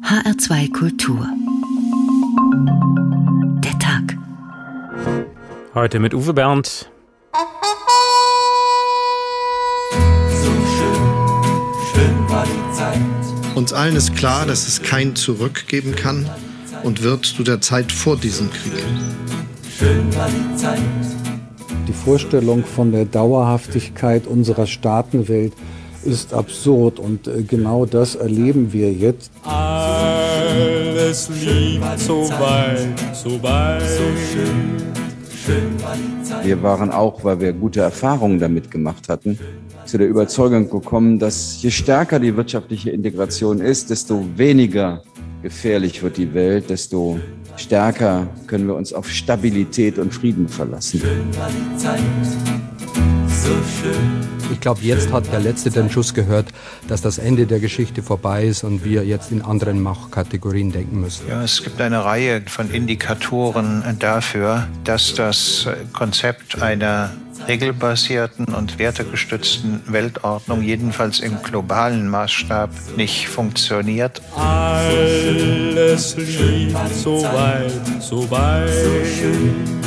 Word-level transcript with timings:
HR2 0.00 0.72
Kultur. 0.72 1.28
Der 3.62 3.78
Tag. 3.78 4.16
Heute 5.74 6.00
mit 6.00 6.14
Uwe 6.14 6.32
Bernd. 6.32 6.90
So 10.30 10.50
schön, 10.50 10.94
schön 11.92 12.28
war 12.30 12.44
die 12.44 12.74
Zeit. 12.74 13.00
Uns 13.54 13.74
allen 13.74 13.94
ist 13.94 14.16
klar, 14.16 14.46
dass 14.46 14.66
es 14.66 14.82
kein 14.82 15.14
Zurück 15.14 15.66
geben 15.68 15.94
kann 15.94 16.28
und 16.82 17.02
wird 17.02 17.26
zu 17.26 17.42
der 17.42 17.60
Zeit 17.60 17.92
vor 17.92 18.16
diesem 18.16 18.50
Krieg. 18.50 18.84
Schön 19.78 20.14
war 20.16 20.28
die 20.28 20.56
Zeit. 20.56 20.80
Die 21.86 21.92
Vorstellung 21.92 22.64
von 22.64 22.92
der 22.92 23.04
Dauerhaftigkeit 23.04 24.26
unserer 24.26 24.66
Staatenwelt 24.66 25.52
ist 26.04 26.34
absurd 26.34 26.98
und 26.98 27.26
äh, 27.28 27.42
genau 27.42 27.86
das 27.86 28.14
erleben 28.14 28.72
wir 28.72 28.92
jetzt. 28.92 29.30
Alles 31.12 31.28
liegt 31.44 32.00
so 32.00 32.26
weit, 32.30 32.88
so 33.12 33.42
weit. 33.42 33.82
So 33.82 34.02
schön, 34.32 34.78
schön 35.44 35.82
war 35.82 35.94
die 35.94 36.22
Zeit. 36.22 36.46
Wir 36.46 36.62
waren 36.62 36.90
auch, 36.90 37.22
weil 37.22 37.38
wir 37.38 37.52
gute 37.52 37.80
Erfahrungen 37.80 38.38
damit 38.38 38.70
gemacht 38.70 39.10
hatten, 39.10 39.38
zu 39.84 39.98
der 39.98 40.08
Überzeugung 40.08 40.70
gekommen, 40.70 41.18
dass 41.18 41.62
je 41.62 41.70
stärker 41.70 42.18
die 42.18 42.34
wirtschaftliche 42.34 42.92
Integration 42.92 43.60
ist, 43.60 43.90
desto 43.90 44.24
weniger 44.36 45.02
gefährlich 45.42 46.02
wird 46.02 46.16
die 46.16 46.32
Welt, 46.32 46.70
desto 46.70 47.20
stärker 47.58 48.26
können 48.46 48.66
wir 48.66 48.74
uns 48.74 48.94
auf 48.94 49.06
Stabilität 49.10 49.98
und 49.98 50.14
Frieden 50.14 50.48
verlassen. 50.48 51.00
Schön 51.00 51.36
war 51.36 51.50
die 51.50 51.76
Zeit. 51.76 52.51
So 53.44 53.54
schön. 53.80 54.32
Ich 54.52 54.60
glaube, 54.60 54.82
jetzt 54.82 55.12
hat 55.12 55.32
der 55.32 55.40
Letzte 55.40 55.70
den 55.70 55.90
Schuss 55.90 56.14
gehört, 56.14 56.46
dass 56.86 57.00
das 57.00 57.18
Ende 57.18 57.46
der 57.46 57.58
Geschichte 57.58 58.02
vorbei 58.02 58.44
ist 58.44 58.62
und 58.62 58.84
wir 58.84 59.04
jetzt 59.04 59.32
in 59.32 59.42
anderen 59.42 59.82
Machtkategorien 59.82 60.70
denken 60.70 61.00
müssen. 61.00 61.26
Ja, 61.28 61.42
es 61.42 61.64
gibt 61.64 61.80
eine 61.80 62.04
Reihe 62.04 62.42
von 62.46 62.70
Indikatoren 62.70 63.82
dafür, 63.98 64.68
dass 64.84 65.14
das 65.14 65.66
Konzept 65.92 66.62
einer 66.62 67.10
regelbasierten 67.48 68.46
und 68.46 68.78
wertegestützten 68.78 69.82
Weltordnung 69.86 70.62
jedenfalls 70.62 71.18
im 71.18 71.42
globalen 71.42 72.08
Maßstab 72.08 72.70
nicht 72.96 73.28
funktioniert. 73.28 74.22
Alles 74.36 76.16
liegt 76.16 76.76
so 76.94 77.22
weit, 77.24 77.72
so 78.00 78.30
weit. 78.30 79.81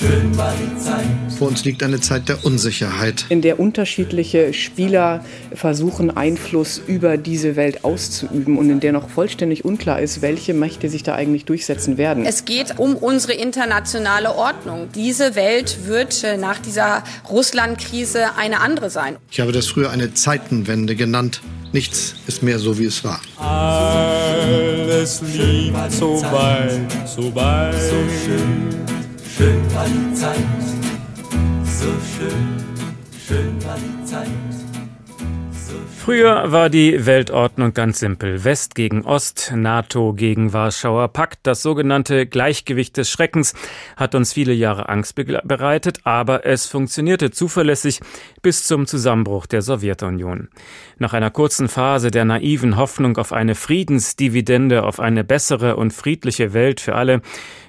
Schön 0.00 0.34
war 0.34 0.54
die 0.56 0.78
Zeit. 0.78 1.04
Vor 1.36 1.48
uns 1.48 1.62
liegt 1.66 1.82
eine 1.82 2.00
Zeit 2.00 2.30
der 2.30 2.42
Unsicherheit. 2.46 3.26
in 3.28 3.42
der 3.42 3.60
unterschiedliche 3.60 4.54
Spieler 4.54 5.22
versuchen, 5.52 6.16
Einfluss 6.16 6.80
über 6.86 7.18
diese 7.18 7.54
Welt 7.54 7.84
auszuüben 7.84 8.56
und 8.56 8.70
in 8.70 8.80
der 8.80 8.92
noch 8.92 9.10
vollständig 9.10 9.66
unklar 9.66 10.00
ist, 10.00 10.22
welche 10.22 10.54
Mächte 10.54 10.88
sich 10.88 11.02
da 11.02 11.16
eigentlich 11.16 11.44
durchsetzen 11.44 11.98
werden. 11.98 12.24
Es 12.24 12.46
geht 12.46 12.78
um 12.78 12.96
unsere 12.96 13.34
internationale 13.34 14.34
Ordnung. 14.34 14.88
Diese 14.94 15.34
Welt 15.34 15.80
wird 15.84 16.24
äh, 16.24 16.38
nach 16.38 16.58
dieser 16.60 17.04
Russland-Krise 17.28 18.36
eine 18.38 18.60
andere 18.60 18.88
sein. 18.88 19.16
Ich 19.30 19.40
habe 19.40 19.52
das 19.52 19.66
früher 19.66 19.90
eine 19.90 20.14
Zeitenwende 20.14 20.96
genannt. 20.96 21.42
Nichts 21.72 22.14
ist 22.26 22.42
mehr 22.42 22.58
so, 22.58 22.78
wie 22.78 22.86
es 22.86 23.04
war. 23.04 23.20
Alles 23.36 25.20
liegt 25.20 25.92
so 25.92 26.22
weit, 26.22 26.90
so 27.06 27.34
weit. 27.34 27.74
Schön 28.24 28.89
war 29.40 29.86
die 29.86 30.14
Zeit. 30.14 30.36
So 31.64 31.88
schön, 32.14 32.56
schön 33.26 33.64
war 33.64 33.76
die 33.76 34.04
Zeit. 34.04 34.28
Früher 35.96 36.50
war 36.50 36.70
die 36.70 37.06
Weltordnung 37.06 37.72
ganz 37.72 38.00
simpel. 38.00 38.42
West 38.42 38.74
gegen 38.74 39.04
Ost, 39.04 39.52
NATO 39.54 40.12
gegen 40.14 40.52
Warschauer 40.52 41.08
Pakt. 41.08 41.40
Das 41.42 41.62
sogenannte 41.62 42.26
Gleichgewicht 42.26 42.96
des 42.96 43.10
Schreckens 43.10 43.54
hat 43.96 44.14
uns 44.14 44.32
viele 44.32 44.52
Jahre 44.52 44.88
Angst 44.88 45.14
bereitet, 45.14 46.00
aber 46.04 46.46
es 46.46 46.66
funktionierte 46.66 47.30
zuverlässig 47.30 48.00
bis 48.42 48.66
zum 48.66 48.86
Zusammenbruch 48.86 49.46
der 49.46 49.62
Sowjetunion. 49.62 50.48
Nach 50.98 51.12
einer 51.12 51.30
kurzen 51.30 51.68
Phase 51.68 52.10
der 52.10 52.24
naiven 52.24 52.76
Hoffnung 52.76 53.16
auf 53.16 53.32
eine 53.32 53.54
Friedensdividende, 53.54 54.82
auf 54.84 55.00
eine 55.00 55.24
bessere 55.24 55.76
und 55.76 55.92
friedliche 55.92 56.52
Welt 56.52 56.80
für 56.80 56.94
alle, 56.94 57.22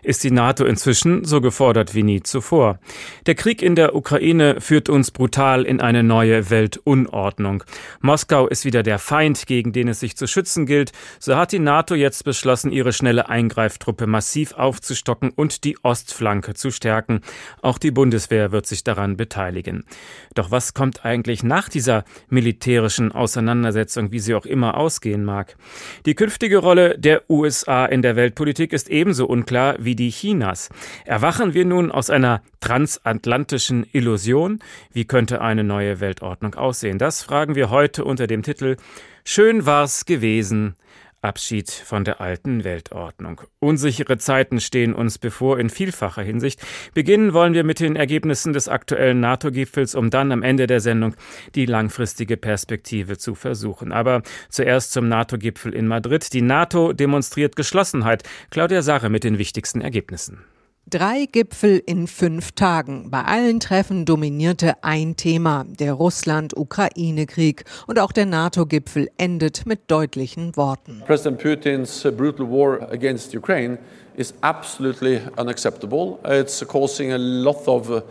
ist 0.03 0.23
die 0.23 0.31
NATO 0.31 0.65
inzwischen 0.65 1.23
so 1.25 1.41
gefordert 1.41 1.93
wie 1.93 2.03
nie 2.03 2.23
zuvor. 2.23 2.79
Der 3.25 3.35
Krieg 3.35 3.61
in 3.61 3.75
der 3.75 3.95
Ukraine 3.95 4.59
führt 4.59 4.89
uns 4.89 5.11
brutal 5.11 5.63
in 5.63 5.81
eine 5.81 6.03
neue 6.03 6.49
Weltunordnung. 6.49 7.63
Moskau 7.99 8.47
ist 8.47 8.65
wieder 8.65 8.83
der 8.83 8.99
Feind, 8.99 9.45
gegen 9.45 9.73
den 9.73 9.87
es 9.87 9.99
sich 9.99 10.17
zu 10.17 10.27
schützen 10.27 10.65
gilt. 10.65 10.91
So 11.19 11.35
hat 11.35 11.51
die 11.51 11.59
NATO 11.59 11.95
jetzt 11.95 12.23
beschlossen, 12.23 12.71
ihre 12.71 12.93
schnelle 12.93 13.29
Eingreiftruppe 13.29 14.07
massiv 14.07 14.53
aufzustocken 14.53 15.31
und 15.31 15.63
die 15.63 15.77
Ostflanke 15.83 16.53
zu 16.53 16.71
stärken. 16.71 17.21
Auch 17.61 17.77
die 17.77 17.91
Bundeswehr 17.91 18.51
wird 18.51 18.65
sich 18.65 18.83
daran 18.83 19.17
beteiligen. 19.17 19.85
Doch 20.33 20.51
was 20.51 20.60
kommt 20.73 21.05
eigentlich 21.05 21.43
nach 21.43 21.69
dieser 21.69 22.05
militärischen 22.29 23.11
Auseinandersetzung, 23.11 24.11
wie 24.11 24.19
sie 24.19 24.35
auch 24.35 24.45
immer 24.45 24.77
ausgehen 24.77 25.23
mag? 25.23 25.57
Die 26.05 26.15
künftige 26.15 26.57
Rolle 26.57 26.97
der 26.97 27.29
USA 27.29 27.85
in 27.85 28.01
der 28.01 28.15
Weltpolitik 28.15 28.73
ist 28.73 28.89
ebenso 28.89 29.25
unklar 29.25 29.75
wie 29.79 29.95
die 29.95 30.09
Chinas. 30.09 30.69
Erwachen 31.05 31.53
wir 31.53 31.65
nun 31.65 31.91
aus 31.91 32.09
einer 32.09 32.41
transatlantischen 32.59 33.85
Illusion? 33.91 34.59
Wie 34.93 35.05
könnte 35.05 35.41
eine 35.41 35.63
neue 35.63 35.99
Weltordnung 35.99 36.55
aussehen? 36.55 36.97
Das 36.97 37.23
fragen 37.23 37.55
wir 37.55 37.69
heute 37.69 38.05
unter 38.05 38.27
dem 38.27 38.43
Titel 38.43 38.77
Schön 39.23 39.65
war's 39.65 40.05
gewesen. 40.05 40.75
Abschied 41.21 41.69
von 41.69 42.03
der 42.03 42.19
alten 42.19 42.63
Weltordnung. 42.63 43.41
Unsichere 43.59 44.17
Zeiten 44.17 44.59
stehen 44.59 44.93
uns 44.93 45.19
bevor 45.19 45.59
in 45.59 45.69
vielfacher 45.69 46.23
Hinsicht. 46.23 46.59
Beginnen 46.93 47.33
wollen 47.33 47.53
wir 47.53 47.63
mit 47.63 47.79
den 47.79 47.95
Ergebnissen 47.95 48.53
des 48.53 48.67
aktuellen 48.67 49.19
NATO-Gipfels, 49.19 49.93
um 49.93 50.09
dann 50.09 50.31
am 50.31 50.41
Ende 50.41 50.65
der 50.65 50.79
Sendung 50.79 51.15
die 51.53 51.67
langfristige 51.67 52.37
Perspektive 52.37 53.17
zu 53.17 53.35
versuchen. 53.35 53.91
Aber 53.91 54.23
zuerst 54.49 54.91
zum 54.93 55.07
NATO-Gipfel 55.07 55.73
in 55.73 55.87
Madrid. 55.87 56.33
Die 56.33 56.41
NATO 56.41 56.91
demonstriert 56.91 57.55
Geschlossenheit. 57.55 58.23
Claudia 58.49 58.81
Sache 58.81 59.09
mit 59.09 59.23
den 59.23 59.37
wichtigsten 59.37 59.81
Ergebnissen. 59.81 60.43
Drei 60.89 61.25
Gipfel 61.31 61.81
in 61.85 62.07
fünf 62.07 62.51
Tagen. 62.51 63.11
Bei 63.11 63.23
allen 63.23 63.59
Treffen 63.59 64.03
dominierte 64.03 64.83
ein 64.83 65.15
Thema, 65.15 65.63
der 65.67 65.93
Russland-Ukraine-Krieg. 65.93 67.63
Und 67.87 67.99
auch 67.99 68.11
der 68.11 68.25
NATO-Gipfel 68.25 69.07
endet 69.17 69.65
mit 69.65 69.89
deutlichen 69.89 70.57
Worten. 70.57 71.03
President 71.05 71.39
Putin's 71.41 72.01
brutal 72.17 72.49
war 72.49 72.91
against 72.91 73.33
Ukraine 73.35 73.77
is 74.17 74.33
absolutely 74.41 75.21
unacceptable. 75.37 76.17
It's 76.25 76.65
causing 76.67 77.13
a 77.13 77.17
lot 77.17 77.67
of 77.67 78.03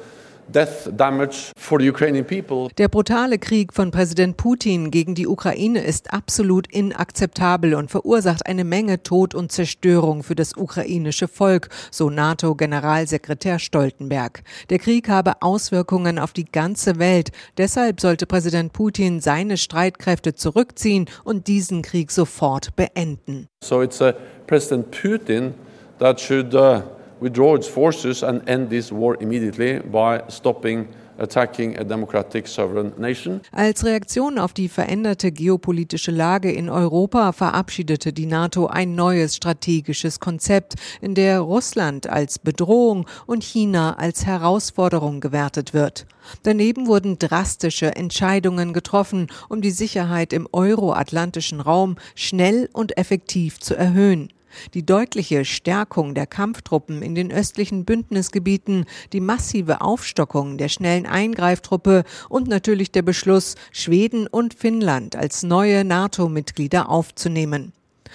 death 0.53 0.89
damage 0.97 1.53
for 1.57 1.81
the 1.81 1.89
Ukrainian 1.89 2.25
people. 2.25 2.69
Der 2.79 2.89
brutale 2.89 3.39
Krieg 3.39 3.73
von 3.73 3.91
Präsident 3.91 4.37
Putin 4.37 4.91
gegen 4.91 5.15
die 5.15 5.27
Ukraine 5.27 5.83
ist 5.83 6.13
absolut 6.13 6.67
inakzeptabel 6.73 7.75
und 7.75 7.91
verursacht 7.91 8.47
eine 8.47 8.65
Menge 8.65 9.03
Tod 9.03 9.35
und 9.35 9.53
Zerstörung 9.53 10.23
für 10.23 10.35
das 10.35 10.57
ukrainische 10.57 11.29
Volk, 11.29 11.69
so 11.91 12.11
NATO-Generalsekretär 12.11 13.59
Stoltenberg. 13.59 14.43
Der 14.71 14.79
Krieg 14.79 15.09
habe 15.09 15.43
Auswirkungen 15.43 16.19
auf 16.19 16.33
die 16.33 16.45
ganze 16.45 16.99
Welt. 16.99 17.31
Deshalb 17.57 18.01
sollte 18.01 18.27
Präsident 18.27 18.73
Putin 18.73 19.21
seine 19.21 19.57
Streitkräfte 19.57 20.35
zurückziehen 20.35 21.07
und 21.25 21.47
diesen 21.47 21.83
Krieg 21.83 22.11
sofort 22.11 22.77
beenden. 22.77 23.49
So 23.63 23.83
it's 23.83 24.01
uh, 24.01 24.13
President 24.47 24.91
Putin 24.91 25.55
that 25.99 26.21
should 26.21 26.55
uh, 26.55 26.83
withdraw 27.21 27.57
its 27.57 27.69
forces 27.69 28.23
and 28.23 28.47
end 28.49 28.71
this 28.71 28.91
war 28.91 29.21
immediately 29.21 29.81
by 29.81 30.23
stopping 30.29 30.89
attacking 31.21 31.79
a 31.79 31.85
democratic 31.85 32.49
sovereign 32.49 32.93
nation. 32.97 33.41
Als 33.53 33.85
Reaktion 33.85 34.39
auf 34.39 34.53
die 34.53 34.69
veränderte 34.69 35.31
geopolitische 35.31 36.11
Lage 36.11 36.51
in 36.51 36.69
Europa 36.69 37.33
verabschiedete 37.33 38.13
die 38.13 38.27
NATO 38.27 38.67
ein 38.67 38.95
neues 38.95 39.37
strategisches 39.37 40.19
Konzept, 40.19 40.75
in 41.01 41.15
der 41.15 41.41
Russland 41.41 42.09
als 42.09 42.39
Bedrohung 42.39 43.07
und 43.27 43.45
China 43.45 43.97
als 43.99 44.27
Herausforderung 44.27 45.21
gewertet 45.21 45.75
wird. 45.75 46.07
Daneben 46.43 46.87
wurden 46.87 47.19
drastische 47.19 47.95
Entscheidungen 47.97 48.73
getroffen, 48.73 49.29
um 49.49 49.61
die 49.61 49.71
Sicherheit 49.71 50.33
im 50.33 50.49
euroatlantischen 50.53 51.61
Raum 51.61 51.97
schnell 52.15 52.69
und 52.73 52.97
effektiv 52.97 53.59
zu 53.61 53.77
erhöhen. 53.77 54.33
Die 54.75 54.85
deutliche 54.85 55.45
Stärkung 55.45 56.15
der 56.15 56.27
Kampftruppen 56.27 57.03
in 57.03 57.15
den 57.15 57.33
östlichen 57.33 57.85
Bündnisgebieten, 57.85 58.87
die 59.13 59.21
massive 59.21 59.81
Aufstockung 59.81 60.59
der 60.59 60.69
schnellen 60.69 61.07
Eingreiftruppe 61.07 62.05
und 62.29 62.49
natürlich 62.49 62.91
der 62.91 63.03
Beschluss, 63.03 63.55
Schweden 63.73 64.27
und 64.27 64.55
Finnland 64.55 65.17
als 65.17 65.43
neue 65.43 65.85
NATO-Mitglieder 65.85 66.89
aufzunehmen. 66.89 67.73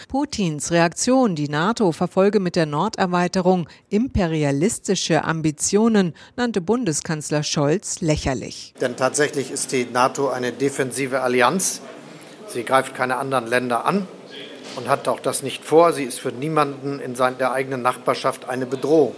Putins 0.08 0.72
Reaktion, 0.72 1.36
die 1.36 1.50
NATO 1.50 1.92
verfolge 1.92 2.40
mit 2.40 2.56
der 2.56 2.66
Norderweiterung 2.66 3.68
imperialistische 3.90 5.24
Ambitionen, 5.24 6.14
nannte 6.36 6.62
Bundeskanzler 6.62 7.44
Scholz 7.44 8.02
lächerlich. 8.02 8.74
Denn 8.82 8.96
tatsächlich 8.98 9.52
ist 9.52 9.72
die 9.72 9.86
NATO 9.86 10.30
eine 10.30 10.52
defensive 10.52 11.22
Allianz. 11.22 11.82
Sie 12.48 12.64
greift 12.64 12.94
keine 12.94 13.18
anderen 13.18 13.48
Länder 13.48 13.86
an. 13.86 14.08
Und 14.76 14.88
hat 14.90 15.08
auch 15.08 15.20
das 15.20 15.44
nicht 15.44 15.64
vor. 15.64 15.94
Sie 15.94 16.04
ist 16.04 16.20
für 16.20 16.32
niemanden 16.32 17.00
in 17.00 17.16
der 17.16 17.52
eigenen 17.52 17.82
Nachbarschaft 17.82 18.48
eine 18.50 18.66
Bedrohung. 18.66 19.16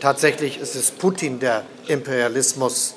Tatsächlich 0.00 0.58
ist 0.60 0.74
es 0.76 0.90
Putin, 0.90 1.40
der 1.40 1.64
Imperialismus 1.88 2.94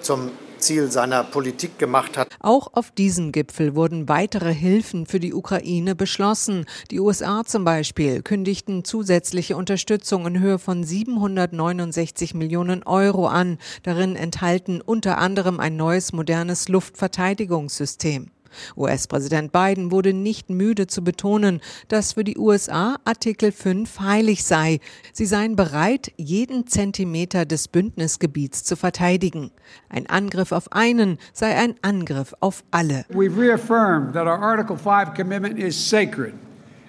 zum 0.00 0.30
Ziel 0.58 0.90
seiner 0.90 1.24
Politik 1.24 1.78
gemacht 1.78 2.16
hat. 2.16 2.28
Auch 2.40 2.68
auf 2.72 2.90
diesem 2.90 3.32
Gipfel 3.32 3.74
wurden 3.74 4.08
weitere 4.08 4.52
Hilfen 4.52 5.06
für 5.06 5.20
die 5.20 5.34
Ukraine 5.34 5.94
beschlossen. 5.94 6.64
Die 6.90 7.00
USA 7.00 7.44
zum 7.44 7.64
Beispiel 7.64 8.22
kündigten 8.22 8.84
zusätzliche 8.84 9.56
Unterstützung 9.56 10.26
in 10.26 10.40
Höhe 10.40 10.58
von 10.58 10.82
769 10.82 12.34
Millionen 12.34 12.82
Euro 12.82 13.26
an. 13.26 13.58
Darin 13.82 14.16
enthalten 14.16 14.80
unter 14.80 15.18
anderem 15.18 15.60
ein 15.60 15.76
neues 15.76 16.12
modernes 16.12 16.68
Luftverteidigungssystem. 16.68 18.30
US-Präsident 18.76 19.52
Biden 19.52 19.90
wurde 19.90 20.12
nicht 20.12 20.50
müde 20.50 20.86
zu 20.86 21.02
betonen, 21.02 21.60
dass 21.88 22.14
für 22.14 22.24
die 22.24 22.38
USA 22.38 22.96
Artikel 23.04 23.52
5 23.52 24.00
heilig 24.00 24.44
sei. 24.44 24.80
Sie 25.12 25.26
seien 25.26 25.56
bereit, 25.56 26.12
jeden 26.16 26.66
Zentimeter 26.66 27.44
des 27.44 27.68
Bündnisgebiets 27.68 28.64
zu 28.64 28.76
verteidigen. 28.76 29.50
Ein 29.88 30.08
Angriff 30.08 30.52
auf 30.52 30.72
einen 30.72 31.18
sei 31.32 31.54
ein 31.54 31.74
Angriff 31.82 32.34
auf 32.40 32.64
alle. 32.70 33.04
We've 33.10 33.38
reaffirmed 33.38 34.12
that 34.14 34.26
our 34.26 34.40
Article 34.40 34.76
5 34.76 35.14
commitment 35.14 35.58
is 35.58 35.76
sacred. 35.76 36.34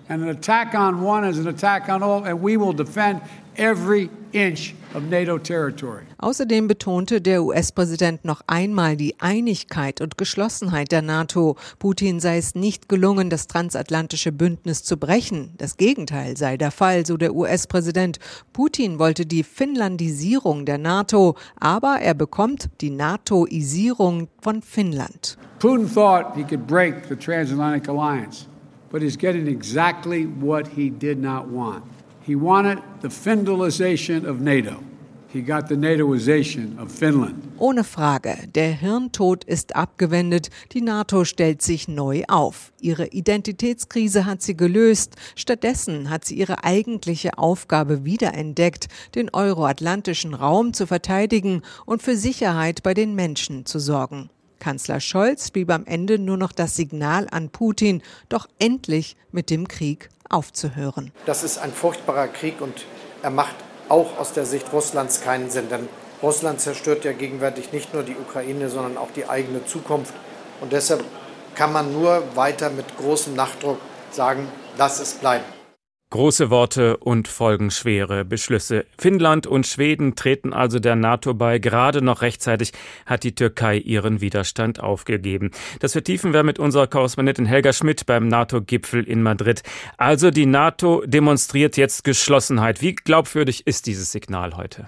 And 0.07 0.21
an 0.21 0.29
attack 0.29 0.75
on 0.75 1.01
one 1.01 1.27
is 1.27 1.39
an 1.39 1.47
attack 1.47 1.89
on 1.89 2.03
all, 2.03 2.25
and 2.25 2.39
we 2.39 2.57
will 2.57 2.73
defend 2.73 3.21
every 3.57 4.09
inch 4.31 4.73
of 4.93 5.03
NATO 5.09 5.37
territory. 5.37 6.03
Außerdem 6.17 6.67
betonte 6.67 7.21
der 7.21 7.43
US-Präsident 7.43 8.25
noch 8.25 8.41
einmal 8.47 8.95
die 8.97 9.19
Einigkeit 9.19 10.01
und 10.01 10.17
Geschlossenheit 10.17 10.91
der 10.91 11.01
NATO. 11.01 11.55
Putin 11.79 12.19
sei 12.19 12.37
es 12.37 12.55
nicht 12.55 12.89
gelungen, 12.89 13.29
das 13.29 13.47
transatlantische 13.47 14.31
Bündnis 14.31 14.83
zu 14.83 14.97
brechen. 14.97 15.53
Das 15.57 15.77
Gegenteil 15.77 16.37
sei 16.37 16.57
der 16.57 16.71
Fall, 16.71 17.05
so 17.05 17.17
der 17.17 17.35
US-Präsident. 17.35 18.19
Putin 18.53 18.99
wollte 18.99 19.25
die 19.25 19.43
Finnlandisierung 19.43 20.65
der 20.65 20.77
NATO, 20.77 21.35
aber 21.59 21.99
er 22.01 22.13
bekommt 22.13 22.69
die 22.81 22.89
NATOisierung 22.89 24.29
von 24.41 24.61
Finnland. 24.61 25.37
Putin 25.59 25.87
thought 25.87 26.35
he 26.35 26.43
could 26.43 26.67
break 26.67 27.05
the 27.07 27.15
transatlantic 27.15 27.87
alliance, 27.87 28.47
but 28.91 29.01
he's 29.01 29.17
getting 29.17 29.47
exactly 29.47 30.27
what 30.39 30.67
he 30.67 30.89
did 30.89 31.19
not 31.19 31.47
want. 31.49 31.83
He 32.25 32.35
wanted 32.35 32.79
the 33.03 33.09
Findalization 33.09 34.25
of 34.25 34.41
NATO. 34.41 34.81
He 35.27 35.41
got 35.41 35.67
the 35.67 35.75
NATOization 35.75 36.79
of 36.79 36.91
Finland. 36.91 37.35
Ohne 37.59 37.83
Frage, 37.83 38.35
der 38.55 38.71
Hirntod 38.71 39.43
ist 39.43 39.75
abgewendet, 39.75 40.49
die 40.71 40.81
NATO 40.81 41.23
stellt 41.23 41.61
sich 41.61 41.87
neu 41.87 42.23
auf. 42.27 42.73
Ihre 42.81 43.07
Identitätskrise 43.07 44.25
hat 44.25 44.41
sie 44.41 44.57
gelöst, 44.57 45.17
stattdessen 45.35 46.09
hat 46.09 46.25
sie 46.25 46.35
ihre 46.35 46.63
eigentliche 46.63 47.37
Aufgabe 47.37 48.05
wiederentdeckt, 48.05 48.87
den 49.13 49.29
euroatlantischen 49.31 50.33
Raum 50.33 50.73
zu 50.73 50.87
verteidigen 50.87 51.61
und 51.85 52.01
für 52.01 52.15
Sicherheit 52.15 52.81
bei 52.81 52.95
den 52.95 53.13
Menschen 53.13 53.67
zu 53.67 53.77
sorgen. 53.77 54.31
Kanzler 54.65 54.99
Scholz 54.99 55.51
blieb 55.51 55.69
am 55.69 55.85
Ende 55.85 56.17
nur 56.17 56.37
noch 56.37 56.51
das 56.51 56.75
Signal 56.75 57.27
an 57.29 57.49
Putin, 57.49 58.01
doch 58.29 58.47
endlich 58.57 59.15
mit 59.31 59.51
dem 59.51 59.67
Krieg 59.67 60.09
aufzuhören. 60.27 61.11
Das 61.27 61.43
ist 61.43 61.59
ein 61.59 61.71
furchtbarer 61.71 62.27
Krieg 62.29 62.59
und 62.61 62.87
er 63.21 63.29
macht 63.29 63.53
auch 63.89 64.17
aus 64.17 64.33
der 64.33 64.47
Sicht 64.47 64.73
Russlands 64.73 65.21
keinen 65.21 65.51
Sinn, 65.51 65.69
denn 65.69 65.87
Russland 66.23 66.61
zerstört 66.61 67.05
ja 67.05 67.11
gegenwärtig 67.11 67.73
nicht 67.73 67.93
nur 67.93 68.01
die 68.01 68.15
Ukraine, 68.15 68.69
sondern 68.69 68.97
auch 68.97 69.11
die 69.15 69.29
eigene 69.29 69.63
Zukunft. 69.67 70.15
Und 70.61 70.73
deshalb 70.73 71.03
kann 71.53 71.71
man 71.71 71.93
nur 71.93 72.23
weiter 72.33 72.71
mit 72.71 72.97
großem 72.97 73.35
Nachdruck 73.35 73.77
sagen, 74.09 74.47
lass 74.79 74.99
es 74.99 75.13
bleiben. 75.13 75.45
Große 76.15 76.49
Worte 76.49 76.95
und 76.95 77.27
folgenschwere 77.27 78.23
Beschlüsse. 78.23 78.85
Finnland 78.97 79.47
und 79.47 79.67
Schweden 79.67 80.15
treten 80.15 80.53
also 80.53 80.79
der 80.79 80.95
NATO 80.95 81.33
bei. 81.33 81.59
Gerade 81.59 82.01
noch 82.01 82.21
rechtzeitig 82.21 82.71
hat 83.05 83.25
die 83.25 83.35
Türkei 83.35 83.79
ihren 83.79 84.21
Widerstand 84.21 84.79
aufgegeben. 84.79 85.51
Das 85.81 85.91
vertiefen 85.91 86.31
wir 86.31 86.43
mit 86.43 86.57
unserer 86.57 86.87
Korrespondentin 86.87 87.45
Helga 87.45 87.73
Schmidt 87.73 88.05
beim 88.05 88.29
NATO-Gipfel 88.29 89.03
in 89.03 89.23
Madrid. 89.23 89.61
Also 89.97 90.31
die 90.31 90.45
NATO 90.45 91.03
demonstriert 91.05 91.75
jetzt 91.75 92.05
Geschlossenheit. 92.05 92.81
Wie 92.81 92.95
glaubwürdig 92.95 93.67
ist 93.67 93.85
dieses 93.85 94.13
Signal 94.13 94.55
heute? 94.55 94.87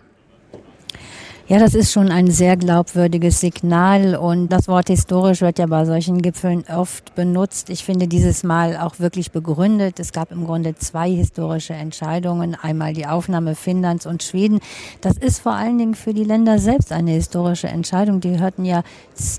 Ja, 1.50 1.60
das 1.60 1.76
ist 1.76 1.94
schon 1.94 2.12
ein 2.12 2.30
sehr 2.30 2.58
glaubwürdiges 2.58 3.40
Signal 3.40 4.18
und 4.18 4.50
das 4.50 4.68
Wort 4.68 4.90
historisch 4.90 5.40
wird 5.40 5.60
ja 5.60 5.68
bei 5.68 5.86
solchen 5.86 6.22
Gipfeln 6.22 6.66
oft 6.68 7.16
benutzt. 7.16 7.70
Ich 7.70 7.86
finde 7.86 8.10
dieses 8.10 8.44
Mal 8.44 8.76
auch 8.76 9.00
wirklich 9.00 9.32
begründet. 9.32 9.98
Es 10.02 10.12
gab 10.12 10.34
im 10.34 10.44
Grunde 10.44 10.76
zwei 10.76 11.10
historische 11.10 11.74
Entscheidungen. 11.74 12.58
Einmal 12.62 12.92
die 12.92 13.08
Aufnahme 13.08 13.56
Finnlands 13.56 14.06
und 14.06 14.24
Schweden. 14.24 14.60
Das 15.00 15.16
ist 15.16 15.40
vor 15.40 15.54
allen 15.54 15.78
Dingen 15.78 15.96
für 15.96 16.14
die 16.14 16.26
Länder 16.26 16.60
selbst 16.60 16.92
eine 16.92 17.12
historische 17.12 17.70
Entscheidung. 17.70 18.20
Die 18.20 18.38
hörten 18.38 18.66
ja 18.66 18.84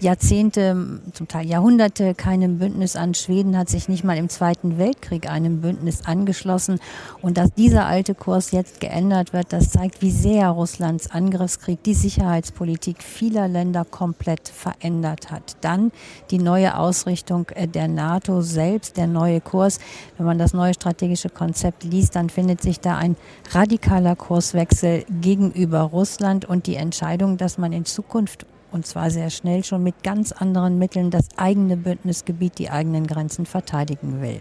Jahrzehnte, 0.00 1.02
zum 1.12 1.28
Teil 1.28 1.46
Jahrhunderte 1.46 2.14
keinem 2.14 2.56
Bündnis 2.56 2.96
an. 2.96 3.12
Schweden 3.12 3.58
hat 3.58 3.68
sich 3.68 3.86
nicht 3.90 4.02
mal 4.02 4.16
im 4.16 4.30
Zweiten 4.30 4.78
Weltkrieg 4.78 5.28
einem 5.30 5.60
Bündnis 5.60 6.06
angeschlossen. 6.06 6.80
Und 7.20 7.36
dass 7.36 7.52
dieser 7.52 7.84
alte 7.84 8.14
Kurs 8.14 8.50
jetzt 8.50 8.80
geändert 8.80 9.34
wird, 9.34 9.52
das 9.52 9.68
zeigt, 9.68 10.00
wie 10.00 10.10
sehr 10.10 10.48
Russlands 10.48 11.10
Angriffskrieg 11.10 11.82
die 11.82 11.97
Sicherheitspolitik 12.02 13.02
vieler 13.02 13.48
Länder 13.48 13.84
komplett 13.84 14.48
verändert 14.48 15.30
hat. 15.30 15.56
Dann 15.60 15.92
die 16.30 16.38
neue 16.38 16.76
Ausrichtung 16.76 17.46
äh, 17.54 17.66
der 17.66 17.88
NATO 17.88 18.42
selbst, 18.42 18.96
der 18.96 19.06
neue 19.06 19.40
Kurs. 19.40 19.78
Wenn 20.16 20.26
man 20.26 20.38
das 20.38 20.54
neue 20.54 20.74
strategische 20.74 21.28
Konzept 21.28 21.84
liest, 21.84 22.16
dann 22.16 22.30
findet 22.30 22.62
sich 22.62 22.80
da 22.80 22.96
ein 22.96 23.16
radikaler 23.50 24.16
Kurswechsel 24.16 25.04
gegenüber 25.20 25.80
Russland 25.82 26.44
und 26.44 26.66
die 26.66 26.76
Entscheidung, 26.76 27.36
dass 27.36 27.58
man 27.58 27.72
in 27.72 27.84
Zukunft 27.84 28.46
und 28.70 28.86
zwar 28.86 29.10
sehr 29.10 29.30
schnell 29.30 29.64
schon 29.64 29.82
mit 29.82 30.02
ganz 30.02 30.32
anderen 30.32 30.78
Mitteln 30.78 31.10
das 31.10 31.28
eigene 31.36 31.76
Bündnisgebiet, 31.76 32.58
die 32.58 32.70
eigenen 32.70 33.06
Grenzen 33.06 33.46
verteidigen 33.46 34.20
will. 34.20 34.40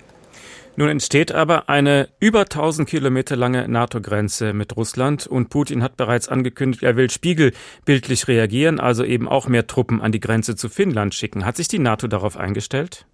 Nun 0.79 0.89
entsteht 0.89 1.31
aber 1.31 1.69
eine 1.69 2.07
über 2.19 2.41
1000 2.41 2.87
Kilometer 2.87 3.35
lange 3.35 3.67
NATO-Grenze 3.67 4.53
mit 4.53 4.77
Russland 4.77 5.25
und 5.25 5.49
Putin 5.49 5.81
hat 5.81 5.97
bereits 5.97 6.29
angekündigt, 6.29 6.83
er 6.83 6.95
will 6.95 7.09
spiegelbildlich 7.09 8.27
reagieren, 8.27 8.79
also 8.79 9.03
eben 9.03 9.27
auch 9.27 9.47
mehr 9.47 9.65
Truppen 9.65 10.03
an 10.03 10.11
die 10.11 10.19
Grenze 10.19 10.55
zu 10.55 10.69
Finnland 10.69 11.15
schicken. 11.15 11.45
Hat 11.45 11.57
sich 11.57 11.67
die 11.67 11.79
NATO 11.79 12.05
darauf 12.05 12.37
eingestellt? 12.37 13.07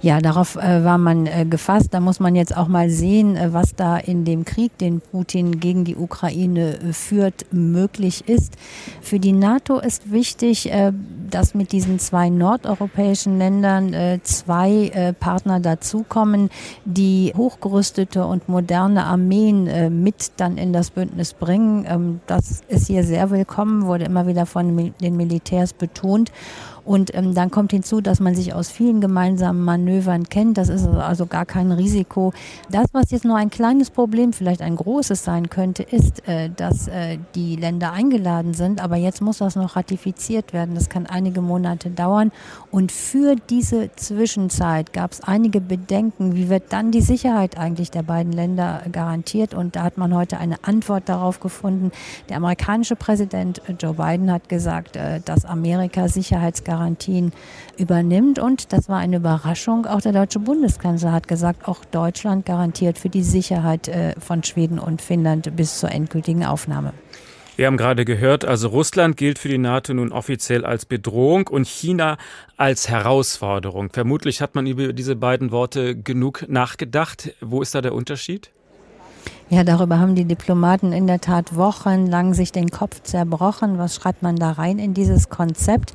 Ja, 0.00 0.20
darauf 0.20 0.56
äh, 0.56 0.84
war 0.84 0.98
man 0.98 1.26
äh, 1.26 1.44
gefasst. 1.48 1.88
Da 1.92 2.00
muss 2.00 2.20
man 2.20 2.34
jetzt 2.34 2.56
auch 2.56 2.68
mal 2.68 2.90
sehen, 2.90 3.36
äh, 3.36 3.52
was 3.52 3.74
da 3.74 3.96
in 3.96 4.24
dem 4.24 4.44
Krieg, 4.44 4.76
den 4.78 5.00
Putin 5.00 5.58
gegen 5.60 5.84
die 5.84 5.96
Ukraine 5.96 6.78
äh, 6.78 6.92
führt, 6.92 7.46
möglich 7.52 8.28
ist. 8.28 8.54
Für 9.00 9.18
die 9.18 9.32
NATO 9.32 9.78
ist 9.78 10.10
wichtig, 10.12 10.70
äh, 10.72 10.92
dass 11.30 11.54
mit 11.54 11.72
diesen 11.72 11.98
zwei 11.98 12.28
nordeuropäischen 12.28 13.38
Ländern 13.38 13.92
äh, 13.92 14.20
zwei 14.22 15.14
Partner 15.18 15.60
dazukommen, 15.60 16.50
die 16.84 17.32
hochgerüstete 17.36 18.24
und 18.24 18.48
moderne 18.48 19.04
Armeen 19.04 20.02
mit 20.02 20.32
dann 20.36 20.58
in 20.58 20.72
das 20.72 20.90
Bündnis 20.90 21.32
bringen. 21.34 21.86
Ähm, 21.88 22.20
das 22.26 22.62
ist 22.68 22.86
hier 22.86 23.04
sehr 23.04 23.30
willkommen, 23.30 23.86
wurde 23.86 24.04
immer 24.04 24.26
wieder 24.26 24.46
von 24.46 24.94
den 25.00 25.16
Militärs 25.16 25.72
betont. 25.72 26.30
Und 26.86 27.12
ähm, 27.16 27.34
dann 27.34 27.50
kommt 27.50 27.72
hinzu, 27.72 28.00
dass 28.00 28.20
man 28.20 28.36
sich 28.36 28.54
aus 28.54 28.70
vielen 28.70 29.00
gemeinsamen 29.00 29.62
Manövern 29.62 30.28
kennt. 30.28 30.56
Das 30.56 30.68
ist 30.68 30.86
also 30.86 31.26
gar 31.26 31.44
kein 31.44 31.72
Risiko. 31.72 32.32
Das, 32.70 32.86
was 32.92 33.10
jetzt 33.10 33.24
nur 33.24 33.36
ein 33.36 33.50
kleines 33.50 33.90
Problem, 33.90 34.32
vielleicht 34.32 34.62
ein 34.62 34.76
großes 34.76 35.24
sein 35.24 35.50
könnte, 35.50 35.82
ist, 35.82 36.26
äh, 36.28 36.48
dass 36.48 36.86
äh, 36.86 37.18
die 37.34 37.56
Länder 37.56 37.92
eingeladen 37.92 38.54
sind. 38.54 38.80
Aber 38.80 38.94
jetzt 38.94 39.20
muss 39.20 39.38
das 39.38 39.56
noch 39.56 39.74
ratifiziert 39.74 40.52
werden. 40.52 40.76
Das 40.76 40.88
kann 40.88 41.06
einige 41.06 41.40
Monate 41.40 41.90
dauern. 41.90 42.30
Und 42.70 42.92
für 42.92 43.34
diese 43.50 43.90
Zwischenzeit 43.96 44.92
gab 44.92 45.10
es 45.10 45.20
einige 45.22 45.60
Bedenken. 45.60 46.36
Wie 46.36 46.48
wird 46.48 46.72
dann 46.72 46.92
die 46.92 47.00
Sicherheit 47.00 47.58
eigentlich 47.58 47.90
der 47.90 48.04
beiden 48.04 48.32
Länder 48.32 48.82
garantiert? 48.92 49.54
Und 49.54 49.74
da 49.74 49.82
hat 49.82 49.98
man 49.98 50.14
heute 50.14 50.38
eine 50.38 50.62
Antwort 50.62 51.08
darauf 51.08 51.40
gefunden. 51.40 51.90
Der 52.28 52.36
amerikanische 52.36 52.94
Präsident 52.94 53.60
Joe 53.80 53.94
Biden 53.94 54.30
hat 54.30 54.48
gesagt, 54.48 54.94
äh, 54.94 55.20
dass 55.24 55.44
Amerika 55.44 56.06
Sicherheitsgarantien 56.06 56.75
Garantien 56.76 57.32
übernimmt. 57.78 58.38
Und 58.38 58.72
das 58.72 58.88
war 58.88 58.98
eine 58.98 59.16
Überraschung. 59.16 59.86
Auch 59.86 60.00
der 60.00 60.12
deutsche 60.12 60.38
Bundeskanzler 60.38 61.12
hat 61.12 61.26
gesagt, 61.26 61.66
auch 61.66 61.84
Deutschland 61.84 62.44
garantiert 62.44 62.98
für 62.98 63.08
die 63.08 63.22
Sicherheit 63.22 63.88
äh, 63.88 64.14
von 64.18 64.42
Schweden 64.42 64.78
und 64.78 65.00
Finnland 65.00 65.56
bis 65.56 65.80
zur 65.80 65.90
endgültigen 65.90 66.44
Aufnahme. 66.44 66.92
Wir 67.56 67.66
haben 67.68 67.78
gerade 67.78 68.04
gehört, 68.04 68.44
also 68.44 68.68
Russland 68.68 69.16
gilt 69.16 69.38
für 69.38 69.48
die 69.48 69.56
NATO 69.56 69.94
nun 69.94 70.12
offiziell 70.12 70.66
als 70.66 70.84
Bedrohung 70.84 71.48
und 71.48 71.66
China 71.66 72.18
als 72.58 72.90
Herausforderung. 72.90 73.88
Vermutlich 73.90 74.42
hat 74.42 74.54
man 74.54 74.66
über 74.66 74.92
diese 74.92 75.16
beiden 75.16 75.52
Worte 75.52 75.96
genug 75.96 76.44
nachgedacht. 76.48 77.32
Wo 77.40 77.62
ist 77.62 77.74
da 77.74 77.80
der 77.80 77.94
Unterschied? 77.94 78.50
Ja, 79.48 79.62
darüber 79.62 80.00
haben 80.00 80.16
die 80.16 80.24
Diplomaten 80.24 80.92
in 80.92 81.06
der 81.06 81.20
Tat 81.20 81.54
wochenlang 81.54 82.34
sich 82.34 82.50
den 82.50 82.68
Kopf 82.70 83.02
zerbrochen. 83.02 83.78
Was 83.78 83.94
schreibt 83.94 84.22
man 84.22 84.34
da 84.36 84.50
rein 84.50 84.80
in 84.80 84.92
dieses 84.92 85.28
Konzept? 85.28 85.94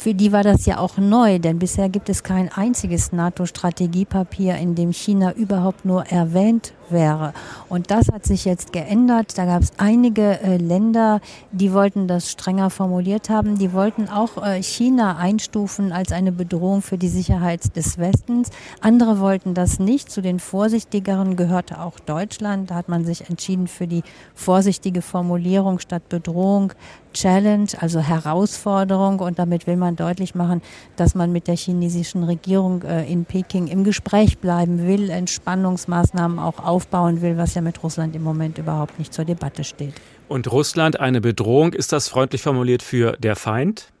Für 0.00 0.14
die 0.14 0.32
war 0.32 0.42
das 0.42 0.64
ja 0.64 0.78
auch 0.78 0.96
neu, 0.96 1.38
denn 1.38 1.58
bisher 1.58 1.90
gibt 1.90 2.08
es 2.08 2.22
kein 2.22 2.50
einziges 2.50 3.12
NATO-Strategiepapier, 3.12 4.56
in 4.56 4.74
dem 4.74 4.92
China 4.92 5.32
überhaupt 5.32 5.84
nur 5.84 6.06
erwähnt 6.06 6.72
wäre. 6.90 7.32
Und 7.68 7.90
das 7.90 8.08
hat 8.08 8.24
sich 8.24 8.44
jetzt 8.44 8.72
geändert. 8.72 9.36
Da 9.38 9.44
gab 9.44 9.62
es 9.62 9.72
einige 9.76 10.40
äh, 10.40 10.56
Länder, 10.56 11.20
die 11.52 11.72
wollten 11.72 12.08
das 12.08 12.30
strenger 12.30 12.70
formuliert 12.70 13.30
haben. 13.30 13.58
Die 13.58 13.72
wollten 13.72 14.08
auch 14.08 14.42
äh, 14.44 14.62
China 14.62 15.16
einstufen 15.16 15.92
als 15.92 16.12
eine 16.12 16.32
Bedrohung 16.32 16.82
für 16.82 16.98
die 16.98 17.08
Sicherheit 17.08 17.76
des 17.76 17.98
Westens. 17.98 18.50
Andere 18.80 19.20
wollten 19.20 19.54
das 19.54 19.78
nicht. 19.78 20.10
Zu 20.10 20.22
den 20.22 20.40
vorsichtigeren 20.40 21.36
gehörte 21.36 21.80
auch 21.80 21.98
Deutschland. 22.00 22.70
Da 22.70 22.74
hat 22.74 22.88
man 22.88 23.04
sich 23.04 23.28
entschieden 23.28 23.68
für 23.68 23.86
die 23.86 24.02
vorsichtige 24.34 25.02
Formulierung 25.02 25.78
statt 25.78 26.08
Bedrohung 26.08 26.72
Challenge, 27.12 27.66
also 27.78 28.00
Herausforderung. 28.00 29.20
Und 29.20 29.38
damit 29.38 29.66
will 29.66 29.76
man 29.76 29.96
deutlich 29.96 30.34
machen, 30.34 30.62
dass 30.96 31.14
man 31.14 31.32
mit 31.32 31.48
der 31.48 31.56
chinesischen 31.56 32.24
Regierung 32.24 32.82
äh, 32.82 33.10
in 33.10 33.24
Peking 33.24 33.66
im 33.66 33.84
Gespräch 33.84 34.38
bleiben 34.38 34.86
will, 34.86 35.10
Entspannungsmaßnahmen 35.10 36.38
auch 36.38 36.64
aufbauen 36.80 37.20
will, 37.20 37.36
was 37.36 37.54
ja 37.54 37.60
mit 37.60 37.82
Russland 37.82 38.16
im 38.16 38.22
Moment 38.22 38.58
überhaupt 38.58 38.98
nicht 38.98 39.12
zur 39.12 39.24
Debatte 39.24 39.64
steht. 39.64 39.94
Und 40.28 40.50
Russland 40.50 40.98
eine 40.98 41.20
Bedrohung, 41.20 41.72
ist 41.74 41.92
das 41.92 42.08
freundlich 42.08 42.42
formuliert 42.42 42.82
für 42.82 43.12
der 43.18 43.36
Feind? 43.36 43.92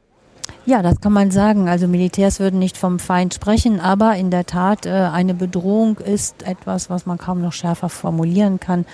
Ja, 0.66 0.82
das 0.82 1.00
kann 1.00 1.14
man 1.14 1.30
sagen. 1.30 1.70
Also 1.70 1.88
Militärs 1.88 2.38
würden 2.38 2.58
nicht 2.58 2.76
vom 2.76 2.98
Feind 2.98 3.32
sprechen, 3.32 3.80
aber 3.80 4.16
in 4.16 4.30
der 4.30 4.44
Tat 4.44 4.84
äh, 4.84 4.90
eine 4.90 5.32
Bedrohung 5.32 5.96
ist 5.96 6.46
etwas, 6.46 6.90
was 6.90 7.06
man 7.06 7.16
kaum 7.16 7.40
noch 7.40 7.54
schärfer 7.54 7.88
formulieren 7.88 8.60
kann. 8.60 8.84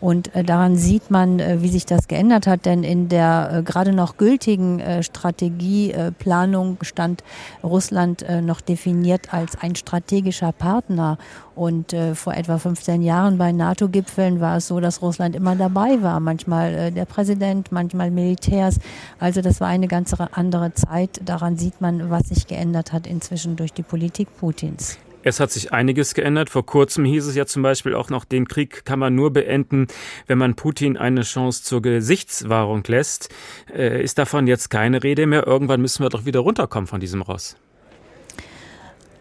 Und 0.00 0.32
äh, 0.36 0.44
daran 0.44 0.76
sieht 0.76 1.10
man, 1.10 1.40
äh, 1.40 1.62
wie 1.62 1.68
sich 1.68 1.84
das 1.84 2.06
geändert 2.06 2.46
hat, 2.46 2.64
denn 2.64 2.84
in 2.84 3.08
der 3.08 3.62
gerade 3.64 3.92
noch 3.92 4.18
gültigen 4.18 4.80
Strategieplanung 5.02 6.78
stand 6.82 7.24
Russland 7.62 8.24
noch 8.42 8.60
definiert 8.60 9.32
als 9.32 9.56
ein 9.60 9.74
strategischer 9.74 10.52
Partner. 10.52 11.18
Und 11.54 11.96
vor 12.14 12.34
etwa 12.34 12.58
15 12.58 13.00
Jahren 13.00 13.38
bei 13.38 13.50
NATO-Gipfeln 13.50 14.40
war 14.40 14.58
es 14.58 14.68
so, 14.68 14.78
dass 14.78 15.00
Russland 15.00 15.34
immer 15.34 15.56
dabei 15.56 16.02
war. 16.02 16.20
Manchmal 16.20 16.92
der 16.92 17.06
Präsident, 17.06 17.72
manchmal 17.72 18.10
Militärs. 18.10 18.78
Also 19.18 19.40
das 19.40 19.60
war 19.60 19.68
eine 19.68 19.88
ganz 19.88 20.14
andere 20.32 20.74
Zeit. 20.74 21.15
Daran 21.24 21.56
sieht 21.56 21.80
man, 21.80 22.10
was 22.10 22.28
sich 22.28 22.46
geändert 22.46 22.92
hat 22.92 23.06
inzwischen 23.06 23.56
durch 23.56 23.72
die 23.72 23.82
Politik 23.82 24.28
Putins. 24.38 24.98
Es 25.22 25.40
hat 25.40 25.50
sich 25.50 25.72
einiges 25.72 26.14
geändert. 26.14 26.50
Vor 26.50 26.64
kurzem 26.64 27.04
hieß 27.04 27.26
es 27.26 27.34
ja 27.34 27.46
zum 27.46 27.62
Beispiel 27.62 27.96
auch 27.96 28.10
noch, 28.10 28.24
den 28.24 28.46
Krieg 28.46 28.84
kann 28.84 29.00
man 29.00 29.16
nur 29.16 29.32
beenden, 29.32 29.88
wenn 30.28 30.38
man 30.38 30.54
Putin 30.54 30.96
eine 30.96 31.22
Chance 31.22 31.64
zur 31.64 31.82
Gesichtswahrung 31.82 32.84
lässt. 32.86 33.28
Äh, 33.74 34.04
ist 34.04 34.18
davon 34.18 34.46
jetzt 34.46 34.70
keine 34.70 35.02
Rede 35.02 35.26
mehr? 35.26 35.44
Irgendwann 35.44 35.80
müssen 35.80 36.04
wir 36.04 36.10
doch 36.10 36.26
wieder 36.26 36.40
runterkommen 36.40 36.86
von 36.86 37.00
diesem 37.00 37.22
Ross. 37.22 37.56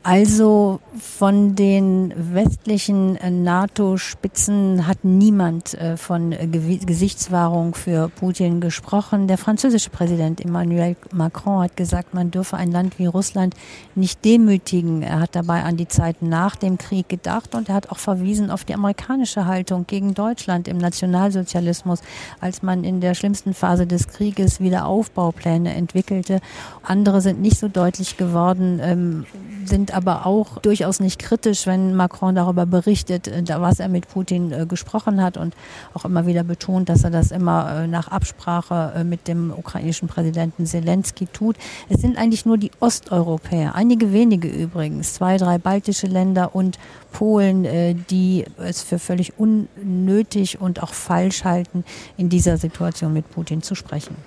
Also 0.08 0.82
von 1.00 1.56
den 1.56 2.14
westlichen 2.16 3.16
äh, 3.16 3.32
NATO-Spitzen 3.32 4.86
hat 4.86 5.04
niemand 5.04 5.74
äh, 5.74 5.98
von 5.98 6.30
Gesichtswahrung 6.30 7.74
für 7.74 8.10
Putin 8.10 8.62
gesprochen. 8.62 9.28
Der 9.28 9.40
französische 9.40 9.90
Präsident 9.90 10.46
Emmanuel 10.46 10.96
Macron 11.12 11.64
hat 11.64 11.76
gesagt, 11.76 12.14
man 12.14 12.30
dürfe 12.30 12.56
ein 12.56 12.72
Land 12.72 13.00
wie 13.00 13.08
Russland 13.08 13.56
nicht 13.96 14.24
demütigen. 14.24 15.02
Er 15.02 15.22
hat 15.22 15.36
dabei 15.36 15.64
an 15.64 15.76
die 15.76 15.88
Zeit 15.88 16.22
nach 16.22 16.56
dem 16.56 16.78
Krieg 16.78 17.10
gedacht 17.10 17.56
und 17.56 17.70
er 17.70 17.74
hat 17.74 17.90
auch 17.90 17.98
verwiesen 17.98 18.52
auf 18.52 18.64
die 18.64 18.76
amerikanische 18.76 19.48
Haltung 19.48 19.88
gegen 19.88 20.14
Deutschland 20.14 20.68
im 20.68 20.78
Nationalsozialismus, 20.78 22.02
als 22.40 22.62
man 22.62 22.84
in 22.84 23.02
der 23.02 23.16
schlimmsten 23.16 23.56
Phase 23.56 23.88
des 23.88 24.08
Krieges 24.08 24.60
wieder 24.60 24.86
Aufbaupläne 24.86 25.74
entwickelte. 25.74 26.42
Andere 26.84 27.22
sind 27.22 27.42
nicht 27.42 27.58
so 27.58 27.70
deutlich 27.70 28.18
geworden, 28.18 28.80
ähm, 28.84 29.26
sind 29.66 29.95
aber 29.96 30.26
auch 30.26 30.60
durchaus 30.60 31.00
nicht 31.00 31.20
kritisch, 31.20 31.66
wenn 31.66 31.96
Macron 31.96 32.36
darüber 32.36 32.66
berichtet, 32.66 33.28
äh, 33.28 33.44
was 33.58 33.80
er 33.80 33.88
mit 33.88 34.08
Putin 34.08 34.52
äh, 34.52 34.66
gesprochen 34.66 35.22
hat 35.22 35.38
und 35.38 35.56
auch 35.94 36.06
immer 36.06 36.28
wieder 36.28 36.44
betont, 36.44 36.90
dass 36.90 37.04
er 37.04 37.12
das 37.12 37.32
immer 37.32 37.84
äh, 37.84 37.88
nach 37.88 38.10
Absprache 38.10 39.04
mit 39.06 39.28
dem 39.28 39.52
ukrainischen 39.52 40.08
Präsidenten 40.08 40.66
Zelensky 40.66 41.28
tut. 41.28 41.56
Es 41.90 42.02
sind 42.02 42.18
eigentlich 42.18 42.46
nur 42.46 42.58
die 42.58 42.72
Osteuropäer, 42.80 43.76
einige 43.76 44.12
wenige 44.12 44.48
übrigens, 44.48 45.14
zwei, 45.14 45.38
drei 45.38 45.58
baltische 45.58 46.08
Länder 46.08 46.56
und 46.56 46.78
Polen, 47.12 48.06
die 48.10 48.44
es 48.58 48.82
für 48.82 49.00
völlig 49.00 49.40
unnötig 49.40 50.60
und 50.60 50.84
auch 50.84 50.94
falsch 50.94 51.46
halten, 51.46 51.86
in 52.18 52.28
dieser 52.28 52.58
Situation 52.58 53.14
mit 53.14 53.32
Putin 53.32 53.62
zu 53.62 53.74
sprechen. 53.74 54.18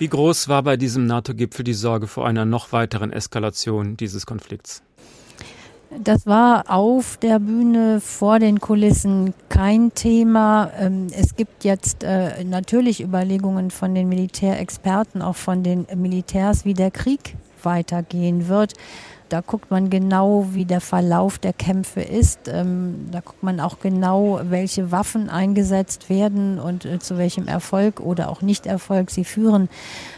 Wie 0.00 0.08
groß 0.08 0.48
war 0.48 0.62
bei 0.62 0.78
diesem 0.78 1.04
NATO-Gipfel 1.04 1.62
die 1.62 1.74
Sorge 1.74 2.06
vor 2.06 2.26
einer 2.26 2.46
noch 2.46 2.72
weiteren 2.72 3.12
Eskalation 3.12 3.98
dieses 3.98 4.24
Konflikts? 4.24 4.82
Das 5.98 6.24
war 6.24 6.70
auf 6.70 7.16
der 7.16 7.40
Bühne 7.40 8.00
vor 8.00 8.38
den 8.38 8.60
Kulissen 8.60 9.34
kein 9.48 9.92
Thema. 9.92 10.70
Ähm, 10.78 11.08
es 11.10 11.34
gibt 11.34 11.64
jetzt 11.64 12.04
äh, 12.04 12.44
natürlich 12.44 13.02
Überlegungen 13.02 13.72
von 13.72 13.96
den 13.96 14.08
Militärexperten, 14.08 15.20
auch 15.20 15.34
von 15.34 15.64
den 15.64 15.88
Militärs, 15.96 16.64
wie 16.64 16.74
der 16.74 16.92
Krieg 16.92 17.34
weitergehen 17.64 18.46
wird. 18.46 18.74
Da 19.30 19.42
guckt 19.42 19.70
man 19.70 19.90
genau, 19.90 20.48
wie 20.52 20.64
der 20.64 20.80
Verlauf 20.80 21.38
der 21.38 21.52
Kämpfe 21.52 22.00
ist. 22.00 22.48
Ähm, 22.48 23.06
da 23.12 23.20
guckt 23.20 23.42
man 23.42 23.60
auch 23.60 23.78
genau, 23.78 24.40
welche 24.44 24.90
Waffen 24.90 25.28
eingesetzt 25.28 26.08
werden 26.08 26.58
und 26.58 26.84
äh, 26.84 26.98
zu 26.98 27.16
welchem 27.16 27.46
Erfolg 27.46 28.00
oder 28.00 28.28
auch 28.28 28.42
Nicht-Erfolg 28.42 29.10
sie 29.10 29.24
führen. 29.24 29.68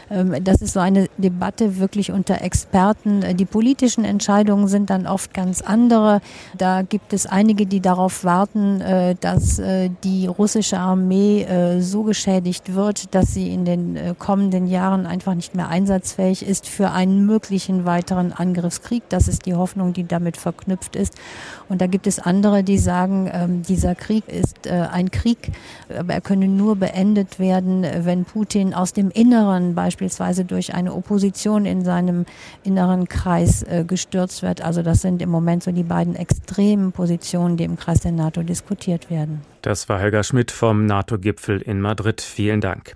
Ähm, 0.09 0.43
das 0.43 0.61
ist 0.61 0.73
so 0.73 0.79
eine 0.79 1.07
Debatte 1.17 1.77
wirklich 1.77 2.11
unter 2.11 2.41
Experten. 2.41 3.21
Äh, 3.21 3.35
die 3.35 3.45
politischen 3.45 4.05
Entscheidungen 4.05 4.67
sind 4.67 4.89
dann 4.89 5.07
oft 5.07 5.33
ganz 5.33 5.61
andere. 5.61 6.21
Da 6.57 6.81
gibt 6.81 7.13
es 7.13 7.25
einige, 7.25 7.65
die 7.65 7.79
darauf 7.79 8.23
warten, 8.23 8.81
äh, 8.81 9.15
dass 9.19 9.59
äh, 9.59 9.89
die 10.03 10.27
russische 10.27 10.79
Armee 10.79 11.45
so 11.79 12.03
geschädigt 12.03 12.73
wird, 12.73 13.13
dass 13.13 13.33
sie 13.33 13.53
in 13.53 13.65
den 13.65 14.15
kommenden 14.17 14.67
Jahren 14.67 15.05
einfach 15.05 15.35
nicht 15.35 15.55
mehr 15.55 15.67
einsatzfähig 15.67 16.45
ist 16.45 16.67
für 16.67 16.91
einen 16.91 17.25
möglichen 17.25 17.85
weiteren 17.85 18.33
Angriffskrieg. 18.33 19.03
Das 19.09 19.27
ist 19.27 19.45
die 19.45 19.55
Hoffnung, 19.55 19.93
die 19.93 20.05
damit 20.05 20.37
verknüpft 20.37 20.95
ist. 20.95 21.15
Und 21.69 21.81
da 21.81 21.87
gibt 21.87 22.07
es 22.07 22.19
andere, 22.19 22.63
die 22.63 22.77
sagen, 22.77 23.29
ähm, 23.31 23.61
dieser 23.63 23.95
Krieg 23.95 24.27
ist 24.27 24.67
ein 24.67 25.11
Krieg, 25.11 25.51
aber 25.97 26.13
er 26.13 26.21
könne 26.21 26.47
nur 26.47 26.75
beendet 26.75 27.39
werden, 27.39 27.85
wenn 28.05 28.25
Putin 28.25 28.73
aus 28.73 28.93
dem 28.93 29.09
Inneren 29.09 29.75
beispielsweise 29.75 30.03
beispielsweise 30.03 30.45
durch 30.45 30.73
eine 30.73 30.93
Opposition 30.93 31.65
in 31.65 31.83
seinem 31.83 32.25
inneren 32.63 33.07
Kreis 33.07 33.63
äh, 33.63 33.83
gestürzt 33.85 34.41
wird. 34.43 34.61
Also 34.61 34.81
das 34.81 35.01
sind 35.01 35.21
im 35.21 35.29
Moment 35.29 35.63
so 35.63 35.71
die 35.71 35.83
beiden 35.83 36.15
extremen 36.15 36.91
Positionen, 36.91 37.57
die 37.57 37.63
im 37.63 37.77
Kreis 37.77 38.01
der 38.01 38.11
NATO 38.11 38.43
diskutiert 38.43 39.09
werden. 39.09 39.52
Das 39.63 39.87
war 39.87 39.97
Helga 39.97 40.23
Schmidt 40.23 40.51
vom 40.51 40.85
NATO-Gipfel 40.85 41.61
in 41.61 41.79
Madrid. 41.79 42.19
Vielen 42.19 42.59
Dank. 42.59 42.93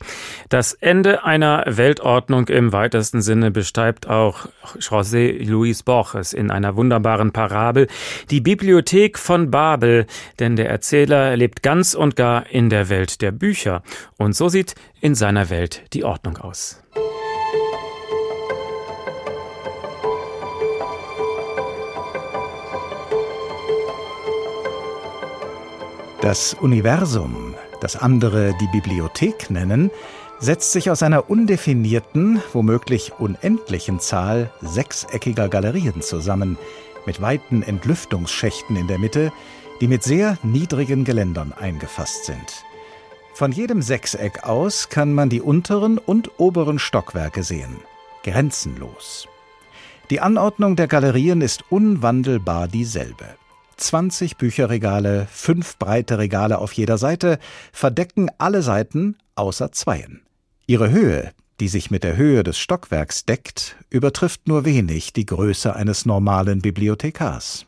Das 0.49 0.73
Ende 0.73 1.23
einer 1.23 1.63
Weltordnung 1.65 2.49
im 2.49 2.73
weitesten 2.73 3.21
Sinne 3.21 3.51
beschreibt 3.51 4.07
auch 4.07 4.47
José 4.77 5.41
Luis 5.43 5.83
Borges 5.83 6.33
in 6.33 6.51
einer 6.51 6.75
wunderbaren 6.75 7.31
Parabel, 7.31 7.87
die 8.29 8.41
Bibliothek 8.41 9.17
von 9.17 9.49
Babel, 9.49 10.07
denn 10.39 10.57
der 10.57 10.69
Erzähler 10.69 11.37
lebt 11.37 11.63
ganz 11.63 11.93
und 11.93 12.17
gar 12.17 12.45
in 12.49 12.69
der 12.69 12.89
Welt 12.89 13.21
der 13.21 13.31
Bücher. 13.31 13.81
Und 14.17 14.35
so 14.35 14.49
sieht 14.49 14.75
in 14.99 15.15
seiner 15.15 15.49
Welt 15.49 15.83
die 15.93 16.03
Ordnung 16.03 16.37
aus. 16.37 16.83
Das 26.27 26.53
Universum, 26.53 27.55
das 27.79 27.95
andere 27.95 28.53
die 28.59 28.67
Bibliothek 28.67 29.49
nennen, 29.49 29.89
setzt 30.39 30.73
sich 30.73 30.91
aus 30.91 31.01
einer 31.01 31.29
undefinierten, 31.29 32.41
womöglich 32.51 33.13
unendlichen 33.17 34.01
Zahl 34.01 34.51
sechseckiger 34.59 35.47
Galerien 35.47 36.01
zusammen, 36.01 36.57
mit 37.05 37.21
weiten 37.21 37.63
Entlüftungsschächten 37.63 38.75
in 38.75 38.89
der 38.89 38.99
Mitte, 38.99 39.31
die 39.79 39.87
mit 39.87 40.03
sehr 40.03 40.37
niedrigen 40.43 41.05
Geländern 41.05 41.53
eingefasst 41.53 42.25
sind. 42.25 42.65
Von 43.33 43.53
jedem 43.53 43.81
Sechseck 43.81 44.43
aus 44.43 44.89
kann 44.89 45.13
man 45.13 45.29
die 45.29 45.39
unteren 45.39 45.97
und 45.97 46.41
oberen 46.41 46.77
Stockwerke 46.77 47.41
sehen, 47.41 47.77
grenzenlos. 48.25 49.29
Die 50.09 50.19
Anordnung 50.19 50.75
der 50.75 50.87
Galerien 50.87 51.39
ist 51.39 51.63
unwandelbar 51.69 52.67
dieselbe. 52.67 53.37
20 53.77 54.37
Bücherregale, 54.37 55.27
fünf 55.31 55.77
breite 55.77 56.17
Regale 56.17 56.57
auf 56.57 56.73
jeder 56.73 56.97
Seite, 56.97 57.39
verdecken 57.71 58.29
alle 58.37 58.61
Seiten 58.61 59.17
außer 59.35 59.71
zweien. 59.71 60.21
Ihre 60.65 60.91
Höhe, 60.91 61.31
die 61.59 61.67
sich 61.67 61.89
mit 61.91 62.03
der 62.03 62.17
Höhe 62.17 62.43
des 62.43 62.57
Stockwerks 62.57 63.25
deckt, 63.25 63.77
übertrifft 63.89 64.47
nur 64.47 64.65
wenig 64.65 65.13
die 65.13 65.25
Größe 65.25 65.75
eines 65.75 66.05
normalen 66.05 66.61
Bibliothekars. 66.61 67.65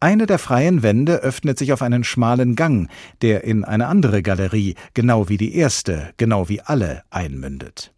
Eine 0.00 0.26
der 0.26 0.38
freien 0.38 0.82
Wände 0.82 1.16
öffnet 1.16 1.58
sich 1.58 1.72
auf 1.72 1.82
einen 1.82 2.04
schmalen 2.04 2.54
Gang, 2.54 2.88
der 3.20 3.44
in 3.44 3.64
eine 3.64 3.88
andere 3.88 4.22
Galerie, 4.22 4.76
genau 4.94 5.28
wie 5.28 5.38
die 5.38 5.54
erste, 5.56 6.10
genau 6.16 6.48
wie 6.48 6.60
alle, 6.60 7.02
einmündet. 7.10 7.92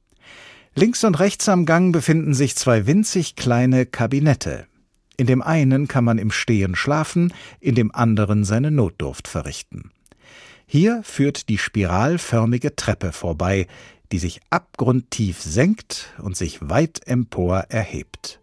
Links 0.74 1.04
und 1.04 1.18
rechts 1.18 1.48
am 1.48 1.66
Gang 1.66 1.92
befinden 1.92 2.32
sich 2.32 2.56
zwei 2.56 2.86
winzig 2.86 3.36
kleine 3.36 3.84
Kabinette. 3.84 4.66
In 5.20 5.26
dem 5.26 5.42
einen 5.42 5.86
kann 5.86 6.02
man 6.02 6.16
im 6.16 6.30
Stehen 6.30 6.74
schlafen, 6.74 7.34
in 7.60 7.74
dem 7.74 7.94
anderen 7.94 8.42
seine 8.42 8.70
Notdurft 8.70 9.28
verrichten. 9.28 9.90
Hier 10.64 11.02
führt 11.02 11.50
die 11.50 11.58
spiralförmige 11.58 12.74
Treppe 12.74 13.12
vorbei, 13.12 13.66
die 14.12 14.18
sich 14.18 14.40
abgrundtief 14.48 15.42
senkt 15.42 16.14
und 16.22 16.38
sich 16.38 16.70
weit 16.70 17.06
empor 17.06 17.66
erhebt. 17.68 18.40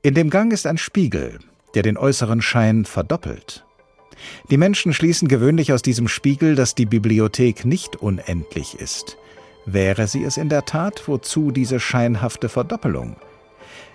In 0.00 0.14
dem 0.14 0.30
Gang 0.30 0.50
ist 0.50 0.66
ein 0.66 0.78
Spiegel, 0.78 1.40
der 1.74 1.82
den 1.82 1.98
äußeren 1.98 2.40
Schein 2.40 2.86
verdoppelt. 2.86 3.66
Die 4.50 4.56
Menschen 4.56 4.94
schließen 4.94 5.28
gewöhnlich 5.28 5.74
aus 5.74 5.82
diesem 5.82 6.08
Spiegel, 6.08 6.54
dass 6.54 6.74
die 6.74 6.86
Bibliothek 6.86 7.66
nicht 7.66 7.96
unendlich 7.96 8.76
ist. 8.76 9.18
Wäre 9.66 10.06
sie 10.06 10.24
es 10.24 10.38
in 10.38 10.48
der 10.48 10.64
Tat, 10.64 11.02
wozu 11.06 11.50
diese 11.50 11.78
scheinhafte 11.78 12.48
Verdoppelung? 12.48 13.16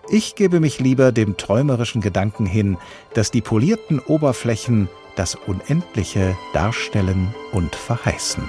Ich 0.10 0.36
gebe 0.36 0.60
mich 0.60 0.79
lieber 0.79 1.12
dem 1.12 1.38
träumerischen 1.38 2.01
Gedanken 2.01 2.45
hin, 2.45 2.77
dass 3.13 3.31
die 3.31 3.41
polierten 3.41 4.00
Oberflächen 4.00 4.89
das 5.15 5.36
Unendliche 5.36 6.36
darstellen 6.53 7.33
und 7.51 7.75
verheißen. 7.75 8.43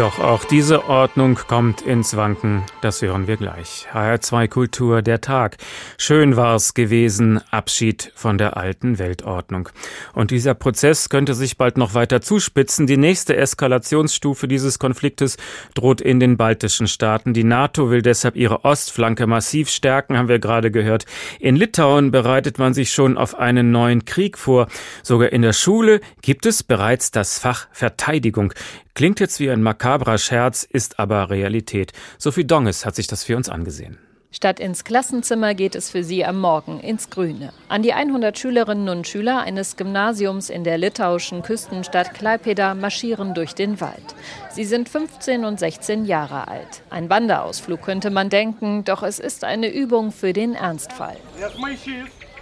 Doch 0.00 0.18
auch 0.18 0.44
diese 0.44 0.88
Ordnung 0.88 1.34
kommt 1.34 1.82
ins 1.82 2.16
Wanken. 2.16 2.62
Das 2.80 3.02
hören 3.02 3.26
wir 3.26 3.36
gleich. 3.36 3.86
HR2 3.92 4.48
Kultur 4.48 5.02
der 5.02 5.20
Tag. 5.20 5.58
Schön 5.98 6.36
war's 6.36 6.72
gewesen. 6.72 7.38
Abschied 7.50 8.10
von 8.14 8.38
der 8.38 8.56
alten 8.56 8.98
Weltordnung. 8.98 9.68
Und 10.14 10.30
dieser 10.30 10.54
Prozess 10.54 11.10
könnte 11.10 11.34
sich 11.34 11.58
bald 11.58 11.76
noch 11.76 11.92
weiter 11.92 12.22
zuspitzen. 12.22 12.86
Die 12.86 12.96
nächste 12.96 13.36
Eskalationsstufe 13.36 14.48
dieses 14.48 14.78
Konfliktes 14.78 15.36
droht 15.74 16.00
in 16.00 16.18
den 16.18 16.38
baltischen 16.38 16.88
Staaten. 16.88 17.34
Die 17.34 17.44
NATO 17.44 17.90
will 17.90 18.00
deshalb 18.00 18.36
ihre 18.36 18.64
Ostflanke 18.64 19.26
massiv 19.26 19.68
stärken, 19.68 20.16
haben 20.16 20.28
wir 20.28 20.38
gerade 20.38 20.70
gehört. 20.70 21.04
In 21.40 21.56
Litauen 21.56 22.10
bereitet 22.10 22.58
man 22.58 22.72
sich 22.72 22.90
schon 22.90 23.18
auf 23.18 23.38
einen 23.38 23.70
neuen 23.70 24.06
Krieg 24.06 24.38
vor. 24.38 24.68
Sogar 25.02 25.30
in 25.30 25.42
der 25.42 25.52
Schule 25.52 26.00
gibt 26.22 26.46
es 26.46 26.62
bereits 26.62 27.10
das 27.10 27.38
Fach 27.38 27.68
Verteidigung. 27.70 28.54
Klingt 29.00 29.18
jetzt 29.18 29.40
wie 29.40 29.50
ein 29.50 29.62
makabrer 29.62 30.18
Scherz, 30.18 30.62
ist 30.62 30.98
aber 30.98 31.30
Realität. 31.30 31.94
Sophie 32.18 32.44
Donges 32.46 32.84
hat 32.84 32.94
sich 32.94 33.06
das 33.06 33.24
für 33.24 33.34
uns 33.34 33.48
angesehen. 33.48 33.96
Statt 34.30 34.60
ins 34.60 34.84
Klassenzimmer 34.84 35.54
geht 35.54 35.74
es 35.74 35.88
für 35.88 36.04
sie 36.04 36.22
am 36.22 36.38
Morgen 36.38 36.80
ins 36.80 37.08
Grüne. 37.08 37.54
An 37.70 37.82
die 37.82 37.94
100 37.94 38.38
Schülerinnen 38.38 38.90
und 38.90 39.08
Schüler 39.08 39.40
eines 39.40 39.78
Gymnasiums 39.78 40.50
in 40.50 40.64
der 40.64 40.76
litauischen 40.76 41.40
Küstenstadt 41.40 42.12
Klaipeda 42.12 42.74
marschieren 42.74 43.32
durch 43.32 43.54
den 43.54 43.80
Wald. 43.80 44.14
Sie 44.50 44.64
sind 44.64 44.90
15 44.90 45.46
und 45.46 45.58
16 45.58 46.04
Jahre 46.04 46.48
alt. 46.48 46.82
Ein 46.90 47.08
Wanderausflug 47.08 47.80
könnte 47.80 48.10
man 48.10 48.28
denken, 48.28 48.84
doch 48.84 49.02
es 49.02 49.18
ist 49.18 49.44
eine 49.44 49.72
Übung 49.72 50.12
für 50.12 50.34
den 50.34 50.52
Ernstfall. 50.52 51.16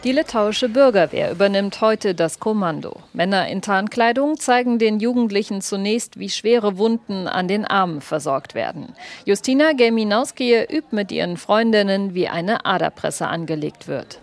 Die 0.04 0.12
litauische 0.12 0.68
Bürgerwehr 0.68 1.32
übernimmt 1.32 1.80
heute 1.80 2.14
das 2.14 2.38
Kommando. 2.38 3.00
Männer 3.12 3.48
in 3.48 3.62
Tarnkleidung 3.62 4.38
zeigen 4.38 4.78
den 4.78 5.00
Jugendlichen 5.00 5.60
zunächst, 5.60 6.20
wie 6.20 6.30
schwere 6.30 6.78
Wunden 6.78 7.26
an 7.26 7.48
den 7.48 7.64
Armen 7.64 8.00
versorgt 8.00 8.54
werden. 8.54 8.94
Justina 9.24 9.72
Gelminowski 9.72 10.62
übt 10.62 10.94
mit 10.94 11.10
ihren 11.10 11.36
Freundinnen, 11.36 12.14
wie 12.14 12.28
eine 12.28 12.64
Aderpresse 12.64 13.26
angelegt 13.26 13.88
wird. 13.88 14.20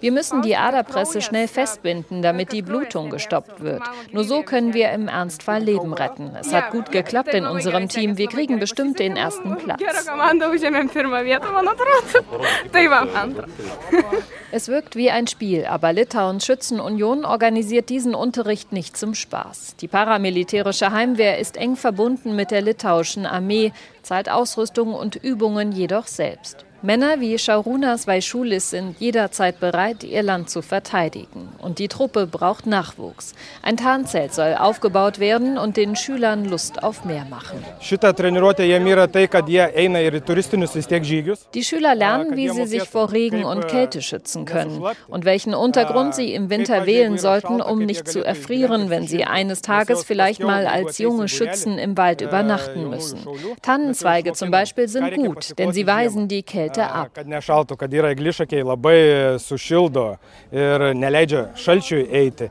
Wir 0.00 0.12
müssen 0.12 0.42
die 0.42 0.56
Aderpresse 0.56 1.22
schnell 1.22 1.48
festbinden, 1.48 2.20
damit 2.20 2.52
die 2.52 2.60
Blutung 2.60 3.08
gestoppt 3.08 3.62
wird. 3.62 3.80
Nur 4.12 4.24
so 4.24 4.42
können 4.42 4.74
wir 4.74 4.92
im 4.92 5.08
Ernstfall 5.08 5.62
Leben 5.62 5.94
retten. 5.94 6.36
Es 6.38 6.52
hat 6.52 6.72
gut 6.72 6.92
geklappt 6.92 7.32
in 7.32 7.46
unserem 7.46 7.88
Team. 7.88 8.18
Wir 8.18 8.28
kriegen 8.28 8.58
bestimmt 8.58 8.98
den 8.98 9.16
ersten 9.16 9.56
Platz. 9.56 9.80
Es 14.50 14.68
wirkt 14.68 14.94
wie 14.94 15.10
ein 15.10 15.26
Spiel, 15.26 15.64
aber 15.64 15.92
Litauens 15.92 16.46
Schützenunion 16.46 17.24
organisiert 17.24 17.88
diesen 17.88 18.14
Unterricht 18.14 18.72
nicht 18.72 18.96
zum 18.96 19.14
Spaß. 19.14 19.74
Die 19.80 19.88
paramilitärische 19.88 20.92
Heimwehr 20.92 21.38
ist 21.38 21.56
eng 21.56 21.74
verbunden 21.74 22.36
mit 22.36 22.52
der 22.52 22.62
litauischen 22.62 23.26
Armee, 23.26 23.72
zahlt 24.02 24.30
Ausrüstung 24.30 24.94
und 24.94 25.16
Übungen 25.16 25.72
jedoch 25.72 26.06
selbst. 26.06 26.64
Männer 26.84 27.18
wie 27.18 27.36
Šarūnas 27.36 28.06
Vaišulis 28.06 28.68
sind 28.68 29.00
jederzeit 29.00 29.58
bereit, 29.58 30.04
ihr 30.04 30.22
Land 30.22 30.50
zu 30.50 30.60
verteidigen. 30.60 31.48
Und 31.62 31.78
die 31.78 31.88
Truppe 31.88 32.26
braucht 32.26 32.66
Nachwuchs. 32.66 33.32
Ein 33.62 33.78
Tarnzelt 33.78 34.34
soll 34.34 34.54
aufgebaut 34.54 35.18
werden 35.18 35.56
und 35.56 35.78
den 35.78 35.96
Schülern 35.96 36.44
Lust 36.44 36.82
auf 36.82 37.06
mehr 37.06 37.24
machen. 37.24 37.64
Die 41.54 41.64
Schüler 41.64 41.94
lernen, 41.94 42.36
wie 42.36 42.50
sie 42.50 42.66
sich 42.66 42.82
vor 42.82 43.12
Regen 43.12 43.44
und 43.44 43.66
Kälte 43.66 44.02
schützen 44.02 44.44
können 44.44 44.84
und 45.08 45.24
welchen 45.24 45.54
Untergrund 45.54 46.14
sie 46.14 46.34
im 46.34 46.50
Winter 46.50 46.84
wählen 46.84 47.16
sollten, 47.16 47.62
um 47.62 47.78
nicht 47.78 48.08
zu 48.08 48.22
erfrieren, 48.22 48.90
wenn 48.90 49.06
sie 49.06 49.24
eines 49.24 49.62
Tages 49.62 50.04
vielleicht 50.04 50.42
mal 50.42 50.66
als 50.66 50.98
junge 50.98 51.28
Schützen 51.28 51.78
im 51.78 51.96
Wald 51.96 52.20
übernachten 52.20 52.90
müssen. 52.90 53.20
Tannenzweige 53.62 54.34
zum 54.34 54.50
Beispiel 54.50 54.86
sind 54.86 55.14
gut, 55.14 55.58
denn 55.58 55.72
sie 55.72 55.86
weisen 55.86 56.28
die 56.28 56.42
Kälte 56.42 56.73
Kälte 56.74 56.92
ab. 56.92 57.10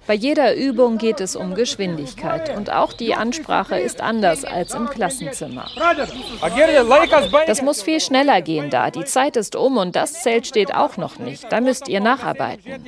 Bei 0.07 0.13
jeder 0.13 0.55
Übung 0.55 0.97
geht 0.97 1.21
es 1.21 1.35
um 1.35 1.55
Geschwindigkeit 1.55 2.55
und 2.55 2.71
auch 2.71 2.93
die 2.93 3.13
Ansprache 3.13 3.79
ist 3.79 4.01
anders 4.01 4.45
als 4.45 4.73
im 4.73 4.87
Klassenzimmer. 4.87 5.67
Das 7.47 7.61
muss 7.61 7.81
viel 7.81 7.99
schneller 7.99 8.41
gehen 8.41 8.69
da. 8.69 8.91
Die 8.91 9.05
Zeit 9.05 9.37
ist 9.37 9.55
um 9.55 9.77
und 9.77 9.95
das 9.95 10.21
Zelt 10.21 10.47
steht 10.47 10.73
auch 10.73 10.97
noch 10.97 11.19
nicht. 11.19 11.51
Da 11.51 11.61
müsst 11.61 11.87
ihr 11.87 11.99
nacharbeiten. 11.99 12.83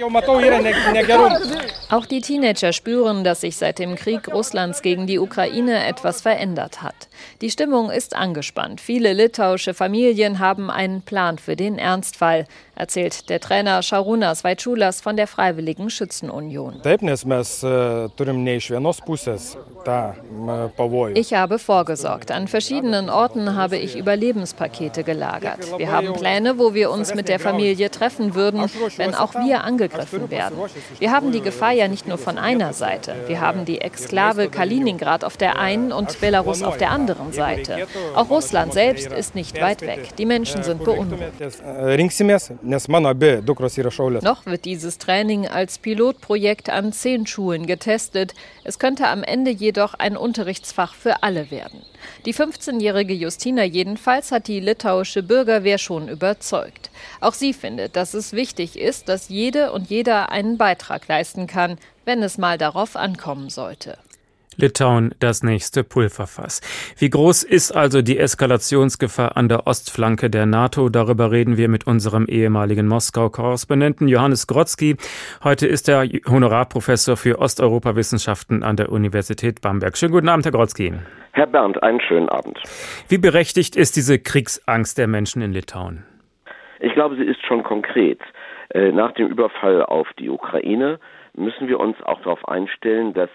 Auch 1.90 2.06
die 2.06 2.22
Teenager 2.22 2.74
spüren, 2.74 3.24
dass 3.24 3.42
sich 3.42 3.58
seit 3.58 3.80
dem 3.80 3.96
Krieg 3.96 4.28
Russlands 4.28 4.82
gegen 4.82 5.08
die 5.08 5.20
Ukraine 5.20 5.86
etwas 5.86 6.22
verändert 6.22 6.82
hat. 6.82 6.96
Die 7.42 7.50
Stimmung 7.50 7.90
ist 7.90 8.16
angespannt. 8.16 8.82
Viele 8.82 9.14
litauische 9.14 9.74
Familien 9.74 10.40
haben 10.40 10.70
einen 10.70 11.02
Plan 11.02 11.15
für 11.38 11.56
den 11.56 11.78
Ernstfall, 11.78 12.46
erzählt 12.76 13.30
der 13.30 13.40
Trainer 13.40 13.80
Šarūnas 13.82 14.44
Vaičiulas 14.44 15.00
von 15.02 15.16
der 15.16 15.28
Freiwilligen 15.28 15.90
Schützenunion. 15.90 16.82
Ich 21.14 21.34
habe 21.34 21.60
vorgesorgt. 21.60 22.32
An 22.32 22.48
verschiedenen 22.48 23.10
Orten 23.10 23.56
habe 23.56 23.78
ich 23.78 23.96
Überlebenspakete 23.96 25.04
gelagert. 25.04 25.78
Wir 25.78 25.92
haben 25.92 26.14
Pläne, 26.14 26.58
wo 26.58 26.74
wir 26.74 26.92
uns 26.92 27.16
mit 27.16 27.30
der 27.30 27.40
Familie 27.40 27.90
treffen 27.90 28.36
würden, 28.36 28.66
wenn 28.98 29.16
auch 29.16 29.36
wir 29.36 29.64
angegriffen 29.64 30.30
werden. 30.30 30.58
Wir 31.00 31.12
haben 31.12 31.32
die 31.32 31.42
Gefahr 31.42 31.72
ja 31.72 31.88
nicht 31.88 32.08
nur 32.08 32.18
von 32.18 32.38
einer 32.38 32.74
Seite. 32.74 33.16
Wir 33.28 33.40
haben 33.40 33.64
die 33.64 33.80
Exklave 33.80 34.50
Kaliningrad 34.50 35.24
auf 35.24 35.38
der 35.38 35.60
einen 35.60 35.94
und 35.94 36.20
Belarus 36.20 36.62
auf 36.62 36.78
der 36.78 36.92
anderen 36.92 37.32
Seite. 37.32 37.88
Auch 38.16 38.30
Russland 38.30 38.74
selbst 38.74 39.08
ist 39.08 39.36
nicht 39.36 39.62
weit 39.62 39.82
weg. 39.82 40.16
Die 40.18 40.26
Menschen 40.26 40.64
sind 40.64 40.84
beunruhigt. 40.84 41.05
Noch 44.24 44.46
wird 44.46 44.66
dieses 44.66 44.98
Training 44.98 45.48
als 45.48 45.78
Pilotprojekt 45.78 46.70
an 46.70 46.94
zehn 46.94 47.28
Schulen 47.28 47.66
getestet. 47.66 48.34
Es 48.64 48.80
könnte 48.80 49.08
am 49.08 49.24
Ende 49.24 49.52
jedoch 49.52 49.94
ein 49.94 50.18
Unterrichtsfach 50.18 50.96
für 50.96 51.24
alle 51.24 51.52
werden. 51.52 51.82
Die 52.26 52.34
15-jährige 52.34 53.14
Justina 53.14 53.64
jedenfalls 53.64 54.32
hat 54.32 54.48
die 54.48 54.60
litauische 54.60 55.24
Bürgerwehr 55.24 55.78
schon 55.78 56.08
überzeugt. 56.08 56.90
Auch 57.22 57.34
sie 57.34 57.54
findet, 57.54 57.96
dass 57.96 58.14
es 58.14 58.34
wichtig 58.34 58.80
ist, 58.80 59.10
dass 59.10 59.30
jede 59.30 59.72
und 59.72 59.90
jeder 59.90 60.32
einen 60.32 60.58
Beitrag 60.58 61.08
leisten 61.08 61.48
kann, 61.48 61.78
wenn 62.06 62.22
es 62.24 62.38
mal 62.38 62.58
darauf 62.58 62.96
ankommen 62.96 63.50
sollte. 63.50 63.98
Litauen 64.58 65.14
das 65.20 65.44
nächste 65.44 65.84
Pulverfass. 65.84 66.62
Wie 66.98 67.10
groß 67.10 67.44
ist 67.44 67.72
also 67.72 68.02
die 68.02 68.18
Eskalationsgefahr 68.18 69.36
an 69.38 69.50
der 69.50 69.68
Ostflanke 69.68 70.30
der 70.30 70.46
NATO? 70.46 70.90
Darüber 70.90 71.32
reden 71.32 71.58
wir 71.58 71.68
mit 71.70 71.88
unserem 71.88 72.26
ehemaligen 72.28 72.88
Moskau-Korrespondenten 72.88 74.08
Johannes 74.08 74.48
Grotzky. 74.48 74.98
Heute 75.44 75.68
ist 75.68 75.90
er 75.90 76.06
Honorarprofessor 76.06 77.18
für 77.18 77.40
Osteuropawissenschaften 77.40 78.64
an 78.64 78.78
der 78.78 78.92
Universität 78.92 79.62
Bamberg. 79.62 79.98
Schönen 79.98 80.14
guten 80.14 80.30
Abend, 80.30 80.46
Herr 80.46 80.52
Grotzky. 80.52 80.94
Herr 81.34 81.48
Bernd, 81.48 81.84
einen 81.84 82.00
schönen 82.00 82.30
Abend. 82.30 82.58
Wie 83.10 83.18
berechtigt 83.18 83.76
ist 83.76 83.98
diese 83.98 84.20
Kriegsangst 84.20 84.98
der 84.98 85.08
Menschen 85.08 85.42
in 85.42 85.52
Litauen? 85.52 86.06
Ich 86.80 86.94
glaube, 86.94 87.16
sie 87.16 87.24
ist 87.24 87.46
schon 87.46 87.64
konkret. 87.64 88.20
Äh, 88.70 88.92
nach 88.92 89.12
dem 89.14 89.28
Überfall 89.28 89.84
auf 89.84 90.08
die 90.18 90.30
Ukraine 90.30 91.00
müssen 91.36 91.68
wir 91.68 91.80
uns 91.80 92.02
auch 92.04 92.22
darauf 92.22 92.48
einstellen, 92.48 93.14
dass 93.14 93.30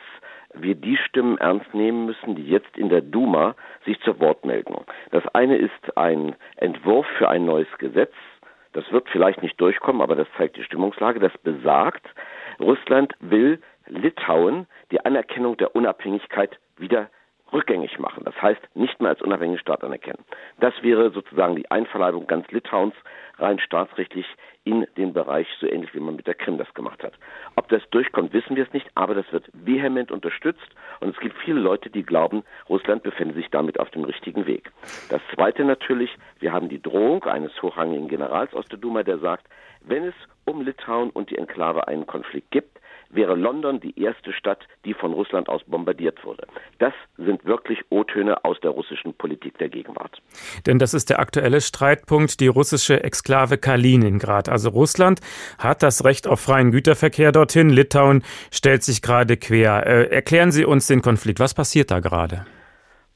wir 0.54 0.74
die 0.74 0.96
Stimmen 0.96 1.38
ernst 1.38 1.72
nehmen 1.74 2.06
müssen, 2.06 2.34
die 2.34 2.46
jetzt 2.46 2.76
in 2.76 2.88
der 2.88 3.00
Duma 3.00 3.54
sich 3.84 4.00
zu 4.00 4.18
Wort 4.20 4.44
melden. 4.44 4.76
Das 5.10 5.26
eine 5.34 5.56
ist 5.56 5.96
ein 5.96 6.36
Entwurf 6.56 7.06
für 7.18 7.28
ein 7.28 7.44
neues 7.44 7.68
Gesetz 7.78 8.12
das 8.72 8.90
wird 8.92 9.08
vielleicht 9.08 9.42
nicht 9.42 9.60
durchkommen, 9.60 10.00
aber 10.00 10.14
das 10.14 10.28
zeigt 10.36 10.56
die 10.56 10.62
Stimmungslage, 10.62 11.18
das 11.18 11.36
besagt, 11.38 12.06
Russland 12.60 13.14
will 13.20 13.60
Litauen 13.86 14.66
die 14.92 15.04
Anerkennung 15.04 15.56
der 15.56 15.74
Unabhängigkeit 15.74 16.58
wieder 16.76 17.10
rückgängig 17.52 17.98
machen. 17.98 18.24
Das 18.24 18.40
heißt, 18.40 18.60
nicht 18.74 19.00
mehr 19.00 19.10
als 19.10 19.22
unabhängigen 19.22 19.60
Staat 19.60 19.84
anerkennen. 19.84 20.24
Das 20.58 20.74
wäre 20.82 21.10
sozusagen 21.10 21.56
die 21.56 21.70
Einverleibung 21.70 22.26
ganz 22.26 22.48
Litauens 22.50 22.94
rein 23.38 23.58
staatsrechtlich 23.58 24.26
in 24.64 24.86
den 24.96 25.12
Bereich, 25.14 25.46
so 25.58 25.66
ähnlich 25.66 25.94
wie 25.94 26.00
man 26.00 26.16
mit 26.16 26.26
der 26.26 26.34
Krim 26.34 26.58
das 26.58 26.72
gemacht 26.74 27.02
hat. 27.02 27.14
Ob 27.56 27.68
das 27.68 27.82
durchkommt, 27.90 28.32
wissen 28.32 28.56
wir 28.56 28.64
es 28.64 28.72
nicht, 28.72 28.86
aber 28.94 29.14
das 29.14 29.30
wird 29.32 29.48
vehement 29.52 30.12
unterstützt 30.12 30.68
und 31.00 31.14
es 31.14 31.20
gibt 31.20 31.36
viele 31.38 31.60
Leute, 31.60 31.88
die 31.88 32.02
glauben, 32.02 32.44
Russland 32.68 33.02
befände 33.02 33.34
sich 33.34 33.48
damit 33.50 33.80
auf 33.80 33.90
dem 33.90 34.04
richtigen 34.04 34.46
Weg. 34.46 34.70
Das 35.08 35.22
Zweite 35.34 35.64
natürlich, 35.64 36.10
wir 36.40 36.52
haben 36.52 36.68
die 36.68 36.82
Drohung 36.82 37.24
eines 37.24 37.60
hochrangigen 37.62 38.08
Generals 38.08 38.52
aus 38.54 38.66
der 38.66 38.78
Duma, 38.78 39.02
der 39.02 39.18
sagt, 39.18 39.46
wenn 39.82 40.04
es 40.04 40.14
um 40.44 40.60
Litauen 40.60 41.10
und 41.10 41.30
die 41.30 41.38
Enklave 41.38 41.88
einen 41.88 42.06
Konflikt 42.06 42.50
gibt, 42.50 42.78
wäre 43.10 43.34
London 43.34 43.80
die 43.80 44.00
erste 44.00 44.32
Stadt, 44.32 44.66
die 44.84 44.94
von 44.94 45.12
Russland 45.12 45.48
aus 45.48 45.62
bombardiert 45.66 46.24
wurde. 46.24 46.46
Das 46.78 46.92
sind 47.16 47.44
wirklich 47.44 47.80
O-Töne 47.90 48.44
aus 48.44 48.58
der 48.60 48.70
russischen 48.70 49.14
Politik 49.14 49.58
der 49.58 49.68
Gegenwart. 49.68 50.22
Denn 50.66 50.78
das 50.78 50.94
ist 50.94 51.10
der 51.10 51.20
aktuelle 51.20 51.60
Streitpunkt, 51.60 52.40
die 52.40 52.46
russische 52.46 53.02
Exklave 53.02 53.58
Kaliningrad. 53.58 54.48
Also 54.48 54.70
Russland 54.70 55.20
hat 55.58 55.82
das 55.82 56.04
Recht 56.04 56.26
auf 56.26 56.40
freien 56.40 56.70
Güterverkehr 56.70 57.32
dorthin. 57.32 57.70
Litauen 57.70 58.22
stellt 58.50 58.82
sich 58.82 59.02
gerade 59.02 59.36
quer. 59.36 59.86
Äh, 59.86 60.14
erklären 60.14 60.52
Sie 60.52 60.64
uns 60.64 60.86
den 60.86 61.02
Konflikt. 61.02 61.40
Was 61.40 61.54
passiert 61.54 61.90
da 61.90 62.00
gerade? 62.00 62.46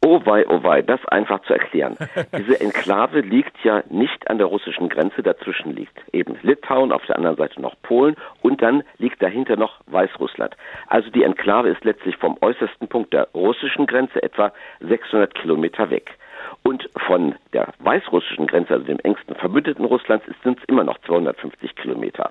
Oh 0.06 0.20
wei, 0.26 0.44
oh 0.46 0.62
wei, 0.62 0.82
das 0.82 1.02
einfach 1.06 1.40
zu 1.44 1.54
erklären. 1.54 1.96
Diese 2.36 2.60
Enklave 2.60 3.20
liegt 3.20 3.56
ja 3.64 3.82
nicht 3.88 4.28
an 4.28 4.36
der 4.36 4.48
russischen 4.48 4.90
Grenze, 4.90 5.22
dazwischen 5.22 5.74
liegt 5.74 5.98
eben 6.12 6.36
Litauen, 6.42 6.92
auf 6.92 7.06
der 7.06 7.16
anderen 7.16 7.36
Seite 7.36 7.62
noch 7.62 7.74
Polen 7.80 8.14
und 8.42 8.60
dann 8.60 8.82
liegt 8.98 9.22
dahinter 9.22 9.56
noch 9.56 9.80
Weißrussland. 9.86 10.58
Also 10.88 11.08
die 11.08 11.22
Enklave 11.22 11.70
ist 11.70 11.84
letztlich 11.84 12.18
vom 12.18 12.36
äußersten 12.42 12.86
Punkt 12.86 13.14
der 13.14 13.28
russischen 13.32 13.86
Grenze 13.86 14.22
etwa 14.22 14.52
600 14.80 15.34
Kilometer 15.34 15.88
weg. 15.88 16.18
Und 16.66 16.88
von 16.96 17.34
der 17.52 17.74
weißrussischen 17.80 18.46
Grenze, 18.46 18.72
also 18.72 18.86
dem 18.86 18.98
engsten 19.00 19.34
Verbündeten 19.36 19.84
Russlands, 19.84 20.24
sind 20.42 20.58
es 20.58 20.64
immer 20.64 20.82
noch 20.82 20.96
250 21.02 21.76
Kilometer. 21.76 22.30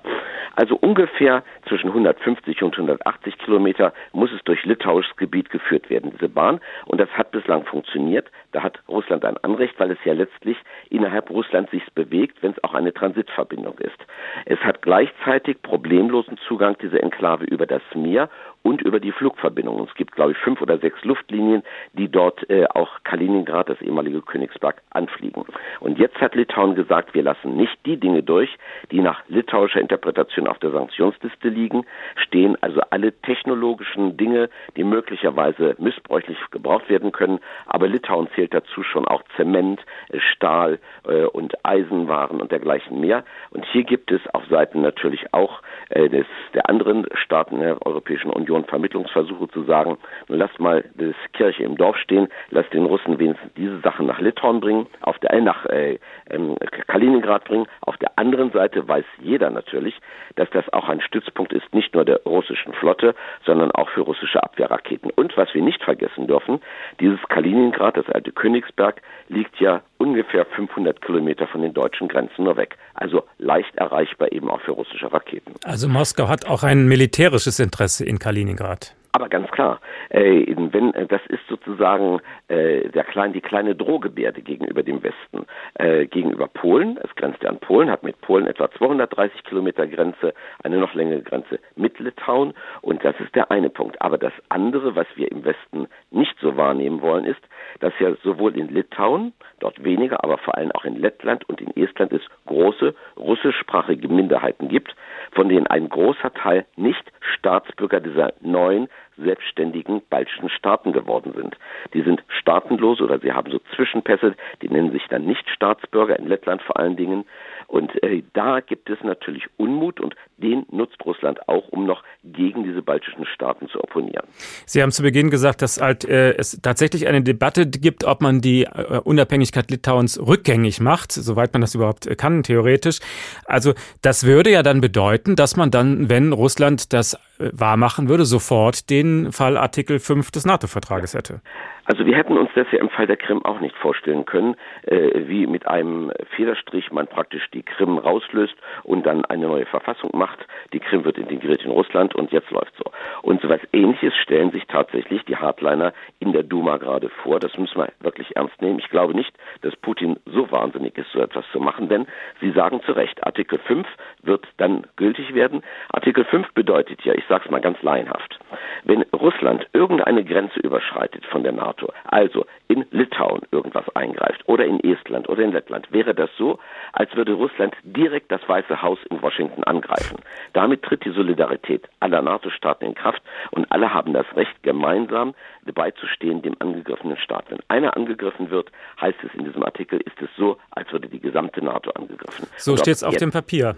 Also 0.56 0.76
ungefähr 0.76 1.44
zwischen 1.68 1.88
150 1.88 2.62
und 2.64 2.74
180 2.74 3.38
Kilometer 3.38 3.92
muss 4.12 4.32
es 4.32 4.42
durch 4.42 4.64
litauisches 4.64 5.16
Gebiet 5.16 5.50
geführt 5.50 5.88
werden, 5.88 6.10
diese 6.10 6.28
Bahn. 6.28 6.60
Und 6.86 7.00
das 7.00 7.08
hat 7.10 7.30
bislang 7.30 7.64
funktioniert. 7.64 8.28
Da 8.50 8.64
hat 8.64 8.80
Russland 8.88 9.24
ein 9.24 9.38
Anrecht, 9.38 9.78
weil 9.78 9.92
es 9.92 9.98
ja 10.04 10.14
letztlich 10.14 10.56
innerhalb 10.90 11.30
Russlands 11.30 11.70
sich 11.70 11.84
bewegt, 11.94 12.42
wenn 12.42 12.52
es 12.52 12.64
auch 12.64 12.74
eine 12.74 12.92
Transitverbindung 12.92 13.78
ist. 13.78 13.98
Es 14.46 14.58
hat 14.60 14.82
gleichzeitig 14.82 15.62
problemlosen 15.62 16.38
Zugang, 16.48 16.76
diese 16.82 17.00
Enklave 17.00 17.44
über 17.44 17.66
das 17.66 17.82
Meer 17.94 18.28
und 18.64 18.82
über 18.82 18.98
die 18.98 19.12
Flugverbindungen. 19.12 19.86
Es 19.86 19.94
gibt, 19.94 20.16
glaube 20.16 20.32
ich, 20.32 20.38
fünf 20.38 20.60
oder 20.60 20.78
sechs 20.78 21.04
Luftlinien, 21.04 21.62
die 21.92 22.08
dort 22.08 22.48
äh, 22.50 22.66
auch 22.66 22.90
Kaliningrad, 23.04 23.68
das 23.68 23.80
ehemalige 23.80 24.22
Königsberg, 24.22 24.82
anfliegen. 24.90 25.44
Und 25.84 25.98
jetzt 25.98 26.18
hat 26.18 26.34
Litauen 26.34 26.74
gesagt, 26.74 27.12
wir 27.12 27.22
lassen 27.22 27.56
nicht 27.56 27.76
die 27.84 27.98
Dinge 27.98 28.22
durch, 28.22 28.48
die 28.90 29.02
nach 29.02 29.22
litauischer 29.28 29.80
Interpretation 29.80 30.48
auf 30.48 30.58
der 30.58 30.70
Sanktionsliste 30.70 31.50
liegen, 31.50 31.84
stehen 32.16 32.56
also 32.62 32.80
alle 32.88 33.12
technologischen 33.20 34.16
Dinge, 34.16 34.48
die 34.78 34.82
möglicherweise 34.82 35.76
missbräuchlich 35.78 36.38
gebraucht 36.50 36.88
werden 36.88 37.12
können. 37.12 37.38
Aber 37.66 37.86
Litauen 37.86 38.28
zählt 38.34 38.54
dazu 38.54 38.82
schon 38.82 39.06
auch 39.06 39.22
Zement, 39.36 39.78
äh, 40.08 40.20
Stahl 40.20 40.78
äh, 41.06 41.24
und 41.24 41.52
Eisenwaren 41.66 42.40
und 42.40 42.50
dergleichen 42.50 42.98
mehr. 42.98 43.22
Und 43.50 43.66
hier 43.66 43.84
gibt 43.84 44.10
es 44.10 44.22
auf 44.32 44.46
Seiten 44.46 44.80
natürlich 44.80 45.34
auch 45.34 45.60
äh, 45.90 46.08
des, 46.08 46.24
der 46.54 46.70
anderen 46.70 47.04
Staaten 47.12 47.60
der 47.60 47.84
Europäischen 47.86 48.30
Union 48.30 48.64
Vermittlungsversuche 48.64 49.48
zu 49.48 49.64
sagen, 49.64 49.98
nun 50.28 50.38
lasst 50.38 50.58
mal 50.58 50.82
das 50.94 51.14
Kirche 51.34 51.62
im 51.62 51.76
Dorf 51.76 51.98
stehen, 51.98 52.28
lasst 52.48 52.72
den 52.72 52.86
Russen 52.86 53.18
wenigstens 53.18 53.52
diese 53.52 53.80
Sachen 53.80 54.06
nach 54.06 54.20
Litauen 54.20 54.60
bringen, 54.60 54.86
auf 55.02 55.18
der 55.18 55.34
nach 55.42 55.66
äh, 55.74 55.98
ähm, 56.30 56.56
Kaliningrad 56.86 57.44
bringen. 57.44 57.66
Auf 57.80 57.96
der 57.96 58.18
anderen 58.18 58.52
Seite 58.52 58.86
weiß 58.86 59.04
jeder 59.20 59.50
natürlich, 59.50 59.94
dass 60.36 60.48
das 60.50 60.64
auch 60.72 60.88
ein 60.88 61.00
Stützpunkt 61.00 61.52
ist, 61.52 61.72
nicht 61.74 61.94
nur 61.94 62.04
der 62.04 62.20
russischen 62.24 62.72
Flotte, 62.74 63.14
sondern 63.44 63.70
auch 63.72 63.88
für 63.90 64.02
russische 64.02 64.42
Abwehrraketen. 64.42 65.10
Und 65.10 65.36
was 65.36 65.52
wir 65.54 65.62
nicht 65.62 65.82
vergessen 65.82 66.26
dürfen, 66.26 66.60
dieses 67.00 67.20
Kaliningrad, 67.28 67.96
das 67.96 68.08
alte 68.08 68.32
Königsberg, 68.32 69.02
liegt 69.28 69.60
ja 69.60 69.82
ungefähr 69.98 70.44
500 70.44 71.00
Kilometer 71.02 71.46
von 71.46 71.62
den 71.62 71.74
deutschen 71.74 72.08
Grenzen 72.08 72.44
nur 72.44 72.56
weg. 72.56 72.76
Also 72.94 73.24
leicht 73.38 73.74
erreichbar 73.76 74.32
eben 74.32 74.50
auch 74.50 74.60
für 74.60 74.72
russische 74.72 75.12
Raketen. 75.12 75.54
Also 75.64 75.88
Moskau 75.88 76.28
hat 76.28 76.46
auch 76.46 76.62
ein 76.62 76.86
militärisches 76.86 77.58
Interesse 77.58 78.04
in 78.04 78.18
Kaliningrad. 78.18 78.94
Aber 79.16 79.28
ganz 79.28 79.48
klar, 79.52 79.80
äh, 80.08 80.44
wenn 80.56 80.92
äh, 80.92 81.06
das 81.06 81.20
ist 81.28 81.46
sozusagen 81.48 82.18
äh, 82.48 82.88
der 82.88 83.04
klein, 83.04 83.32
die 83.32 83.40
kleine 83.40 83.76
Drohgebärde 83.76 84.42
gegenüber 84.42 84.82
dem 84.82 85.04
Westen, 85.04 85.46
äh, 85.74 86.06
gegenüber 86.06 86.48
Polen. 86.48 86.98
Es 87.00 87.14
grenzt 87.14 87.40
ja 87.44 87.48
an 87.48 87.60
Polen, 87.60 87.92
hat 87.92 88.02
mit 88.02 88.20
Polen 88.22 88.48
etwa 88.48 88.68
230 88.72 89.44
Kilometer 89.44 89.86
Grenze, 89.86 90.34
eine 90.64 90.78
noch 90.78 90.94
längere 90.94 91.22
Grenze 91.22 91.60
mit 91.76 92.00
Litauen. 92.00 92.54
Und 92.82 93.04
das 93.04 93.14
ist 93.20 93.32
der 93.36 93.52
eine 93.52 93.70
Punkt. 93.70 94.02
Aber 94.02 94.18
das 94.18 94.32
andere, 94.48 94.96
was 94.96 95.06
wir 95.14 95.30
im 95.30 95.44
Westen 95.44 95.86
nicht 96.10 96.34
so 96.40 96.56
wahrnehmen 96.56 97.00
wollen, 97.00 97.24
ist, 97.24 97.40
dass 97.78 97.92
ja 98.00 98.12
sowohl 98.24 98.58
in 98.58 98.66
Litauen, 98.66 99.32
dort 99.60 99.84
weniger, 99.84 100.24
aber 100.24 100.38
vor 100.38 100.56
allem 100.56 100.72
auch 100.72 100.84
in 100.84 100.96
Lettland 100.96 101.48
und 101.48 101.60
in 101.60 101.70
Estland 101.76 102.12
es 102.12 102.22
große 102.46 102.96
russischsprachige 103.16 104.08
Minderheiten 104.08 104.68
gibt, 104.68 104.96
von 105.30 105.48
denen 105.48 105.68
ein 105.68 105.88
großer 105.88 106.34
Teil 106.34 106.66
nicht 106.74 107.12
Staatsbürger 107.20 108.00
dieser 108.00 108.32
neuen 108.40 108.88
selbstständigen 109.16 110.02
baltischen 110.10 110.48
Staaten 110.48 110.92
geworden 110.92 111.32
sind. 111.34 111.56
Die 111.92 112.02
sind 112.02 112.22
staatenlos 112.28 113.00
oder 113.00 113.18
sie 113.18 113.32
haben 113.32 113.50
so 113.50 113.60
Zwischenpässe, 113.74 114.34
die 114.62 114.68
nennen 114.68 114.92
sich 114.92 115.06
dann 115.08 115.24
nicht 115.24 115.48
Staatsbürger, 115.50 116.18
in 116.18 116.26
Lettland 116.26 116.62
vor 116.62 116.78
allen 116.78 116.96
Dingen. 116.96 117.24
Und 117.66 118.02
äh, 118.02 118.22
da 118.32 118.60
gibt 118.60 118.90
es 118.90 118.98
natürlich 119.02 119.44
Unmut 119.56 120.00
und 120.00 120.14
den 120.36 120.66
nutzt 120.70 120.96
Russland 121.04 121.48
auch, 121.48 121.68
um 121.68 121.86
noch 121.86 122.02
gegen 122.24 122.64
diese 122.64 122.82
baltischen 122.82 123.24
Staaten 123.26 123.68
zu 123.68 123.82
opponieren. 123.82 124.26
Sie 124.66 124.82
haben 124.82 124.92
zu 124.92 125.02
Beginn 125.02 125.30
gesagt, 125.30 125.62
dass 125.62 125.80
halt, 125.80 126.04
äh, 126.04 126.34
es 126.36 126.60
tatsächlich 126.62 127.06
eine 127.06 127.22
Debatte 127.22 127.66
gibt, 127.66 128.04
ob 128.04 128.20
man 128.20 128.40
die 128.40 128.64
äh, 128.64 129.00
Unabhängigkeit 129.02 129.70
Litauens 129.70 130.18
rückgängig 130.18 130.80
macht, 130.80 131.12
soweit 131.12 131.52
man 131.52 131.60
das 131.60 131.74
überhaupt 131.74 132.06
äh, 132.06 132.16
kann, 132.16 132.42
theoretisch. 132.42 132.98
Also 133.44 133.74
das 134.02 134.24
würde 134.24 134.50
ja 134.50 134.62
dann 134.62 134.80
bedeuten, 134.80 135.36
dass 135.36 135.56
man 135.56 135.70
dann, 135.70 136.08
wenn 136.08 136.32
Russland 136.32 136.92
das 136.92 137.14
äh, 137.14 137.50
wahrmachen 137.52 138.08
würde, 138.08 138.24
sofort 138.24 138.90
den 138.90 139.32
Fall 139.32 139.56
Artikel 139.56 139.98
5 139.98 140.30
des 140.30 140.44
NATO-Vertrages 140.44 141.14
hätte. 141.14 141.40
Also 141.86 142.06
wir 142.06 142.16
hätten 142.16 142.38
uns 142.38 142.50
das 142.54 142.66
ja 142.72 142.78
im 142.78 142.88
Fall 142.88 143.06
der 143.06 143.16
Krim 143.16 143.44
auch 143.44 143.60
nicht 143.60 143.76
vorstellen 143.76 144.24
können, 144.24 144.56
äh, 144.86 145.26
wie 145.26 145.46
mit 145.46 145.66
einem 145.66 146.10
Federstrich 146.34 146.90
man 146.92 147.06
praktisch 147.06 147.50
die 147.52 147.62
Krim 147.62 147.98
rauslöst 147.98 148.54
und 148.84 149.04
dann 149.04 149.24
eine 149.26 149.46
neue 149.46 149.66
Verfassung 149.66 150.10
macht. 150.14 150.38
Die 150.72 150.80
Krim 150.80 151.04
wird 151.04 151.18
integriert 151.18 151.62
in 151.62 151.70
Russland 151.70 152.14
und 152.14 152.32
jetzt 152.32 152.50
läuft 152.50 152.74
so. 152.76 152.90
Und 153.22 153.42
so 153.42 153.48
was 153.48 153.60
Ähnliches 153.72 154.14
stellen 154.16 154.50
sich 154.50 154.66
tatsächlich 154.66 155.24
die 155.24 155.36
Hardliner 155.36 155.92
in 156.20 156.32
der 156.32 156.42
Duma 156.42 156.78
gerade 156.78 157.10
vor. 157.22 157.38
Das 157.38 157.56
müssen 157.58 157.76
wir 157.76 157.92
wirklich 158.00 158.34
ernst 158.34 158.60
nehmen. 158.62 158.78
Ich 158.78 158.88
glaube 158.88 159.14
nicht, 159.14 159.34
dass 159.60 159.76
Putin 159.76 160.18
so 160.24 160.50
wahnsinnig 160.50 160.96
ist, 160.96 161.10
so 161.12 161.20
etwas 161.20 161.44
zu 161.52 161.60
machen, 161.60 161.88
denn 161.88 162.06
Sie 162.40 162.50
sagen 162.52 162.80
zu 162.82 162.92
Recht, 162.92 163.26
Artikel 163.26 163.58
5 163.58 163.86
wird 164.22 164.46
dann 164.56 164.86
gültig 164.96 165.34
werden. 165.34 165.62
Artikel 165.92 166.24
5 166.24 166.52
bedeutet 166.54 167.02
ja, 167.04 167.12
ich 167.14 167.24
sage 167.28 167.44
es 167.44 167.50
mal 167.50 167.60
ganz 167.60 167.80
laienhaft, 167.82 168.38
wenn 168.84 169.02
Russland 169.12 169.66
irgendeine 169.72 170.24
Grenze 170.24 170.60
überschreitet 170.60 171.24
von 171.26 171.42
der 171.42 171.52
NATO, 171.52 171.73
also 172.04 172.46
in 172.68 172.84
Litauen 172.90 173.42
irgendwas 173.50 173.84
eingreift 173.94 174.42
oder 174.46 174.64
in 174.64 174.80
Estland 174.80 175.28
oder 175.28 175.42
in 175.42 175.52
Lettland, 175.52 175.90
wäre 175.92 176.14
das 176.14 176.30
so, 176.38 176.58
als 176.92 177.14
würde 177.16 177.32
Russland 177.32 177.74
direkt 177.82 178.30
das 178.30 178.40
Weiße 178.48 178.82
Haus 178.82 178.98
in 179.10 179.22
Washington 179.22 179.64
angreifen. 179.64 180.16
Damit 180.52 180.82
tritt 180.82 181.04
die 181.04 181.10
Solidarität 181.10 181.88
aller 182.00 182.22
NATO-Staaten 182.22 182.84
in 182.84 182.94
Kraft 182.94 183.22
und 183.50 183.70
alle 183.70 183.92
haben 183.92 184.12
das 184.12 184.26
Recht, 184.36 184.62
gemeinsam 184.62 185.34
beizustehen 185.74 186.42
dem 186.42 186.54
angegriffenen 186.58 187.16
Staat. 187.16 187.50
Wenn 187.50 187.58
einer 187.68 187.96
angegriffen 187.96 188.50
wird, 188.50 188.70
heißt 189.00 189.18
es 189.24 189.34
in 189.34 189.44
diesem 189.44 189.62
Artikel, 189.62 190.00
ist 190.00 190.20
es 190.20 190.28
so, 190.36 190.58
als 190.70 190.90
würde 190.92 191.08
die 191.08 191.20
gesamte 191.20 191.64
NATO 191.64 191.90
angegriffen. 191.90 192.46
So 192.56 192.76
steht 192.76 192.94
es 192.94 193.04
auf 193.04 193.16
dem 193.16 193.30
Papier. 193.30 193.76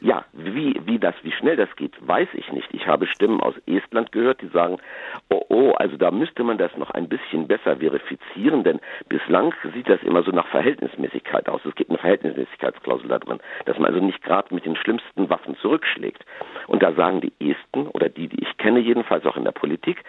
Ja, 0.00 0.24
wie, 0.32 0.80
wie 0.84 0.98
das, 0.98 1.14
wie 1.22 1.32
schnell 1.32 1.56
das 1.56 1.74
geht, 1.76 1.94
weiß 2.06 2.28
ich 2.34 2.52
nicht. 2.52 2.68
Ich 2.72 2.86
habe 2.86 3.06
Stimmen 3.06 3.40
aus 3.40 3.54
Estland 3.66 4.12
gehört, 4.12 4.42
die 4.42 4.48
sagen, 4.48 4.78
oh, 5.30 5.42
oh, 5.48 5.70
also 5.72 5.96
da 5.96 6.10
müsste 6.10 6.44
man 6.44 6.58
das 6.58 6.76
noch 6.76 6.90
ein 6.90 7.08
bisschen 7.08 7.48
besser 7.48 7.76
verifizieren, 7.76 8.62
denn 8.62 8.80
bislang 9.08 9.54
sieht 9.72 9.88
das 9.88 10.02
immer 10.02 10.22
so 10.22 10.32
nach 10.32 10.46
Verhältnismäßigkeit 10.48 11.48
aus. 11.48 11.64
Es 11.64 11.74
gibt 11.74 11.90
eine 11.90 11.98
Verhältnismäßigkeitsklausel, 11.98 13.08
dass 13.08 13.24
man, 13.26 13.40
dass 13.64 13.78
man 13.78 13.86
also 13.86 14.04
nicht 14.04 14.22
gerade 14.22 14.54
mit 14.54 14.66
den 14.66 14.76
schlimmsten 14.76 15.30
Waffen 15.30 15.56
zurückschlägt. 15.56 16.24
Und 16.66 16.82
da 16.82 16.92
sagen 16.92 17.20
die 17.20 17.32
Esten 17.40 17.86
oder 17.88 18.08
die, 18.08 18.28
die 18.28 18.42
ich 18.42 18.56
kenne, 18.58 18.80
jedenfalls 18.80 19.24
auch 19.24 19.36
in 19.36 19.44
der 19.44 19.52
Politik, 19.52 20.02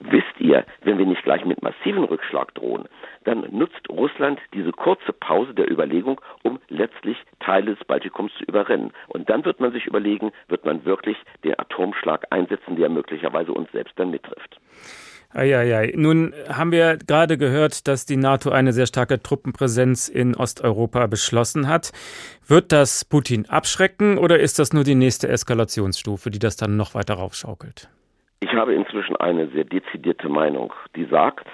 wisst 0.00 0.38
ihr, 0.38 0.64
wenn 0.82 0.98
wir 0.98 1.06
nicht 1.06 1.24
gleich 1.24 1.44
mit 1.44 1.62
massiven 1.62 2.04
Rückschlag 2.04 2.54
drohen, 2.54 2.88
dann 3.24 3.46
nutzt 3.50 3.88
Russland 3.88 4.40
diese 4.54 4.72
kurze 4.72 5.12
Pause 5.12 5.54
der 5.54 5.70
Überlegung, 5.70 6.20
um 6.42 6.58
letztlich 6.68 7.16
Teile 7.40 7.74
des 7.74 7.84
Baltikums 7.84 8.32
zu 8.38 8.44
überrennen. 8.44 8.92
Und 9.08 9.28
dann 9.30 9.44
wird 9.44 9.60
man 9.60 9.72
sich 9.72 9.86
überlegen, 9.86 10.32
wird 10.48 10.64
man 10.64 10.84
wirklich 10.84 11.16
den 11.44 11.58
Atomschlag 11.58 12.26
einsetzen, 12.30 12.76
der 12.76 12.88
möglicherweise 12.88 13.52
uns 13.52 13.70
selbst 13.72 13.98
dann 13.98 14.10
mittrifft. 14.10 14.60
Eieiei. 15.34 15.92
Nun 15.96 16.34
haben 16.48 16.72
wir 16.72 16.98
gerade 16.98 17.38
gehört, 17.38 17.88
dass 17.88 18.04
die 18.04 18.16
NATO 18.16 18.50
eine 18.50 18.72
sehr 18.72 18.86
starke 18.86 19.22
Truppenpräsenz 19.22 20.08
in 20.08 20.34
Osteuropa 20.36 21.06
beschlossen 21.06 21.68
hat. 21.68 21.92
Wird 22.46 22.70
das 22.70 23.04
Putin 23.04 23.46
abschrecken 23.48 24.18
oder 24.18 24.38
ist 24.38 24.58
das 24.58 24.72
nur 24.72 24.84
die 24.84 24.94
nächste 24.94 25.28
Eskalationsstufe, 25.28 26.30
die 26.30 26.38
das 26.38 26.56
dann 26.56 26.76
noch 26.76 26.94
weiter 26.94 27.14
raufschaukelt? 27.14 27.88
Ich 28.40 28.52
habe 28.52 28.74
inzwischen 28.74 29.16
eine 29.16 29.48
sehr 29.48 29.64
dezidierte 29.64 30.28
Meinung, 30.28 30.72
die 30.96 31.06
sagt, 31.06 31.46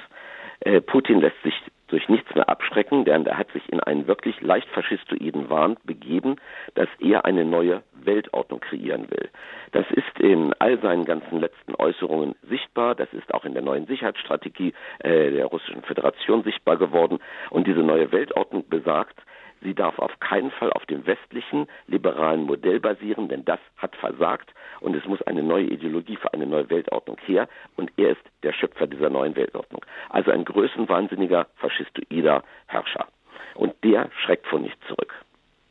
Putin 0.87 1.21
lässt 1.21 1.43
sich 1.43 1.55
durch 1.89 2.09
nichts 2.09 2.35
mehr 2.35 2.49
abschrecken, 2.49 3.05
denn 3.05 3.27
er 3.27 3.39
hat 3.39 3.51
sich 3.53 3.63
in 3.73 3.81
einen 3.81 4.07
wirklich 4.07 4.41
leicht 4.41 4.69
faschistoiden 4.69 5.49
Wahn 5.51 5.77
begeben, 5.85 6.37
dass 6.75 6.89
er 7.01 7.25
eine 7.25 7.45
neue 7.45 7.83
Weltordnung 7.95 8.61
kreieren 8.61 9.11
will. 9.11 9.31
Das 9.73 9.87
ist 9.91 10.21
in 10.21 10.55
all 10.59 10.79
seinen 10.81 11.05
ganzen 11.05 11.41
letzten 11.41 11.75
Äußerungen 11.75 12.35
sichtbar, 12.43 12.95
das 12.95 13.13
ist 13.13 13.33
auch 13.35 13.45
in 13.45 13.55
der 13.55 13.63
neuen 13.63 13.87
Sicherheitsstrategie 13.87 14.75
äh, 15.01 15.31
der 15.31 15.47
Russischen 15.47 15.83
Föderation 15.83 16.43
sichtbar 16.43 16.77
geworden 16.77 17.19
und 17.51 17.67
diese 17.67 17.81
neue 17.81 18.13
Weltordnung 18.13 18.69
besagt, 18.69 19.19
Sie 19.63 19.75
darf 19.75 19.99
auf 19.99 20.19
keinen 20.21 20.51
Fall 20.51 20.73
auf 20.73 20.87
dem 20.87 21.07
westlichen 21.07 21.67
liberalen 21.87 22.45
Modell 22.45 22.81
basieren, 22.81 23.29
denn 23.29 23.45
das 23.45 23.61
hat 23.77 23.97
versagt 23.97 24.51
und 24.81 24.95
es 24.95 25.05
muss 25.07 25.21
eine 25.23 25.43
neue 25.43 25.65
Ideologie 25.65 26.17
für 26.17 26.33
eine 26.33 26.47
neue 26.47 26.69
Weltordnung 26.71 27.19
her 27.27 27.49
und 27.77 27.91
er 27.97 28.11
ist 28.11 28.23
der 28.43 28.53
Schöpfer 28.53 28.87
dieser 28.87 29.11
neuen 29.11 29.37
Weltordnung. 29.37 29.85
Also 30.11 30.31
ein 30.31 30.45
größenwahnsinniger 30.45 31.47
faschistoider 31.57 32.43
Herrscher. 32.67 33.07
Und 33.55 33.75
der 33.83 34.11
schreckt 34.25 34.47
von 34.47 34.63
nichts 34.63 34.79
zurück. 34.87 35.13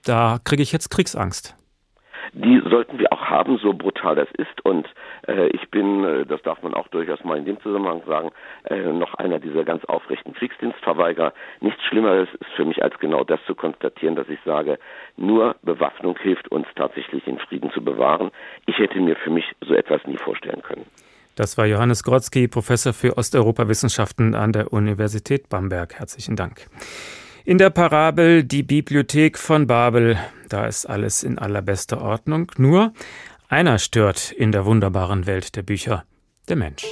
Da 0.06 0.40
kriege 0.44 0.64
ich 0.64 0.72
jetzt 0.72 0.90
Kriegsangst 0.90 1.56
die 2.34 2.62
sollten 2.70 3.00
wir 3.00 3.12
auch 3.14 3.22
haben, 3.22 3.58
so 3.58 3.74
brutal 3.74 4.16
das 4.16 4.30
ist. 4.38 4.64
Und 4.66 4.88
äh, 5.28 5.48
ich 5.48 5.70
bin, 5.70 6.04
äh, 6.04 6.26
das 6.26 6.42
darf 6.42 6.62
man 6.64 6.74
auch 6.74 6.88
durchaus 6.90 7.24
mal 7.24 7.38
in 7.38 7.46
dem 7.46 7.60
Zusammenhang 7.62 8.02
sagen, 8.08 8.32
äh, 8.66 8.92
noch 8.92 9.14
einer 9.16 9.40
dieser 9.40 9.64
ganz 9.64 9.84
aufrechten 9.86 10.34
Kriegsdienstverweigerer. 10.34 11.34
Nichts 11.62 11.84
Schlimmeres 11.86 12.30
ist 12.40 12.52
für 12.56 12.66
mich 12.66 12.84
als 12.84 12.98
genau 13.00 13.24
das 13.24 13.40
zu 13.46 13.56
konstatieren, 13.56 14.16
dass 14.16 14.30
ich 14.30 14.40
sage, 14.46 14.80
nur 15.16 15.56
Bewaffnung 15.64 16.18
hilft 16.20 16.50
uns 16.50 16.68
tatsächlich 16.76 17.24
den 17.24 17.40
Frieden 17.40 17.72
zu 17.72 17.84
bewahren. 17.84 18.32
Ich 18.66 18.78
hätte 18.78 19.00
mir 19.00 19.16
für 19.16 19.30
mich 19.30 19.46
so 19.62 19.74
etwas 19.74 20.06
nie 20.06 20.18
vorstellen 20.18 20.62
können. 20.62 20.86
Das 21.36 21.56
war 21.58 21.68
Johannes 21.68 22.04
Grodzki, 22.04 22.48
Professor 22.48 22.94
für 22.94 23.16
Osteuropawissenschaften 23.16 24.34
an 24.34 24.54
der 24.54 24.74
Universität 24.74 25.50
Bamberg. 25.50 25.94
Herzlichen 25.94 26.36
Dank. 26.36 26.66
In 27.48 27.58
der 27.58 27.70
Parabel 27.70 28.44
Die 28.44 28.62
Bibliothek 28.62 29.38
von 29.38 29.68
Babel, 29.68 30.18
da 30.50 30.68
ist 30.68 30.86
alles 30.86 31.24
in 31.24 31.40
allerbester 31.40 32.02
Ordnung, 32.02 32.52
nur 32.58 32.92
einer 33.48 33.80
stört 33.80 34.34
in 34.34 34.52
der 34.52 34.66
wunderbaren 34.66 35.26
Welt 35.28 35.56
der 35.56 35.62
Bücher, 35.62 36.04
der 36.50 36.58
Mensch. 36.58 36.84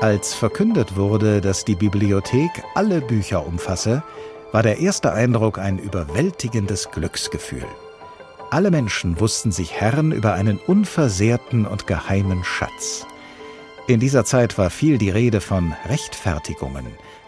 Als 0.00 0.34
verkündet 0.34 0.94
wurde, 0.94 1.40
dass 1.40 1.64
die 1.64 1.74
Bibliothek 1.74 2.62
alle 2.76 3.00
Bücher 3.00 3.44
umfasse, 3.44 4.04
war 4.52 4.62
der 4.62 4.78
erste 4.78 5.12
Eindruck 5.12 5.58
ein 5.58 5.80
überwältigendes 5.80 6.92
Glücksgefühl. 6.92 7.66
Alle 8.54 8.70
Menschen 8.70 9.18
wussten 9.18 9.50
sich 9.50 9.72
Herren 9.72 10.12
über 10.12 10.34
einen 10.34 10.58
unversehrten 10.58 11.66
und 11.66 11.88
geheimen 11.88 12.44
Schatz. 12.44 13.04
In 13.88 13.98
dieser 13.98 14.24
Zeit 14.24 14.58
war 14.58 14.70
viel 14.70 14.96
die 14.96 15.10
Rede 15.10 15.40
von 15.40 15.74
Rechtfertigungen. 15.88 16.86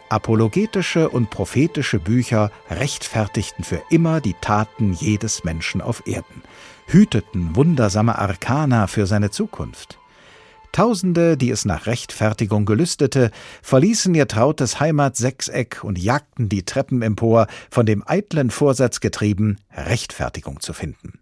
Apologetische 0.09 1.09
und 1.09 1.31
prophetische 1.31 1.99
Bücher 1.99 2.53
rechtfertigten 2.71 3.65
für 3.65 3.83
immer 3.91 4.21
die 4.21 4.37
Taten 4.41 4.93
jedes 4.93 5.43
Menschen 5.43 5.81
auf 5.81 6.07
Erden, 6.07 6.45
hüteten 6.87 7.57
wundersame 7.57 8.17
Arkana 8.17 8.87
für 8.87 9.09
seine 9.09 9.33
Zukunft. 9.33 9.99
Tausende, 10.77 11.39
die 11.39 11.49
es 11.49 11.65
nach 11.65 11.87
Rechtfertigung 11.87 12.67
gelüstete, 12.67 13.31
verließen 13.63 14.15
ihr 14.15 14.29
trautes 14.29 14.79
Heimatsechseck 14.79 15.83
und 15.83 15.99
jagten 15.99 16.51
die 16.51 16.65
Treppen 16.65 17.01
empor, 17.01 17.47
von 17.71 17.87
dem 17.87 18.07
eitlen 18.07 18.51
Vorsatz 18.51 19.01
getrieben, 19.01 19.57
Rechtfertigung 19.75 20.61
zu 20.61 20.75
finden. 20.75 21.19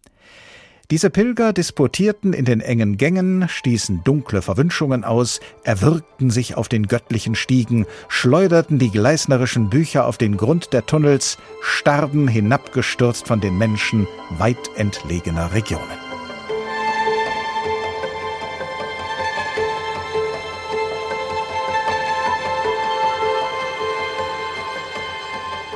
Diese 0.90 1.08
Pilger 1.08 1.52
disputierten 1.52 2.32
in 2.32 2.44
den 2.44 2.60
engen 2.60 2.96
Gängen, 2.96 3.48
stießen 3.48 4.02
dunkle 4.02 4.42
Verwünschungen 4.42 5.04
aus, 5.04 5.38
erwürgten 5.62 6.30
sich 6.30 6.56
auf 6.56 6.68
den 6.68 6.88
göttlichen 6.88 7.36
Stiegen, 7.36 7.86
schleuderten 8.08 8.80
die 8.80 8.90
gleisnerischen 8.90 9.70
Bücher 9.70 10.06
auf 10.06 10.18
den 10.18 10.36
Grund 10.36 10.72
der 10.72 10.84
Tunnels, 10.84 11.38
starben 11.62 12.26
hinabgestürzt 12.26 13.28
von 13.28 13.40
den 13.40 13.56
Menschen 13.56 14.08
weit 14.36 14.68
entlegener 14.74 15.54
Regionen. 15.54 16.13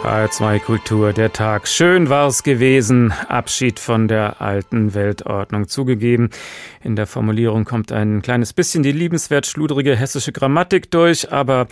HR2 0.09 0.61
Kultur, 0.61 1.13
der 1.13 1.35
Tag. 1.35 1.69
Schön 1.69 2.09
war's 2.09 2.43
gewesen. 2.43 3.13
Abschied 3.29 3.79
von 3.79 4.09
der 4.09 4.41
alten 4.41 4.95
Weltordnung 4.95 5.69
zugegeben. 5.69 6.31
In 6.83 6.97
der 6.97 7.07
Formulierung 7.07 7.67
kommt 7.67 7.93
ein 7.93 8.23
kleines 8.23 8.55
bisschen 8.55 8.83
die 8.83 8.93
liebenswert 8.93 9.45
schludrige 9.47 9.95
hessische 9.95 10.33
Grammatik 10.33 10.91
durch, 10.91 11.31
aber 11.31 11.67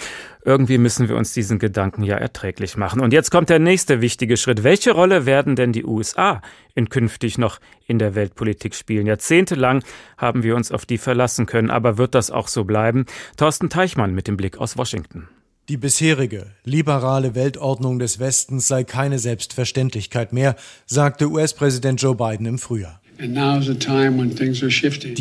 irgendwie 0.45 0.77
müssen 0.77 1.09
wir 1.09 1.17
uns 1.17 1.33
diesen 1.33 1.59
Gedanken 1.59 2.03
ja 2.03 2.17
erträglich 2.17 2.77
machen. 2.77 3.01
Und 3.01 3.15
jetzt 3.15 3.31
kommt 3.31 3.49
der 3.49 3.59
nächste 3.59 4.03
wichtige 4.03 4.37
Schritt. 4.37 4.63
Welche 4.63 4.93
Rolle 4.93 5.25
werden 5.25 5.57
denn 5.57 5.73
die 5.73 5.87
USA 5.87 6.43
in 6.75 6.91
künftig 6.91 7.39
noch 7.39 7.59
in 7.87 7.99
der 7.99 8.15
Weltpolitik 8.15 8.75
spielen? 8.75 9.07
Jahrzehntelang 9.07 9.83
haben 10.19 10.43
wir 10.43 10.57
uns 10.57 10.73
auf 10.73 10.85
die 10.85 10.99
verlassen 10.99 11.47
können, 11.47 11.71
aber 11.71 11.97
wird 11.97 12.15
das 12.15 12.31
auch 12.31 12.49
so 12.49 12.65
bleiben? 12.65 13.07
Thorsten 13.39 13.71
Teichmann 13.71 14.15
mit 14.15 14.29
dem 14.29 14.37
Blick 14.37 14.59
aus 14.59 14.77
Washington. 14.77 15.27
Die 15.69 15.77
bisherige, 15.77 16.47
liberale 16.63 17.35
Weltordnung 17.35 17.99
des 17.99 18.21
Westens 18.21 18.69
sei 18.69 18.85
keine 18.85 19.19
Selbstverständlichkeit 19.19 20.33
mehr, 20.33 20.55
sagte 20.87 21.29
US-Präsident 21.29 22.01
Joe 22.01 22.15
Biden 22.15 22.47
im 22.47 22.59
Frühjahr. 22.59 23.01
Die 23.19 23.27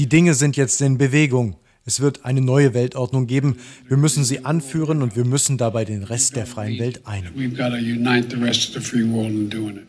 Dinge 0.08 0.36
sind 0.36 0.56
jetzt 0.56 0.82
in 0.82 1.00
Bewegung. 1.00 1.56
Es 1.88 2.00
wird 2.00 2.26
eine 2.26 2.42
neue 2.42 2.74
Weltordnung 2.74 3.28
geben. 3.28 3.58
Wir 3.88 3.98
müssen 3.98 4.24
sie 4.24 4.44
anführen 4.44 5.04
und 5.04 5.16
wir 5.16 5.24
müssen 5.24 5.60
dabei 5.60 5.86
den 5.86 6.02
Rest 6.02 6.36
der 6.36 6.48
freien 6.48 6.80
Welt 6.80 7.02
einigen. 7.06 7.56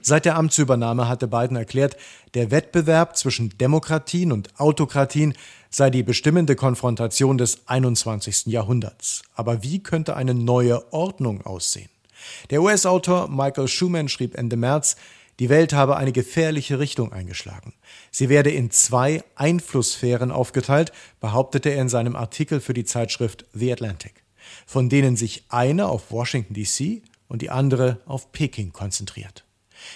Seit 0.02 0.26
der 0.26 0.37
Amtsübernahme 0.37 1.09
hatte 1.09 1.26
Biden 1.26 1.56
erklärt, 1.56 1.96
der 2.35 2.50
Wettbewerb 2.50 3.16
zwischen 3.16 3.56
Demokratien 3.56 4.30
und 4.30 4.61
Autokratien 4.61 5.32
sei 5.70 5.88
die 5.88 6.02
bestimmende 6.02 6.54
Konfrontation 6.54 7.38
des 7.38 7.66
21. 7.66 8.44
Jahrhunderts. 8.46 9.22
Aber 9.35 9.62
wie 9.62 9.82
könnte 9.82 10.16
eine 10.16 10.35
neue 10.35 10.92
Ordnung 10.92 11.46
aussehen? 11.46 11.88
Der 12.50 12.61
US-Autor 12.61 13.30
Michael 13.30 13.68
Schumann 13.68 14.11
schrieb 14.11 14.37
Ende 14.37 14.56
März, 14.56 14.96
die 15.38 15.49
Welt 15.51 15.75
habe 15.75 15.96
eine 15.96 16.12
gefährliche 16.12 16.79
Richtung 16.79 17.12
eingeschlagen. 17.12 17.75
Sie 18.11 18.29
werde 18.29 18.51
in 18.51 18.70
zwei 18.70 19.22
Einflusssphären 19.35 20.31
aufgeteilt, 20.31 20.92
behauptete 21.20 21.70
er 21.70 21.83
in 21.83 21.88
seinem 21.88 22.16
Artikel 22.16 22.61
für 22.61 22.72
die 22.72 22.85
Zeitschrift 22.85 23.44
The 23.53 23.72
Atlantic, 23.72 24.25
von 24.66 24.88
denen 24.88 25.16
sich 25.16 25.44
eine 25.49 25.88
auf 25.88 26.11
Washington 26.11 26.55
DC 26.55 27.03
und 27.29 27.42
die 27.42 27.51
andere 27.51 28.01
auf 28.07 28.33
Peking 28.33 28.72
konzentriert. 28.72 29.44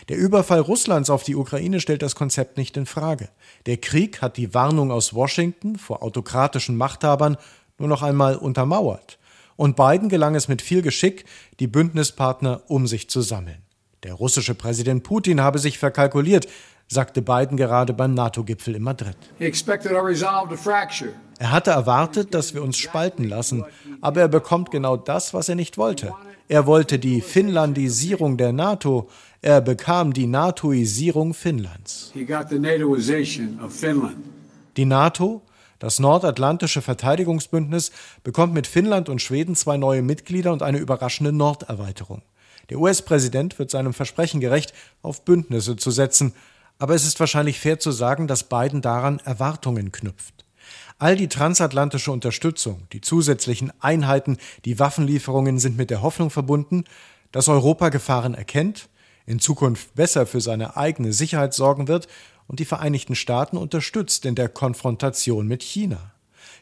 Der 0.09 0.18
Überfall 0.18 0.61
Russlands 0.61 1.09
auf 1.09 1.22
die 1.22 1.35
Ukraine 1.35 1.81
stellt 1.81 2.03
das 2.03 2.14
Konzept 2.14 2.59
nicht 2.59 2.76
in 2.76 2.85
Frage. 2.87 3.31
Der 3.64 3.79
Krieg 3.79 4.20
hat 4.20 4.37
die 4.37 4.53
Warnung 4.53 4.92
aus 4.92 5.14
Washington 5.14 5.76
vor 5.76 6.03
autokratischen 6.03 6.76
Machthabern 6.76 7.38
nur 7.79 7.88
noch 7.88 8.03
einmal 8.03 8.37
untermauert. 8.37 9.18
Und 9.57 9.76
Biden 9.76 10.09
gelang 10.09 10.35
es 10.35 10.48
mit 10.48 10.62
viel 10.62 10.83
Geschick, 10.83 11.24
die 11.61 11.66
Bündnispartner 11.66 12.62
um 12.68 12.87
sich 12.87 13.09
zu 13.09 13.20
sammeln. 13.20 13.62
Der 14.02 14.14
russische 14.14 14.54
Präsident 14.54 15.02
Putin 15.02 15.40
habe 15.42 15.58
sich 15.58 15.78
verkalkuliert, 15.78 16.48
sagte 16.88 17.22
Biden 17.22 17.56
gerade 17.56 17.92
beim 17.92 18.14
NATO-Gipfel 18.14 18.74
in 18.76 18.82
Madrid. 18.82 19.16
Er 21.38 21.52
hatte 21.52 21.70
erwartet, 21.70 22.34
dass 22.34 22.54
wir 22.54 22.62
uns 22.62 22.78
spalten 22.78 23.24
lassen, 23.24 23.64
aber 24.00 24.22
er 24.22 24.28
bekommt 24.28 24.70
genau 24.70 24.96
das, 24.96 25.32
was 25.32 25.48
er 25.48 25.54
nicht 25.54 25.78
wollte. 25.78 26.14
Er 26.48 26.66
wollte 26.66 26.98
die 26.98 27.20
Finnlandisierung 27.20 28.36
der 28.36 28.52
NATO, 28.52 29.08
er 29.40 29.60
bekam 29.60 30.12
die 30.12 30.26
NATOisierung 30.26 31.32
Finnlands. 31.32 32.12
Die 34.76 34.84
NATO, 34.84 35.42
das 35.78 35.98
Nordatlantische 35.98 36.82
Verteidigungsbündnis, 36.82 37.92
bekommt 38.24 38.52
mit 38.52 38.66
Finnland 38.66 39.08
und 39.08 39.22
Schweden 39.22 39.54
zwei 39.54 39.76
neue 39.76 40.02
Mitglieder 40.02 40.52
und 40.52 40.62
eine 40.62 40.78
überraschende 40.78 41.32
Norderweiterung. 41.32 42.22
Der 42.70 42.78
US-Präsident 42.78 43.59
wird 43.59 43.70
seinem 43.70 43.92
Versprechen 43.92 44.40
gerecht, 44.40 44.72
auf 45.02 45.24
Bündnisse 45.24 45.76
zu 45.76 45.90
setzen, 45.90 46.33
aber 46.78 46.94
es 46.94 47.04
ist 47.04 47.20
wahrscheinlich 47.20 47.59
fair 47.59 47.78
zu 47.78 47.90
sagen, 47.90 48.26
dass 48.26 48.44
Biden 48.44 48.80
daran 48.80 49.18
Erwartungen 49.18 49.92
knüpft. 49.92 50.44
All 50.98 51.16
die 51.16 51.28
transatlantische 51.28 52.12
Unterstützung, 52.12 52.87
die 52.92 53.00
zusätzlichen 53.00 53.72
Einheiten, 53.80 54.38
die 54.64 54.78
Waffenlieferungen 54.78 55.59
sind 55.59 55.76
mit 55.76 55.90
der 55.90 56.02
Hoffnung 56.02 56.30
verbunden, 56.30 56.85
dass 57.33 57.48
Europa 57.48 57.88
Gefahren 57.88 58.35
erkennt, 58.35 58.88
in 59.26 59.40
Zukunft 59.40 59.94
besser 59.94 60.26
für 60.26 60.40
seine 60.40 60.76
eigene 60.76 61.12
Sicherheit 61.12 61.54
sorgen 61.54 61.88
wird 61.88 62.09
und 62.46 62.61
die 62.61 62.64
Vereinigten 62.64 63.14
Staaten 63.14 63.56
unterstützt 63.56 64.24
in 64.26 64.35
der 64.35 64.48
Konfrontation 64.48 65.46
mit 65.46 65.62
China. 65.62 66.12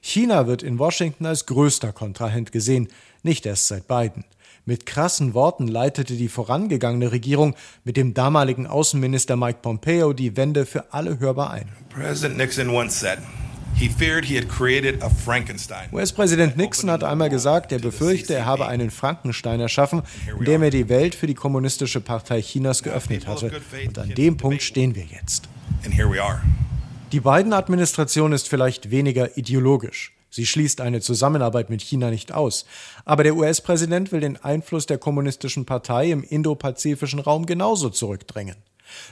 China 0.00 0.46
wird 0.46 0.62
in 0.62 0.78
Washington 0.78 1.26
als 1.26 1.46
größter 1.46 1.92
Kontrahent 1.92 2.52
gesehen, 2.52 2.88
nicht 3.22 3.46
erst 3.46 3.68
seit 3.68 3.88
Biden. 3.88 4.24
Mit 4.68 4.84
krassen 4.84 5.32
Worten 5.32 5.66
leitete 5.66 6.12
die 6.12 6.28
vorangegangene 6.28 7.10
Regierung 7.10 7.54
mit 7.84 7.96
dem 7.96 8.12
damaligen 8.12 8.66
Außenminister 8.66 9.34
Mike 9.34 9.60
Pompeo 9.62 10.12
die 10.12 10.36
Wende 10.36 10.66
für 10.66 10.92
alle 10.92 11.18
hörbar 11.20 11.52
ein. 11.52 11.70
US-Präsident 15.90 16.58
Nixon 16.58 16.90
hat 16.90 17.02
einmal 17.02 17.30
gesagt, 17.30 17.72
er 17.72 17.78
befürchte, 17.78 18.34
er 18.34 18.44
habe 18.44 18.66
einen 18.66 18.90
Frankenstein 18.90 19.58
erschaffen, 19.58 20.02
indem 20.38 20.62
er 20.62 20.70
die 20.70 20.90
Welt 20.90 21.14
für 21.14 21.26
die 21.26 21.32
Kommunistische 21.32 22.02
Partei 22.02 22.42
Chinas 22.42 22.82
geöffnet 22.82 23.26
hatte. 23.26 23.50
Und 23.86 23.98
an 23.98 24.10
dem 24.10 24.36
Punkt 24.36 24.60
stehen 24.60 24.94
wir 24.94 25.04
jetzt. 25.04 25.48
Die 27.12 27.20
Biden-Administration 27.20 28.34
ist 28.34 28.50
vielleicht 28.50 28.90
weniger 28.90 29.38
ideologisch. 29.38 30.12
Sie 30.30 30.46
schließt 30.46 30.80
eine 30.80 31.00
Zusammenarbeit 31.00 31.70
mit 31.70 31.82
China 31.82 32.10
nicht 32.10 32.32
aus. 32.32 32.66
Aber 33.04 33.24
der 33.24 33.36
US-Präsident 33.36 34.12
will 34.12 34.20
den 34.20 34.36
Einfluss 34.36 34.86
der 34.86 34.98
Kommunistischen 34.98 35.64
Partei 35.64 36.10
im 36.10 36.22
indopazifischen 36.22 37.18
Raum 37.18 37.46
genauso 37.46 37.90
zurückdrängen. 37.90 38.56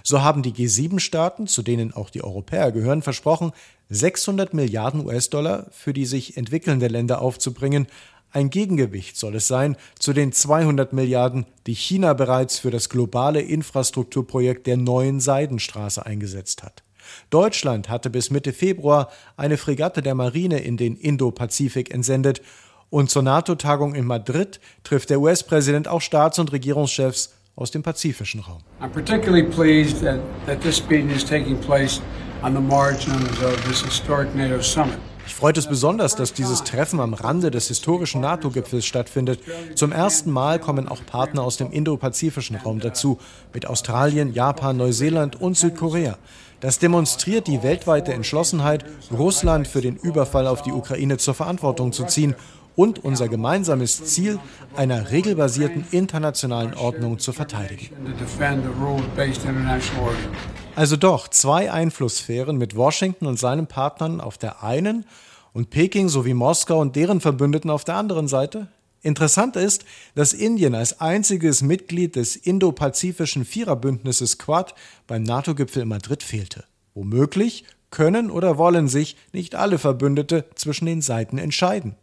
So 0.03 0.23
haben 0.23 0.43
die 0.43 0.53
G7-Staaten, 0.53 1.47
zu 1.47 1.63
denen 1.63 1.93
auch 1.93 2.11
die 2.11 2.25
Europäer 2.25 2.73
gehören, 2.73 3.03
versprochen, 3.03 3.53
600 3.89 4.55
Milliarden 4.55 5.05
US-Dollar 5.05 5.67
für 5.71 5.93
die 5.93 6.07
sich 6.07 6.37
entwickelnde 6.37 6.89
Länder 6.89 7.21
aufzubringen. 7.21 7.87
Ein 8.33 8.51
Gegengewicht 8.51 9.17
soll 9.17 9.37
es 9.37 9.49
sein 9.49 9.77
zu 9.99 10.13
den 10.13 10.33
200 10.33 10.93
Milliarden, 10.93 11.47
die 11.67 11.75
China 11.75 12.13
bereits 12.13 12.59
für 12.59 12.71
das 12.71 12.89
globale 12.89 13.41
Infrastrukturprojekt 13.41 14.67
der 14.67 14.77
neuen 14.77 15.21
Seidenstraße 15.21 16.05
eingesetzt 16.05 16.63
hat. 16.63 16.86
Deutschland 17.31 17.89
hatte 17.89 18.11
bis 18.11 18.31
Mitte 18.31 18.53
Februar 18.53 19.11
eine 19.37 19.57
Fregatte 19.57 20.03
der 20.03 20.15
Marine 20.15 20.61
in 20.61 20.77
den 20.77 20.97
Indo-Pazifik 20.97 21.93
entsendet 21.93 22.43
und 22.91 23.11
zur 23.11 23.23
NATO-Tagung 23.23 23.95
in 23.95 24.07
Madrid 24.07 24.61
trifft 24.85 25.11
der 25.11 25.21
US-Präsident 25.21 25.89
auch 25.89 26.01
Staats- 26.01 26.39
und 26.39 26.53
Regierungschefs 26.53 27.35
aus 27.57 27.71
dem 27.71 27.83
pazifischen 27.83 28.41
Raum. 28.41 28.63
I'm 28.81 28.91
particularly 28.91 29.43
pleased 29.43 30.03
that, 30.03 30.21
that 30.47 30.61
this 30.61 30.83
meeting 30.89 31.11
is 31.11 31.25
taking 31.25 31.59
place 31.61 32.01
on 32.43 32.55
the 32.55 32.61
margins 32.61 33.43
of 33.43 33.57
this 33.67 33.83
historic 33.83 34.35
NATO 34.35 34.61
summit. 34.63 34.99
Ich 35.27 35.35
freut 35.35 35.59
es 35.59 35.67
besonders, 35.67 36.15
dass 36.15 36.33
dieses 36.33 36.63
Treffen 36.63 37.01
am 37.01 37.13
Rande 37.13 37.51
des 37.51 37.67
historischen 37.67 38.21
NATO-Gipfels 38.21 38.87
stattfindet. 38.87 39.41
Zum 39.75 39.91
ersten 39.91 40.31
Mal 40.31 40.61
kommen 40.61 40.87
auch 40.87 41.05
Partner 41.05 41.43
aus 41.43 41.57
dem 41.57 41.73
indopazifischen 41.73 42.55
Raum 42.57 42.79
dazu, 42.79 43.19
mit 43.53 43.67
Australien, 43.67 44.33
Japan, 44.33 44.77
Neuseeland 44.77 45.41
und 45.41 45.57
Südkorea. 45.57 46.17
Das 46.67 46.81
demonstriert 46.81 47.47
die 47.47 47.63
weltweite 47.63 48.13
Entschlossenheit, 48.13 48.85
Russland 49.17 49.69
für 49.69 49.81
den 49.81 49.95
Überfall 49.95 50.49
auf 50.49 50.63
die 50.63 50.73
Ukraine 50.73 51.17
zur 51.17 51.33
Verantwortung 51.33 51.93
zu 51.93 52.07
ziehen 52.07 52.35
und 52.75 53.05
unser 53.05 53.29
gemeinsames 53.29 54.05
Ziel 54.07 54.41
einer 54.75 55.13
regelbasierten 55.13 55.87
internationalen 55.93 56.75
Ordnung 56.75 57.21
zu 57.21 57.33
verteidigen. 57.33 57.91
Also 60.75 60.97
doch 60.97 61.29
zwei 61.29 61.71
Einflusssphären 61.71 62.59
mit 62.59 62.75
Washington 62.75 63.27
und 63.27 63.39
seinen 63.39 63.69
Partnern 63.69 64.21
auf 64.21 64.37
der 64.37 64.65
einen 64.65 65.07
und 65.53 65.71
Peking 65.71 66.09
sowie 66.09 66.35
Moskau 66.35 66.81
und 66.81 66.97
deren 66.97 67.21
Verbündeten 67.21 67.71
auf 67.71 67.85
der 67.85 67.95
anderen 67.95 68.27
Seite? 68.27 68.67
Interessant 69.03 69.57
ist, 69.57 69.85
dass 70.15 70.33
Indien 70.33 70.75
als 70.75 71.01
einziges 71.01 71.63
Mitglied 71.63 72.17
des 72.17 72.35
indopazifischen 72.35 73.45
Viererbündnisses 73.45 74.39
Quad 74.39 74.75
beim 75.07 75.23
NATO-Gipfel 75.23 75.83
in 75.83 75.89
Madrid 75.89 76.23
fehlte. 76.23 76.65
Womöglich 76.95 77.65
können 77.91 78.31
oder 78.31 78.59
wollen 78.59 78.89
sich 78.89 79.17
nicht 79.33 79.55
alle 79.55 79.79
Verbündete 79.79 80.47
zwischen 80.55 80.87
den 80.87 81.03
Seiten 81.03 81.39
entscheiden. 81.39 81.95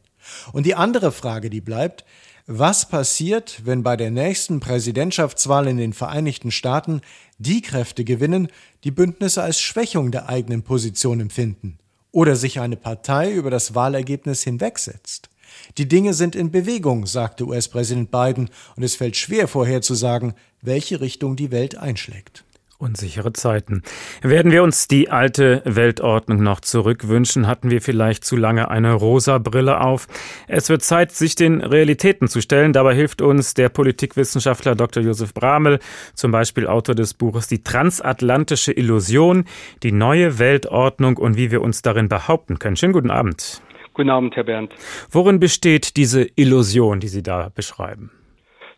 Und 0.53 0.65
die 0.65 0.75
andere 0.75 1.11
Frage, 1.11 1.49
die 1.49 1.61
bleibt, 1.61 2.05
was 2.45 2.89
passiert, 2.89 3.61
wenn 3.65 3.83
bei 3.83 3.95
der 3.95 4.11
nächsten 4.11 4.59
Präsidentschaftswahl 4.59 5.67
in 5.67 5.77
den 5.77 5.93
Vereinigten 5.93 6.51
Staaten 6.51 7.01
die 7.37 7.61
Kräfte 7.61 8.03
gewinnen, 8.03 8.49
die 8.83 8.91
Bündnisse 8.91 9.41
als 9.41 9.61
Schwächung 9.61 10.11
der 10.11 10.29
eigenen 10.29 10.63
Position 10.63 11.19
empfinden 11.19 11.77
oder 12.11 12.35
sich 12.35 12.59
eine 12.59 12.75
Partei 12.75 13.31
über 13.31 13.49
das 13.49 13.75
Wahlergebnis 13.75 14.43
hinwegsetzt? 14.43 15.29
Die 15.77 15.87
Dinge 15.87 16.13
sind 16.13 16.35
in 16.35 16.51
Bewegung, 16.51 17.05
sagte 17.05 17.45
US-Präsident 17.45 18.11
Biden, 18.11 18.49
und 18.75 18.83
es 18.83 18.95
fällt 18.95 19.15
schwer 19.15 19.47
vorherzusagen, 19.47 20.33
welche 20.61 21.01
Richtung 21.01 21.35
die 21.35 21.51
Welt 21.51 21.77
einschlägt. 21.77 22.43
Unsichere 22.83 23.31
Zeiten. 23.31 23.81
Werden 24.23 24.51
wir 24.51 24.61
uns 24.61 24.89
die 24.89 25.09
alte 25.09 25.61
Weltordnung 25.63 26.43
noch 26.43 26.59
zurückwünschen, 26.59 27.47
hatten 27.47 27.71
wir 27.71 27.81
vielleicht 27.81 28.25
zu 28.25 28.35
lange 28.35 28.69
eine 28.69 28.91
rosa 28.91 29.37
Brille 29.37 29.79
auf. 29.79 30.07
Es 30.49 30.67
wird 30.67 30.83
Zeit, 30.83 31.13
sich 31.13 31.35
den 31.35 31.61
Realitäten 31.61 32.27
zu 32.27 32.41
stellen. 32.41 32.73
Dabei 32.73 32.93
hilft 32.93 33.21
uns 33.21 33.53
der 33.53 33.69
Politikwissenschaftler 33.69 34.75
Dr. 34.75 35.01
Josef 35.01 35.33
Bramel, 35.33 35.79
zum 36.13 36.31
Beispiel 36.31 36.67
Autor 36.67 36.93
des 36.93 37.13
Buches 37.13 37.47
Die 37.47 37.63
transatlantische 37.63 38.73
Illusion, 38.73 39.45
die 39.81 39.93
neue 39.93 40.37
Weltordnung 40.37 41.15
und 41.15 41.37
wie 41.37 41.51
wir 41.51 41.61
uns 41.61 41.83
darin 41.83 42.09
behaupten 42.09 42.59
können. 42.59 42.75
Schönen 42.75 42.91
guten 42.91 43.11
Abend. 43.11 43.61
Guten 43.93 44.09
Abend, 44.09 44.35
Herr 44.35 44.43
Bernd. 44.43 44.73
Worin 45.11 45.39
besteht 45.39 45.97
diese 45.97 46.27
Illusion, 46.35 46.99
die 46.99 47.07
Sie 47.07 47.21
da 47.21 47.49
beschreiben? 47.53 48.11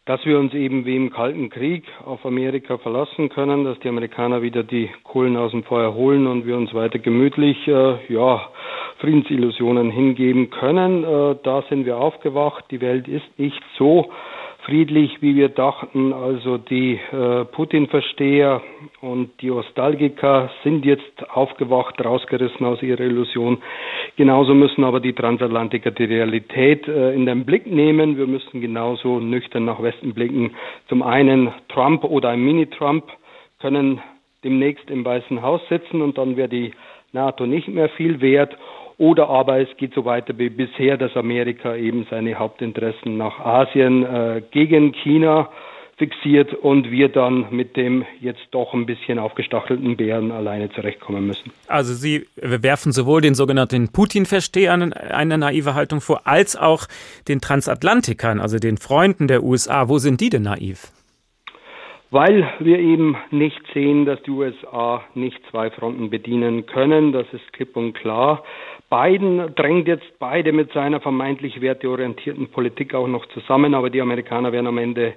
Dass 0.06 0.24
wir 0.26 0.38
uns 0.38 0.54
eben 0.54 0.86
wie 0.86 0.96
im 0.98 1.10
Kalten 1.10 1.50
Krieg 1.50 1.86
auf 2.04 2.26
Amerika 2.26 2.78
verlassen 2.78 3.30
können, 3.30 3.64
dass 3.64 3.80
die 3.80 3.88
Amerikaner 3.90 4.42
wieder 4.42 4.64
die 4.64 4.90
Kohlen 5.04 5.38
aus 5.38 5.52
dem 5.52 5.64
Feuer 5.64 5.94
holen 5.94 6.28
und 6.28 6.46
wir 6.46 6.58
uns 6.58 6.74
weiter 6.74 7.00
gemütlich 7.00 7.66
äh, 7.68 8.14
ja, 8.14 8.50
Friedensillusionen 9.00 9.90
hingeben 9.90 10.50
können. 10.50 11.04
Äh, 11.04 11.38
da 11.44 11.64
sind 11.70 11.86
wir 11.86 11.98
aufgewacht. 11.98 12.66
Die 12.70 12.82
Welt 12.82 13.08
ist 13.08 13.40
nicht 13.40 13.62
so 13.78 14.12
friedlich, 14.66 15.22
wie 15.22 15.36
wir 15.36 15.50
dachten. 15.50 16.12
Also 16.12 16.58
die 16.58 17.00
äh, 17.12 17.46
Putin-Versteher 17.46 18.62
und 19.02 19.30
die 19.42 19.48
Nostalgiker 19.48 20.50
sind 20.64 20.86
jetzt 20.86 21.30
aufgewacht, 21.30 22.04
rausgerissen 22.04 22.66
aus 22.66 22.82
ihrer 22.82 23.02
Illusion. 23.02 23.62
Genauso 24.18 24.54
müssen 24.54 24.84
aber 24.84 25.00
die 25.00 25.14
Transatlantiker 25.14 25.92
die 25.92 26.06
Realität 26.06 26.88
äh, 26.88 27.14
in 27.14 27.26
den 27.26 27.46
Blick 27.46 27.68
nehmen. 27.68 28.18
Wir 28.18 28.28
müssen 28.28 28.62
genauso 28.62 29.20
nüchtern 29.20 29.66
nach 29.66 29.82
Westen 29.82 30.14
blicken. 30.14 30.56
Zum 30.90 31.04
einen 31.04 31.54
Trump 31.70 32.04
oder 32.04 32.30
ein 32.30 32.44
Mini-Trump 32.44 33.06
können 33.60 34.02
demnächst 34.44 34.90
im 34.90 35.06
Weißen 35.06 35.42
Haus 35.42 35.62
sitzen 35.70 36.02
und 36.02 36.18
dann 36.18 36.38
wäre 36.38 36.50
die 36.50 36.72
NATO 37.14 37.46
nicht 37.46 37.68
mehr 37.68 37.90
viel 37.90 38.22
wert. 38.22 38.56
Oder 38.98 39.30
aber 39.30 39.60
es 39.60 39.70
geht 39.78 39.94
so 39.94 40.06
weiter 40.06 40.38
wie 40.38 40.50
bisher, 40.50 40.98
dass 40.98 41.16
Amerika 41.16 41.76
eben 41.76 42.08
seine 42.10 42.36
Hauptinteressen 42.40 43.18
nach 43.18 43.40
Asien 43.40 44.04
äh, 44.04 44.42
gegen 44.52 44.94
China 44.94 45.50
fixiert 45.98 46.54
und 46.54 46.92
wir 46.92 47.10
dann 47.10 47.48
mit 47.52 47.78
dem 47.78 48.06
jetzt 48.20 48.46
doch 48.52 48.74
ein 48.74 48.86
bisschen 48.86 49.18
aufgestachelten 49.18 49.96
Bären 49.96 50.32
alleine 50.32 50.70
zurechtkommen 50.72 51.26
müssen. 51.26 51.52
Also 51.68 51.94
Sie 51.94 52.26
werfen 52.36 52.92
sowohl 52.92 53.22
den 53.22 53.34
sogenannten 53.34 53.92
Putin-Verstehern 53.92 54.92
eine 54.92 55.38
naive 55.38 55.74
Haltung 55.74 56.02
vor, 56.02 56.22
als 56.26 56.58
auch 56.58 56.88
den 57.30 57.40
Transatlantikern, 57.40 58.42
also 58.42 58.60
den 58.60 58.78
Freunden 58.78 59.28
der 59.28 59.44
USA. 59.44 59.88
Wo 59.88 59.98
sind 59.98 60.20
die 60.20 60.30
denn 60.30 60.44
naiv? 60.44 60.92
weil 62.12 62.50
wir 62.60 62.80
eben 62.80 63.18
nicht 63.32 63.62
sehen, 63.74 64.06
dass 64.06 64.22
die 64.24 64.32
USA 64.32 65.04
nicht 65.16 65.38
zwei 65.52 65.70
Fronten 65.70 66.10
bedienen 66.10 66.66
können. 66.66 67.12
Das 67.12 67.26
ist 67.34 67.52
klipp 67.52 67.76
und 67.76 67.92
klar. 67.92 68.44
Biden 68.90 69.56
drängt 69.56 69.88
jetzt 69.88 70.20
beide 70.20 70.52
mit 70.52 70.72
seiner 70.72 71.00
vermeintlich 71.00 71.60
werteorientierten 71.60 72.50
Politik 72.50 72.94
auch 72.94 73.08
noch 73.08 73.26
zusammen, 73.28 73.74
aber 73.74 73.90
die 73.90 74.02
Amerikaner 74.02 74.52
werden 74.52 74.68
am 74.68 74.78
Ende 74.78 75.14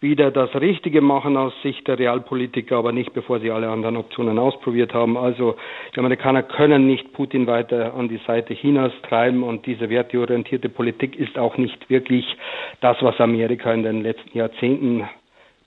wieder 0.00 0.30
das 0.30 0.54
Richtige 0.54 1.02
machen 1.02 1.36
aus 1.36 1.52
Sicht 1.62 1.86
der 1.86 1.98
Realpolitiker, 1.98 2.76
aber 2.76 2.92
nicht 2.92 3.12
bevor 3.12 3.40
sie 3.40 3.50
alle 3.50 3.68
anderen 3.68 3.96
Optionen 3.96 4.38
ausprobiert 4.38 4.94
haben. 4.94 5.16
Also 5.16 5.56
die 5.94 5.98
Amerikaner 5.98 6.42
können 6.42 6.86
nicht 6.86 7.12
Putin 7.12 7.46
weiter 7.46 7.92
an 7.94 8.08
die 8.08 8.20
Seite 8.26 8.54
Chinas 8.54 8.92
treiben 9.08 9.42
und 9.42 9.66
diese 9.66 9.90
werteorientierte 9.90 10.70
Politik 10.70 11.16
ist 11.16 11.38
auch 11.38 11.58
nicht 11.58 11.90
wirklich 11.90 12.24
das, 12.80 12.96
was 13.02 13.20
Amerika 13.20 13.72
in 13.72 13.82
den 13.82 14.02
letzten 14.02 14.36
Jahrzehnten 14.36 15.06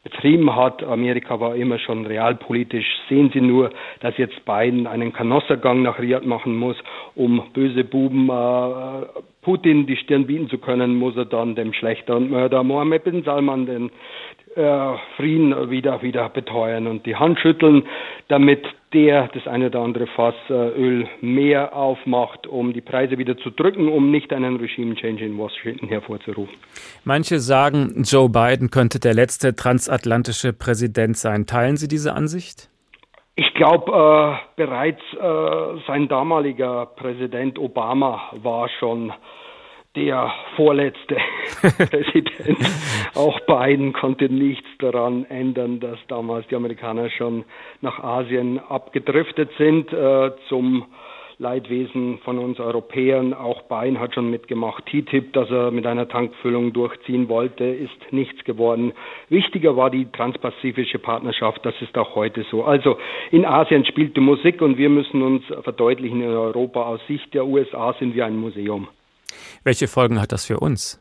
betrieben 0.03 0.55
hat. 0.55 0.83
Amerika 0.83 1.39
war 1.39 1.55
immer 1.55 1.79
schon 1.79 2.05
realpolitisch. 2.05 2.85
Sehen 3.09 3.31
Sie 3.33 3.41
nur, 3.41 3.71
dass 4.01 4.17
jetzt 4.17 4.45
Biden 4.45 4.85
einen 4.85 5.13
Kanossergang 5.13 5.81
nach 5.81 5.99
Riyadh 5.99 6.25
machen 6.25 6.55
muss, 6.55 6.77
um 7.15 7.41
böse 7.53 7.83
Buben 7.83 8.29
äh, 8.29 9.05
Putin 9.41 9.85
die 9.87 9.97
Stirn 9.97 10.27
bieten 10.27 10.49
zu 10.49 10.57
können, 10.57 10.95
muss 10.95 11.15
er 11.15 11.25
dann 11.25 11.55
dem 11.55 11.73
Schlechter 11.73 12.15
und 12.15 12.31
Mörder 12.31 12.63
Mohammed 12.63 13.03
bin 13.03 13.23
Salman 13.23 13.65
den 13.65 13.91
äh, 14.55 14.97
Frieden 15.17 15.69
wieder, 15.69 16.01
wieder 16.01 16.29
beteuern 16.29 16.87
und 16.87 17.05
die 17.05 17.15
Hand 17.15 17.39
schütteln, 17.39 17.83
damit 18.27 18.65
der 18.93 19.27
das 19.33 19.47
eine 19.47 19.67
oder 19.67 19.79
andere 19.79 20.07
Fass 20.07 20.35
äh, 20.49 20.53
Öl 20.53 21.07
mehr 21.21 21.75
aufmacht, 21.75 22.45
um 22.47 22.73
die 22.73 22.81
Preise 22.81 23.17
wieder 23.17 23.37
zu 23.37 23.49
drücken, 23.49 23.87
um 23.87 24.11
nicht 24.11 24.31
einen 24.31 24.57
Regime-Change 24.57 25.25
in 25.25 25.37
Washington 25.37 25.87
hervorzurufen. 25.87 26.53
Manche 27.03 27.39
sagen, 27.39 28.03
Joe 28.03 28.29
Biden 28.29 28.69
könnte 28.69 28.99
der 28.99 29.13
letzte 29.13 29.55
transatlantische 29.55 30.53
Präsident 30.53 31.17
sein. 31.17 31.45
Teilen 31.45 31.77
Sie 31.77 31.87
diese 31.87 32.13
Ansicht? 32.13 32.69
Ich 33.35 33.51
glaube, 33.55 33.91
äh, 33.91 34.63
bereits 34.63 35.01
äh, 35.13 35.81
sein 35.87 36.07
damaliger 36.07 36.85
Präsident 36.85 37.57
Obama 37.57 38.21
war 38.43 38.69
schon 38.79 39.11
der 39.95 40.33
vorletzte 40.55 41.17
Präsident. 41.61 42.57
Auch 43.13 43.39
Biden 43.41 43.93
konnte 43.93 44.27
nichts 44.29 44.67
daran 44.79 45.25
ändern, 45.25 45.79
dass 45.79 45.99
damals 46.07 46.47
die 46.47 46.55
Amerikaner 46.55 47.09
schon 47.09 47.45
nach 47.81 47.99
Asien 47.99 48.59
abgedriftet 48.59 49.51
sind 49.57 49.93
äh, 49.93 50.31
zum 50.49 50.85
Leidwesen 51.37 52.19
von 52.19 52.39
uns 52.39 52.59
Europäern. 52.59 53.33
Auch 53.33 53.63
Biden 53.63 53.99
hat 53.99 54.15
schon 54.15 54.29
mitgemacht. 54.29 54.85
TTIP, 54.85 55.33
das 55.33 55.49
er 55.49 55.71
mit 55.71 55.85
einer 55.85 56.07
Tankfüllung 56.07 56.73
durchziehen 56.73 57.27
wollte, 57.27 57.65
ist 57.65 58.11
nichts 58.11 58.43
geworden. 58.45 58.93
Wichtiger 59.29 59.75
war 59.75 59.89
die 59.89 60.11
transpazifische 60.11 60.99
Partnerschaft. 60.99 61.65
Das 61.65 61.75
ist 61.81 61.97
auch 61.97 62.15
heute 62.15 62.45
so. 62.49 62.63
Also 62.63 62.97
in 63.31 63.45
Asien 63.45 63.85
spielt 63.85 64.15
die 64.15 64.21
Musik 64.21 64.61
und 64.61 64.77
wir 64.77 64.89
müssen 64.89 65.21
uns 65.21 65.43
verdeutlichen, 65.63 66.21
in 66.21 66.29
Europa 66.29 66.83
aus 66.83 67.01
Sicht 67.07 67.33
der 67.33 67.45
USA 67.45 67.93
sind 67.99 68.15
wir 68.15 68.25
ein 68.25 68.37
Museum. 68.37 68.87
Welche 69.63 69.87
Folgen 69.87 70.21
hat 70.21 70.31
das 70.31 70.45
für 70.45 70.59
uns? 70.59 70.99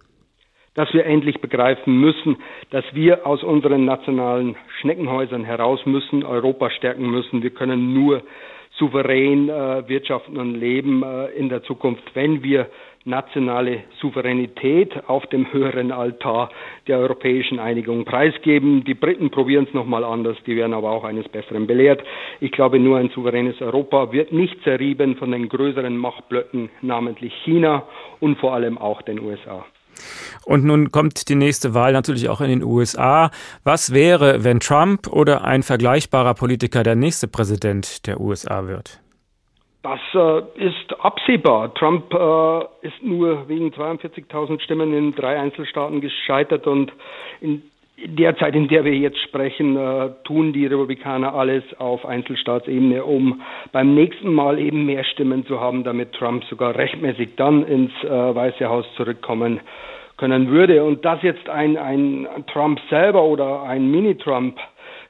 Dass 0.74 0.92
wir 0.94 1.04
endlich 1.04 1.40
begreifen 1.40 2.00
müssen, 2.00 2.36
dass 2.70 2.84
wir 2.92 3.26
aus 3.26 3.42
unseren 3.42 3.84
nationalen 3.84 4.56
Schneckenhäusern 4.80 5.44
heraus 5.44 5.80
müssen, 5.84 6.24
Europa 6.24 6.70
stärken 6.70 7.10
müssen. 7.10 7.42
Wir 7.42 7.50
können 7.50 7.92
nur 7.92 8.22
souverän 8.78 9.48
äh, 9.48 9.86
wirtschaften 9.88 10.38
und 10.38 10.54
leben 10.54 11.02
äh, 11.02 11.26
in 11.32 11.48
der 11.48 11.62
Zukunft, 11.62 12.02
wenn 12.14 12.42
wir 12.42 12.68
nationale 13.04 13.84
Souveränität 14.00 14.92
auf 15.08 15.26
dem 15.26 15.52
höheren 15.52 15.92
Altar 15.92 16.50
der 16.86 16.98
europäischen 16.98 17.58
Einigung 17.58 18.04
preisgeben. 18.04 18.84
Die 18.84 18.94
Briten 18.94 19.30
probieren 19.30 19.66
es 19.68 19.74
nochmal 19.74 20.04
anders, 20.04 20.36
die 20.46 20.56
werden 20.56 20.74
aber 20.74 20.90
auch 20.90 21.04
eines 21.04 21.28
Besseren 21.28 21.66
belehrt. 21.66 22.02
Ich 22.40 22.52
glaube, 22.52 22.78
nur 22.78 22.98
ein 22.98 23.10
souveränes 23.10 23.60
Europa 23.60 24.12
wird 24.12 24.32
nicht 24.32 24.62
zerrieben 24.62 25.16
von 25.16 25.32
den 25.32 25.48
größeren 25.48 25.96
Machtblöcken, 25.96 26.70
namentlich 26.80 27.32
China 27.44 27.84
und 28.20 28.38
vor 28.38 28.54
allem 28.54 28.78
auch 28.78 29.02
den 29.02 29.20
USA. 29.20 29.64
Und 30.44 30.64
nun 30.64 30.90
kommt 30.90 31.28
die 31.28 31.34
nächste 31.34 31.74
Wahl 31.74 31.92
natürlich 31.92 32.28
auch 32.28 32.40
in 32.40 32.48
den 32.48 32.64
USA. 32.64 33.30
Was 33.62 33.92
wäre, 33.92 34.42
wenn 34.42 34.60
Trump 34.60 35.06
oder 35.06 35.44
ein 35.44 35.62
vergleichbarer 35.62 36.34
Politiker 36.34 36.82
der 36.82 36.96
nächste 36.96 37.28
Präsident 37.28 38.06
der 38.06 38.20
USA 38.20 38.66
wird? 38.66 39.01
Das 39.82 40.00
äh, 40.14 40.64
ist 40.64 41.00
absehbar. 41.00 41.74
Trump 41.74 42.14
äh, 42.14 42.86
ist 42.86 43.02
nur 43.02 43.48
wegen 43.48 43.70
42.000 43.70 44.60
Stimmen 44.60 44.94
in 44.94 45.14
drei 45.14 45.38
Einzelstaaten 45.38 46.00
gescheitert 46.00 46.68
und 46.68 46.92
in 47.40 47.62
der 47.96 48.36
Zeit, 48.36 48.54
in 48.54 48.68
der 48.68 48.84
wir 48.84 48.94
jetzt 48.94 49.20
sprechen, 49.20 49.76
äh, 49.76 50.10
tun 50.24 50.52
die 50.52 50.66
Republikaner 50.66 51.34
alles 51.34 51.64
auf 51.78 52.06
Einzelstaatsebene, 52.06 53.04
um 53.04 53.42
beim 53.72 53.94
nächsten 53.94 54.32
Mal 54.32 54.60
eben 54.60 54.86
mehr 54.86 55.04
Stimmen 55.04 55.46
zu 55.46 55.60
haben, 55.60 55.82
damit 55.82 56.12
Trump 56.12 56.44
sogar 56.44 56.76
rechtmäßig 56.76 57.30
dann 57.36 57.64
ins 57.64 57.92
äh, 58.04 58.08
Weiße 58.08 58.68
Haus 58.68 58.86
zurückkommen 58.96 59.60
können 60.16 60.48
würde. 60.48 60.84
Und 60.84 61.04
dass 61.04 61.22
jetzt 61.22 61.48
ein, 61.48 61.76
ein 61.76 62.28
Trump 62.52 62.80
selber 62.88 63.24
oder 63.24 63.62
ein 63.62 63.90
Mini-Trump 63.90 64.56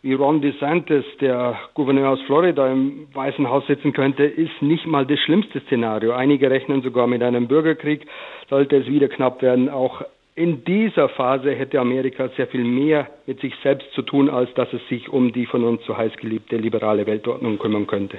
wie 0.03 0.15
Ron 0.15 0.43
DeSantis, 0.43 1.05
der 1.21 1.57
Gouverneur 1.75 2.11
aus 2.11 2.21
Florida, 2.27 2.71
im 2.71 3.07
Weißen 3.13 3.49
Haus 3.49 3.65
sitzen 3.69 3.93
könnte, 3.93 4.25
ist 4.25 4.61
nicht 4.61 4.87
mal 4.87 5.07
das 5.07 5.21
schlimmste 5.21 5.61
Szenario. 5.61 6.13
Einige 6.13 6.51
rechnen 6.51 6.83
sogar 6.83 7.07
mit 7.07 7.23
einem 7.23 7.47
Bürgerkrieg, 7.47 8.07
sollte 8.51 8.77
es 8.77 8.87
wieder 8.87 9.09
knapp 9.09 9.43
werden. 9.43 9.69
Auch 9.69 10.03
in 10.35 10.65
dieser 10.65 11.09
Phase 11.09 11.55
hätte 11.55 11.79
Amerika 11.79 12.29
sehr 12.37 12.49
viel 12.49 12.65
mehr 12.65 13.07
mit 13.27 13.41
sich 13.41 13.55
selbst 13.63 13.87
zu 13.95 14.03
tun, 14.03 14.29
als 14.29 14.53
dass 14.55 14.73
es 14.73 14.81
sich 14.89 15.09
um 15.09 15.33
die 15.33 15.47
von 15.47 15.63
uns 15.63 15.83
so 15.87 15.97
heiß 15.97 16.13
geliebte 16.17 16.57
liberale 16.57 17.07
Weltordnung 17.07 17.59
kümmern 17.59 17.87
könnte. 17.87 18.19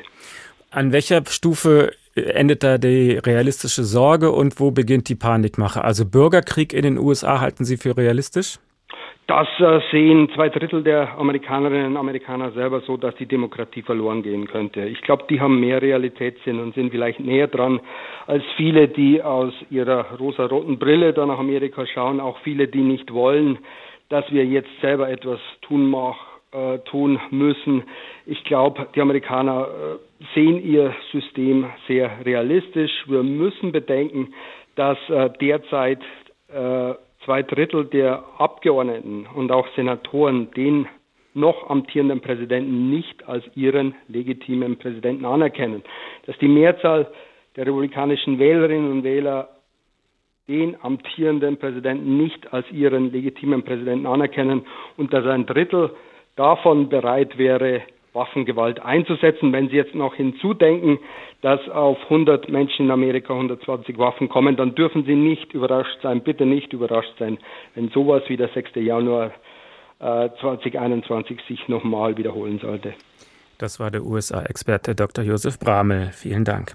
An 0.72 0.94
welcher 0.94 1.24
Stufe 1.28 1.92
endet 2.16 2.64
da 2.64 2.78
die 2.78 3.18
realistische 3.18 3.84
Sorge 3.84 4.32
und 4.32 4.60
wo 4.60 4.72
beginnt 4.72 5.10
die 5.10 5.16
Panikmache? 5.16 5.84
Also 5.84 6.06
Bürgerkrieg 6.06 6.72
in 6.72 6.84
den 6.84 6.98
USA 6.98 7.42
halten 7.42 7.66
Sie 7.66 7.78
für 7.78 7.98
realistisch? 7.98 8.60
Das 9.36 9.48
äh, 9.58 9.82
sehen 9.90 10.30
zwei 10.36 10.50
Drittel 10.50 10.84
der 10.84 11.18
Amerikanerinnen 11.18 11.88
und 11.88 11.98
Amerikaner 11.98 12.52
selber 12.52 12.82
so, 12.82 12.98
dass 12.98 13.16
die 13.16 13.26
Demokratie 13.26 13.82
verloren 13.82 14.22
gehen 14.22 14.46
könnte. 14.46 14.82
Ich 14.82 15.02
glaube, 15.02 15.24
die 15.28 15.42
haben 15.42 15.60
mehr 15.60 15.82
Realitätssinn 15.82 16.60
und 16.60 16.76
sind 16.76 16.92
vielleicht 16.92 17.20
näher 17.20 17.48
dran 17.48 17.80
als 18.28 18.44
viele, 18.58 18.90
die 18.90 19.24
aus 19.24 19.52
ihrer 19.72 20.20
rosa-roten 20.20 20.78
Brille 20.78 21.14
da 21.14 21.26
nach 21.26 21.40
Amerika 21.40 21.84
schauen, 21.88 22.20
auch 22.20 22.38
viele, 22.44 22.68
die 22.68 22.84
nicht 22.84 23.12
wollen, 23.12 23.58
dass 24.10 24.24
wir 24.32 24.46
jetzt 24.46 24.70
selber 24.82 25.10
etwas 25.10 25.40
tun, 25.64 25.90
mach, 25.90 26.18
äh, 26.52 26.78
tun 26.92 27.20
müssen. 27.32 27.86
Ich 28.28 28.44
glaube, 28.44 28.86
die 28.94 29.02
Amerikaner 29.02 29.68
äh, 29.68 30.26
sehen 30.36 30.64
ihr 30.64 30.94
System 31.12 31.66
sehr 31.88 32.12
realistisch. 32.24 32.92
Wir 33.08 33.24
müssen 33.24 33.72
bedenken, 33.72 34.32
dass 34.76 35.00
äh, 35.10 35.32
derzeit 35.42 36.02
äh, 36.50 36.94
zwei 37.26 37.44
Drittel 37.44 37.86
der 37.86 38.24
Abgeordneten 38.38 39.28
und 39.34 39.52
auch 39.52 39.68
Senatoren 39.76 40.52
den 40.52 40.88
noch 41.34 41.70
amtierenden 41.70 42.22
Präsidenten 42.22 42.90
nicht 42.90 43.28
als 43.28 43.44
ihren 43.56 43.96
legitimen 44.08 44.78
Präsidenten 44.78 45.26
anerkennen. 45.26 45.84
Dass 46.26 46.38
die 46.38 46.48
Mehrzahl 46.48 47.12
der 47.56 47.66
republikanischen 47.66 48.40
Wählerinnen 48.40 48.92
und 48.92 49.04
Wähler 49.04 49.50
den 50.48 50.76
amtierenden 50.82 51.58
Präsidenten 51.58 52.18
nicht 52.18 52.54
als 52.54 52.70
ihren 52.72 53.12
legitimen 53.12 53.64
Präsidenten 53.64 54.06
anerkennen 54.06 54.66
und 54.98 55.14
dass 55.14 55.26
ein 55.26 55.46
Drittel 55.46 55.92
davon 56.36 56.90
bereit 56.90 57.38
wäre, 57.38 57.82
Waffengewalt 58.14 58.80
einzusetzen. 58.80 59.52
Wenn 59.52 59.70
Sie 59.70 59.76
jetzt 59.76 59.96
noch 59.96 60.16
hinzudenken, 60.16 61.00
dass 61.42 61.68
auf 61.70 61.98
100 62.04 62.50
Menschen 62.50 62.86
in 62.86 62.92
Amerika 62.92 63.34
120 63.34 63.98
Waffen 63.98 64.30
kommen, 64.30 64.56
dann 64.56 64.76
dürfen 64.76 65.06
Sie 65.06 65.16
nicht 65.16 65.54
überrascht 65.54 66.00
sein, 66.02 66.22
bitte 66.22 66.46
nicht 66.46 66.74
überrascht 66.74 67.14
sein, 67.20 67.38
wenn 67.76 67.90
sowas 67.90 68.24
wie 68.28 68.38
der 68.38 68.50
6. 68.50 68.72
Januar 68.76 69.32
äh, 70.00 70.30
2021 70.40 71.40
sich 71.48 71.68
nochmal 71.68 72.18
wiederholen 72.18 72.60
sollte. 72.60 72.94
Das 73.58 73.80
war 73.80 73.92
der 73.92 74.04
USA-Experte 74.04 74.96
Dr. 74.96 75.24
Josef 75.24 75.60
Bramel. 75.60 76.12
Vielen 76.12 76.44
Dank. 76.44 76.74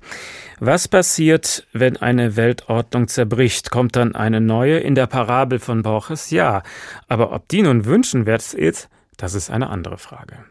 Was 0.60 0.88
passiert, 0.88 1.66
wenn 1.72 1.96
eine 1.96 2.36
Weltordnung 2.36 3.08
zerbricht? 3.08 3.70
Kommt 3.70 3.96
dann 3.96 4.14
eine 4.14 4.40
neue? 4.40 4.78
In 4.78 4.94
der 4.94 5.06
Parabel 5.06 5.58
von 5.58 5.82
Borges 5.82 6.30
ja. 6.30 6.62
Aber 7.08 7.32
ob 7.32 7.48
die 7.48 7.62
nun 7.62 7.84
wünschenswert 7.84 8.54
ist, 8.54 8.88
das 9.18 9.34
ist 9.34 9.50
eine 9.50 9.68
andere 9.68 9.98
Frage. 9.98 10.44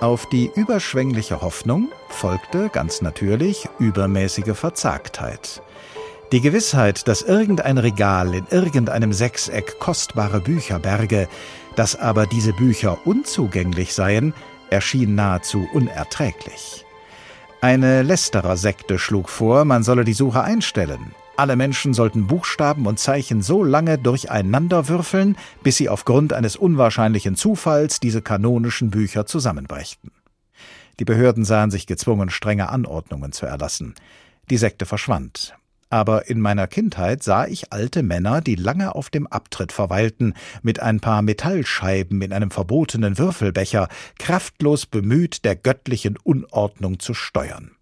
Auf 0.00 0.26
die 0.26 0.48
überschwängliche 0.54 1.40
Hoffnung 1.40 1.88
folgte 2.08 2.68
ganz 2.68 3.02
natürlich 3.02 3.68
übermäßige 3.80 4.56
Verzagtheit. 4.56 5.60
Die 6.30 6.40
Gewissheit, 6.40 7.08
dass 7.08 7.22
irgendein 7.22 7.78
Regal 7.78 8.32
in 8.32 8.46
irgendeinem 8.48 9.12
Sechseck 9.12 9.80
kostbare 9.80 10.40
Bücher 10.40 10.78
berge, 10.78 11.26
dass 11.74 11.96
aber 11.96 12.26
diese 12.26 12.52
Bücher 12.52 12.98
unzugänglich 13.06 13.92
seien, 13.92 14.34
erschien 14.70 15.16
nahezu 15.16 15.66
unerträglich. 15.72 16.84
Eine 17.60 18.02
Lästerer-Sekte 18.02 19.00
schlug 19.00 19.28
vor, 19.28 19.64
man 19.64 19.82
solle 19.82 20.04
die 20.04 20.12
Suche 20.12 20.42
einstellen. 20.42 21.12
Alle 21.38 21.54
Menschen 21.54 21.94
sollten 21.94 22.26
Buchstaben 22.26 22.84
und 22.88 22.98
Zeichen 22.98 23.42
so 23.42 23.62
lange 23.62 23.96
durcheinanderwürfeln, 23.96 25.36
bis 25.62 25.76
sie 25.76 25.88
aufgrund 25.88 26.32
eines 26.32 26.56
unwahrscheinlichen 26.56 27.36
Zufalls 27.36 28.00
diese 28.00 28.22
kanonischen 28.22 28.90
Bücher 28.90 29.24
zusammenbrächten. 29.24 30.10
Die 30.98 31.04
Behörden 31.04 31.44
sahen 31.44 31.70
sich 31.70 31.86
gezwungen, 31.86 32.28
strenge 32.28 32.70
Anordnungen 32.70 33.30
zu 33.30 33.46
erlassen. 33.46 33.94
Die 34.50 34.56
Sekte 34.56 34.84
verschwand. 34.84 35.54
Aber 35.90 36.28
in 36.28 36.40
meiner 36.40 36.66
Kindheit 36.66 37.22
sah 37.22 37.46
ich 37.46 37.72
alte 37.72 38.02
Männer, 38.02 38.40
die 38.40 38.56
lange 38.56 38.96
auf 38.96 39.08
dem 39.08 39.28
Abtritt 39.28 39.70
verweilten, 39.70 40.34
mit 40.62 40.80
ein 40.80 40.98
paar 40.98 41.22
Metallscheiben 41.22 42.20
in 42.20 42.32
einem 42.32 42.50
verbotenen 42.50 43.16
Würfelbecher, 43.16 43.86
kraftlos 44.18 44.86
bemüht, 44.86 45.44
der 45.44 45.54
göttlichen 45.54 46.16
Unordnung 46.16 46.98
zu 46.98 47.14
steuern. 47.14 47.77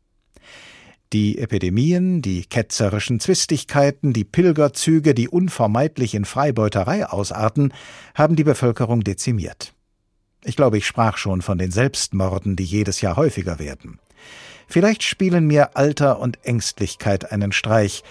Die 1.12 1.38
Epidemien, 1.38 2.20
die 2.20 2.44
ketzerischen 2.44 3.20
Zwistigkeiten, 3.20 4.12
die 4.12 4.24
Pilgerzüge, 4.24 5.14
die 5.14 5.28
unvermeidlich 5.28 6.14
in 6.14 6.24
Freibeuterei 6.24 7.06
ausarten, 7.06 7.72
haben 8.14 8.34
die 8.34 8.44
Bevölkerung 8.44 9.04
dezimiert. 9.04 9.72
Ich 10.44 10.56
glaube, 10.56 10.78
ich 10.78 10.86
sprach 10.86 11.16
schon 11.16 11.42
von 11.42 11.58
den 11.58 11.70
Selbstmorden, 11.70 12.56
die 12.56 12.64
jedes 12.64 13.00
Jahr 13.00 13.16
häufiger 13.16 13.58
werden. 13.58 14.00
Vielleicht 14.68 15.04
spielen 15.04 15.46
mir 15.46 15.76
Alter 15.76 16.18
und 16.18 16.44
Ängstlichkeit 16.44 17.30
einen 17.30 17.52
Streich, 17.52 18.02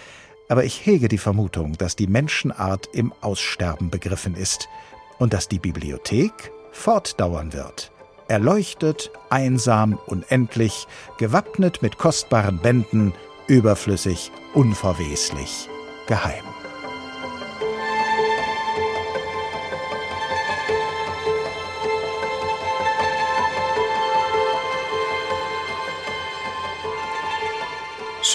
aber 0.47 0.63
ich 0.63 0.85
hege 0.85 1.07
die 1.07 1.17
Vermutung, 1.17 1.73
dass 1.73 1.95
die 1.95 2.07
Menschenart 2.07 2.87
im 2.93 3.11
Aussterben 3.21 3.89
begriffen 3.89 4.35
ist 4.35 4.69
und 5.17 5.33
dass 5.33 5.49
die 5.49 5.59
Bibliothek 5.59 6.51
fortdauern 6.71 7.51
wird. 7.53 7.91
Erleuchtet, 8.27 9.11
einsam, 9.29 9.99
unendlich, 10.07 10.87
gewappnet 11.17 11.81
mit 11.81 11.97
kostbaren 11.97 12.57
Bänden, 12.57 13.13
überflüssig, 13.47 14.31
unverweslich, 14.53 15.69
geheim. 16.07 16.54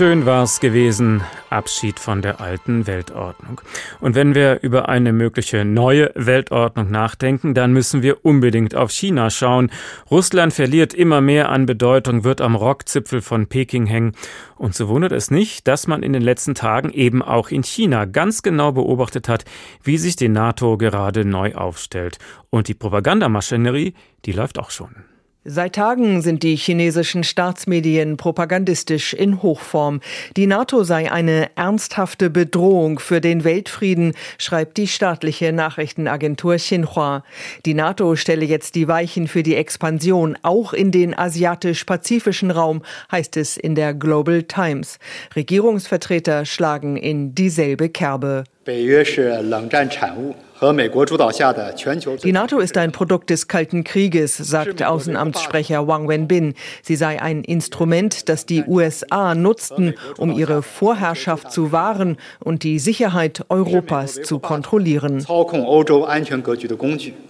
Schön 0.00 0.24
war's 0.24 0.60
gewesen. 0.60 1.20
Abschied 1.50 2.00
von 2.00 2.22
der 2.22 2.40
alten 2.40 2.86
Weltordnung. 2.86 3.60
Und 4.00 4.14
wenn 4.14 4.34
wir 4.34 4.62
über 4.62 4.88
eine 4.88 5.12
mögliche 5.12 5.66
neue 5.66 6.10
Weltordnung 6.14 6.90
nachdenken, 6.90 7.52
dann 7.52 7.74
müssen 7.74 8.02
wir 8.02 8.24
unbedingt 8.24 8.74
auf 8.74 8.92
China 8.92 9.28
schauen. 9.28 9.70
Russland 10.10 10.54
verliert 10.54 10.94
immer 10.94 11.20
mehr 11.20 11.50
an 11.50 11.66
Bedeutung, 11.66 12.24
wird 12.24 12.40
am 12.40 12.54
Rockzipfel 12.54 13.20
von 13.20 13.46
Peking 13.48 13.84
hängen. 13.84 14.12
Und 14.56 14.74
so 14.74 14.88
wundert 14.88 15.12
es 15.12 15.30
nicht, 15.30 15.68
dass 15.68 15.86
man 15.86 16.02
in 16.02 16.14
den 16.14 16.22
letzten 16.22 16.54
Tagen 16.54 16.88
eben 16.88 17.20
auch 17.20 17.50
in 17.50 17.62
China 17.62 18.06
ganz 18.06 18.40
genau 18.40 18.72
beobachtet 18.72 19.28
hat, 19.28 19.44
wie 19.82 19.98
sich 19.98 20.16
die 20.16 20.30
NATO 20.30 20.78
gerade 20.78 21.26
neu 21.26 21.54
aufstellt. 21.56 22.18
Und 22.48 22.68
die 22.68 22.74
Propagandamaschinerie, 22.74 23.92
die 24.24 24.32
läuft 24.32 24.58
auch 24.58 24.70
schon. 24.70 25.09
Seit 25.44 25.76
Tagen 25.76 26.20
sind 26.20 26.42
die 26.42 26.54
chinesischen 26.54 27.24
Staatsmedien 27.24 28.18
propagandistisch 28.18 29.14
in 29.14 29.40
Hochform. 29.42 30.02
Die 30.36 30.46
NATO 30.46 30.84
sei 30.84 31.10
eine 31.10 31.48
ernsthafte 31.56 32.28
Bedrohung 32.28 32.98
für 32.98 33.22
den 33.22 33.42
Weltfrieden, 33.42 34.12
schreibt 34.36 34.76
die 34.76 34.86
staatliche 34.86 35.54
Nachrichtenagentur 35.54 36.56
Xinhua. 36.56 37.24
Die 37.64 37.72
NATO 37.72 38.16
stelle 38.16 38.44
jetzt 38.44 38.74
die 38.74 38.86
Weichen 38.86 39.28
für 39.28 39.42
die 39.42 39.54
Expansion 39.54 40.36
auch 40.42 40.74
in 40.74 40.90
den 40.90 41.18
asiatisch-pazifischen 41.18 42.50
Raum, 42.50 42.82
heißt 43.10 43.38
es 43.38 43.56
in 43.56 43.74
der 43.74 43.94
Global 43.94 44.42
Times. 44.42 44.98
Regierungsvertreter 45.34 46.44
schlagen 46.44 46.98
in 46.98 47.34
dieselbe 47.34 47.88
Kerbe. 47.88 48.44
Die 50.62 52.32
NATO 52.32 52.58
ist 52.58 52.76
ein 52.76 52.92
Produkt 52.92 53.30
des 53.30 53.48
Kalten 53.48 53.82
Krieges, 53.82 54.36
sagt 54.36 54.82
Außenamtssprecher 54.82 55.86
Wang 55.86 56.06
Wenbin. 56.06 56.52
Sie 56.82 56.96
sei 56.96 57.22
ein 57.22 57.44
Instrument, 57.44 58.28
das 58.28 58.44
die 58.44 58.64
USA 58.64 59.34
nutzten, 59.34 59.94
um 60.18 60.32
ihre 60.32 60.62
Vorherrschaft 60.62 61.50
zu 61.50 61.72
wahren 61.72 62.18
und 62.40 62.62
die 62.62 62.78
Sicherheit 62.78 63.46
Europas 63.48 64.20
zu 64.20 64.38
kontrollieren. 64.38 65.24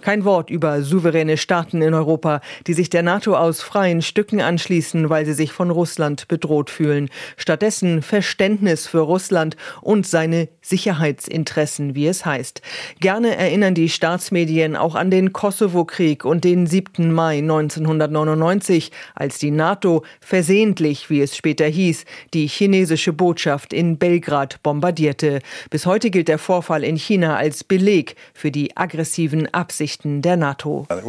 Kein 0.00 0.24
Wort 0.24 0.50
über 0.50 0.82
souveräne 0.82 1.36
Staaten 1.36 1.82
in 1.82 1.94
Europa, 1.94 2.40
die 2.66 2.74
sich 2.74 2.90
der 2.90 3.04
NATO 3.04 3.36
aus 3.36 3.62
freien 3.62 4.02
Stücken 4.02 4.40
anschließen, 4.40 5.08
weil 5.08 5.24
sie 5.24 5.34
sich 5.34 5.52
von 5.52 5.70
Russland 5.70 6.26
bedroht 6.26 6.68
fühlen. 6.68 7.08
Stattdessen 7.36 8.02
Verständnis 8.02 8.88
für 8.88 9.00
Russland 9.00 9.56
und 9.82 10.04
seine 10.04 10.48
Sicherheitsinteressen, 10.62 11.94
wie 11.94 12.08
es 12.08 12.26
heißt. 12.26 12.60
Gern 12.98 13.19
Gerne 13.20 13.36
erinnern 13.36 13.74
die 13.74 13.90
Staatsmedien 13.90 14.76
auch 14.76 14.94
an 14.94 15.10
den 15.10 15.34
Kosovo-Krieg 15.34 16.24
und 16.24 16.42
den 16.42 16.66
7. 16.66 17.12
Mai 17.12 17.40
1999, 17.40 18.92
als 19.14 19.38
die 19.38 19.50
NATO 19.50 20.04
versehentlich, 20.22 21.10
wie 21.10 21.20
es 21.20 21.36
später 21.36 21.66
hieß, 21.66 22.06
die 22.32 22.46
chinesische 22.46 23.12
Botschaft 23.12 23.74
in 23.74 23.98
Belgrad 23.98 24.62
bombardierte. 24.62 25.40
Bis 25.68 25.84
heute 25.84 26.08
gilt 26.08 26.28
der 26.28 26.38
Vorfall 26.38 26.82
in 26.82 26.96
China 26.96 27.36
als 27.36 27.62
Beleg 27.62 28.16
für 28.32 28.50
die 28.50 28.74
aggressiven 28.74 29.52
Absichten 29.52 30.22
der 30.22 30.38
NATO. 30.38 30.86
Uh, 30.90 31.02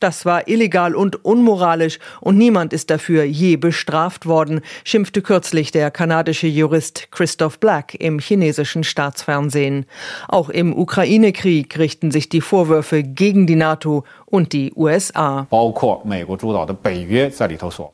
das 0.00 0.26
war 0.26 0.48
illegal 0.48 0.94
und 0.94 1.24
unmoralisch 1.24 1.98
und 2.20 2.36
niemand 2.36 2.72
ist 2.72 2.90
dafür 2.90 3.24
je 3.24 3.56
bestraft 3.56 4.26
worden, 4.26 4.60
schimpfte 4.84 5.22
kürzlich 5.22 5.70
der 5.70 5.90
kanadische 5.90 6.46
Jurist 6.46 7.08
Christoph 7.10 7.58
Black 7.58 7.94
im 7.94 8.18
chinesischen 8.18 8.84
Staatsfernsehen. 8.84 9.86
Auch 10.28 10.48
im 10.50 10.76
Ukraine-Krieg 10.76 11.78
richten 11.78 12.10
sich 12.10 12.28
die 12.28 12.40
Vorwürfe 12.40 13.02
gegen 13.02 13.46
die 13.46 13.56
NATO 13.56 14.04
und 14.34 14.52
die 14.52 14.72
USA. 14.74 15.46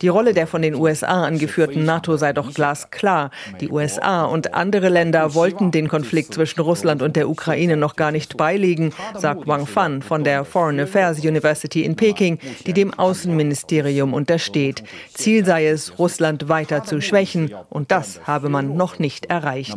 Die 0.01 0.09
Rolle 0.09 0.33
der 0.33 0.47
von 0.47 0.63
den 0.63 0.75
USA 0.75 1.25
angeführten 1.25 1.85
NATO 1.85 2.17
sei 2.17 2.33
doch 2.33 2.55
glasklar. 2.55 3.31
Die 3.61 3.69
USA 3.69 4.25
und 4.25 4.55
andere 4.55 4.89
Länder 4.89 5.35
wollten 5.35 5.71
den 5.71 5.89
Konflikt 5.89 6.33
zwischen 6.33 6.61
Russland 6.63 7.03
und 7.03 7.15
der 7.15 7.29
Ukraine 7.29 7.77
noch 7.77 7.95
gar 7.95 8.11
nicht 8.11 8.39
beilegen, 8.39 8.95
sagt 9.19 9.47
Wang 9.47 9.67
Fan 9.67 10.01
von 10.01 10.25
der 10.25 10.47
Foreign 10.47 10.81
Affairs 10.81 11.19
University 11.19 11.85
in 11.85 11.95
Peking, 11.95 12.39
die 12.67 12.73
dem 12.73 12.95
Außenministerium 12.95 14.15
untersteht. 14.15 14.83
Ziel 15.13 15.45
sei 15.45 15.67
es, 15.67 15.99
Russland 15.99 16.49
weiter 16.49 16.85
zu 16.85 17.03
schwächen, 17.03 17.53
und 17.69 17.91
das 17.91 18.23
habe 18.25 18.49
man 18.49 18.79
noch 18.79 18.99
nicht 18.99 19.27
erreicht. 19.27 19.77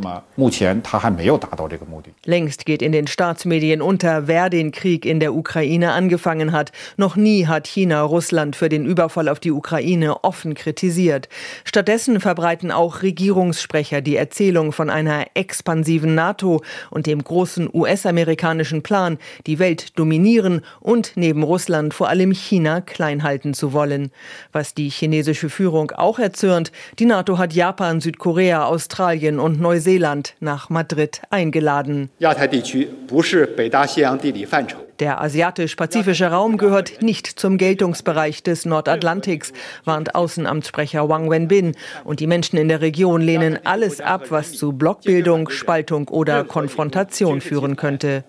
Längst 2.24 2.66
geht 2.66 2.82
in 2.82 2.92
den 2.94 3.08
Staatsmedien 3.08 3.82
unter, 3.82 4.28
wer 4.28 4.50
den 4.50 4.72
Krieg 4.72 5.06
in 5.06 5.20
der 5.20 5.34
Ukraine 5.34 5.92
angefangen 5.92 6.52
hat. 6.52 6.53
Noch 6.98 7.16
nie 7.16 7.48
hat 7.48 7.68
China 7.68 8.02
Russland 8.04 8.56
für 8.56 8.70
den 8.70 8.86
Überfall 8.86 9.28
auf 9.28 9.40
die 9.40 9.52
Ukraine 9.52 10.24
offen 10.24 10.54
kritisiert. 10.54 11.28
Stattdessen 11.64 12.20
verbreiten 12.20 12.72
auch 12.72 13.02
Regierungssprecher 13.02 14.02
die 14.02 14.16
Erzählung 14.16 14.72
von 14.72 14.90
einer 14.90 15.26
expansiven 15.34 16.16
NATO 16.16 16.62
und 16.90 17.08
dem 17.08 17.24
großen 17.24 17.70
US-amerikanischen 17.74 18.84
Plan, 18.84 19.18
die 19.48 19.60
Welt 19.60 19.98
dominieren 19.98 20.62
und 20.80 21.14
neben 21.16 21.44
Russland 21.44 21.94
vor 21.94 22.10
allem 22.10 22.32
China 22.32 22.82
klein 22.82 23.24
halten 23.24 23.54
zu 23.54 23.74
wollen. 23.74 24.12
Was 24.52 24.74
die 24.74 24.90
chinesische 24.90 25.50
Führung 25.50 25.92
auch 25.92 26.20
erzürnt, 26.20 26.72
die 27.00 27.06
NATO 27.06 27.38
hat 27.38 27.54
Japan, 27.54 28.02
Südkorea, 28.02 28.66
Australien 28.66 29.40
und 29.40 29.60
Neuseeland 29.60 30.36
nach 30.40 30.70
Madrid 30.70 31.22
eingeladen. 31.30 32.10
Der 35.00 35.22
asiatisch-pazifische 35.22 36.28
Raum 36.28 36.58
gehört 36.58 37.02
nicht 37.02 37.28
zum 37.28 37.58
Geltungsbereich 37.58 38.44
des 38.44 38.66
Nordatlantiks, 38.66 39.52
warnt 39.86 40.14
Außenamtssprecher 40.14 41.10
Wang 41.10 41.32
Wenbin. 41.32 41.76
Und 42.04 42.20
die 42.20 42.28
Menschen 42.28 42.58
in 42.58 42.68
der 42.68 42.82
Region 42.82 43.22
lehnen 43.22 43.58
alles 43.64 44.02
ab, 44.02 44.26
was 44.30 44.54
zu 44.54 44.74
Blockbildung, 44.74 45.50
Spaltung 45.50 46.08
oder 46.10 46.44
Konfrontation 46.44 47.42
führen 47.42 47.76
könnte. 47.76 48.24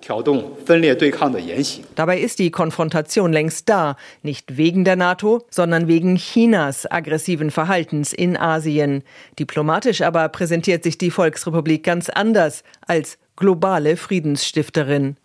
Dabei 1.94 2.18
ist 2.18 2.38
die 2.38 2.50
Konfrontation 2.50 3.32
längst 3.32 3.68
da, 3.68 3.96
nicht 4.22 4.56
wegen 4.56 4.84
der 4.84 4.96
NATO, 4.96 5.44
sondern 5.50 5.86
wegen 5.86 6.16
Chinas 6.16 6.90
aggressiven 6.90 7.50
Verhaltens 7.50 8.12
in 8.12 8.36
Asien. 8.36 9.02
Diplomatisch 9.38 10.00
aber 10.00 10.28
präsentiert 10.30 10.82
sich 10.82 10.96
die 10.96 11.10
Volksrepublik 11.10 11.84
ganz 11.84 12.08
anders 12.08 12.64
als 12.86 13.18
globale 13.36 13.96
Friedensstifterin. 13.96 15.16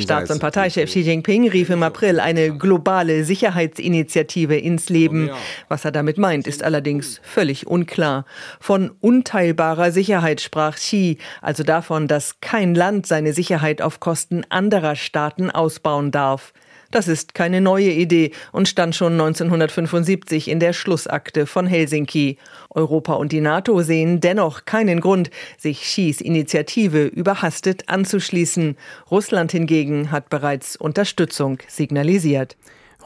Staats- 0.00 0.32
und 0.32 0.40
Parteichef 0.40 0.90
Xi 0.90 1.00
Jinping 1.00 1.48
rief 1.48 1.70
im 1.70 1.84
April 1.84 2.18
eine 2.18 2.56
globale 2.56 3.24
Sicherheitsinitiative 3.24 4.56
ins 4.56 4.88
Leben. 4.88 5.30
Was 5.68 5.84
er 5.84 5.92
damit 5.92 6.18
meint, 6.18 6.48
ist 6.48 6.64
allerdings 6.64 7.20
völlig 7.22 7.68
unklar. 7.68 8.24
Von 8.58 8.90
unteilbarer 9.00 9.92
Sicherheit 9.92 10.40
sprach 10.40 10.74
Xi, 10.74 11.18
also 11.40 11.62
davon, 11.62 12.08
dass 12.08 12.40
kein 12.40 12.74
Land 12.74 13.06
seine 13.06 13.32
Sicherheit 13.32 13.80
auf 13.80 14.00
Kosten 14.00 14.44
anderer 14.48 14.96
Staaten 14.96 15.50
ausbauen 15.50 16.10
darf. 16.10 16.52
Das 16.90 17.06
ist 17.06 17.34
keine 17.34 17.60
neue 17.60 17.90
Idee 17.90 18.32
und 18.50 18.66
stand 18.66 18.96
schon 18.96 19.12
1975 19.12 20.48
in 20.48 20.58
der 20.58 20.72
Schlussakte 20.72 21.44
von 21.44 21.66
Helsinki. 21.66 22.38
Europa 22.70 23.12
und 23.12 23.30
die 23.32 23.42
NATO 23.42 23.82
sehen 23.82 24.20
dennoch 24.20 24.64
keinen 24.64 25.00
Grund, 25.00 25.30
sich 25.58 25.82
Xis 25.82 26.22
Initiative 26.22 27.04
überhastet 27.04 27.90
anzuschließen. 27.90 28.76
Russland 29.10 29.52
hingegen 29.52 30.10
hat 30.10 30.30
bereits 30.30 30.76
Unterstützung 30.76 31.58
signalisiert. 31.68 32.56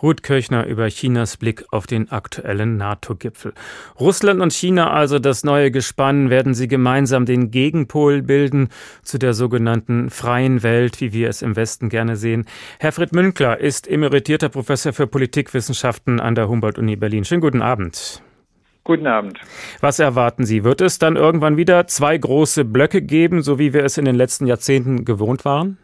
Ruth 0.02 0.22
Kirchner 0.22 0.66
über 0.66 0.88
Chinas 0.88 1.36
Blick 1.36 1.64
auf 1.70 1.86
den 1.86 2.10
aktuellen 2.10 2.76
NATO-Gipfel. 2.76 3.52
Russland 4.00 4.40
und 4.40 4.52
China, 4.52 4.90
also 4.90 5.18
das 5.18 5.44
neue 5.44 5.70
Gespann, 5.70 6.28
werden 6.28 6.54
sie 6.54 6.66
gemeinsam 6.66 7.24
den 7.24 7.50
Gegenpol 7.50 8.22
bilden 8.22 8.68
zu 9.02 9.18
der 9.18 9.32
sogenannten 9.32 10.10
freien 10.10 10.62
Welt, 10.62 11.00
wie 11.00 11.12
wir 11.12 11.28
es 11.28 11.42
im 11.42 11.54
Westen 11.54 11.88
gerne 11.88 12.16
sehen. 12.16 12.46
Herfried 12.80 13.12
Münkler 13.12 13.60
ist 13.60 13.88
emeritierter 13.88 14.48
Professor 14.48 14.92
für 14.92 15.06
Politikwissenschaften 15.06 16.20
an 16.20 16.34
der 16.34 16.48
Humboldt-Uni 16.48 16.96
Berlin. 16.96 17.24
Schönen 17.24 17.40
guten 17.40 17.62
Abend. 17.62 18.22
Guten 18.84 19.06
Abend. 19.06 19.38
Was 19.80 20.00
erwarten 20.00 20.44
Sie? 20.44 20.64
Wird 20.64 20.80
es 20.80 20.98
dann 20.98 21.14
irgendwann 21.14 21.56
wieder 21.56 21.86
zwei 21.86 22.18
große 22.18 22.64
Blöcke 22.64 23.00
geben, 23.00 23.42
so 23.42 23.60
wie 23.60 23.72
wir 23.72 23.84
es 23.84 23.96
in 23.96 24.04
den 24.04 24.16
letzten 24.16 24.48
Jahrzehnten 24.48 25.04
gewohnt 25.04 25.44
waren? 25.44 25.78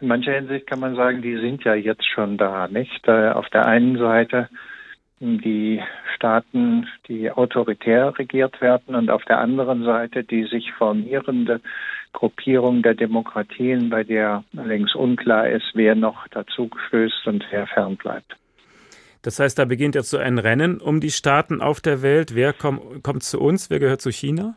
In 0.00 0.08
mancher 0.08 0.34
Hinsicht 0.34 0.66
kann 0.66 0.80
man 0.80 0.94
sagen, 0.94 1.22
die 1.22 1.36
sind 1.36 1.64
ja 1.64 1.74
jetzt 1.74 2.08
schon 2.08 2.36
da, 2.36 2.68
nicht? 2.68 3.08
Auf 3.08 3.48
der 3.48 3.66
einen 3.66 3.98
Seite 3.98 4.48
die 5.20 5.82
Staaten, 6.14 6.86
die 7.08 7.30
autoritär 7.30 8.16
regiert 8.16 8.60
werden 8.60 8.94
und 8.94 9.10
auf 9.10 9.24
der 9.24 9.38
anderen 9.38 9.84
Seite 9.84 10.22
die 10.22 10.44
sich 10.44 10.72
formierende 10.72 11.60
Gruppierung 12.12 12.82
der 12.82 12.94
Demokratien, 12.94 13.90
bei 13.90 14.04
der 14.04 14.44
allerdings 14.56 14.94
unklar 14.94 15.48
ist, 15.48 15.72
wer 15.74 15.94
noch 15.94 16.28
dazu 16.28 16.70
stößt 16.86 17.26
und 17.26 17.44
wer 17.50 17.66
fern 17.66 17.96
bleibt. 17.96 18.36
Das 19.22 19.40
heißt, 19.40 19.58
da 19.58 19.64
beginnt 19.64 19.96
jetzt 19.96 20.10
so 20.10 20.18
ein 20.18 20.38
Rennen 20.38 20.80
um 20.80 21.00
die 21.00 21.10
Staaten 21.10 21.60
auf 21.60 21.80
der 21.80 22.02
Welt. 22.02 22.36
Wer 22.36 22.52
komm, 22.52 23.02
kommt 23.02 23.24
zu 23.24 23.40
uns? 23.40 23.68
Wer 23.68 23.80
gehört 23.80 24.00
zu 24.00 24.12
China? 24.12 24.54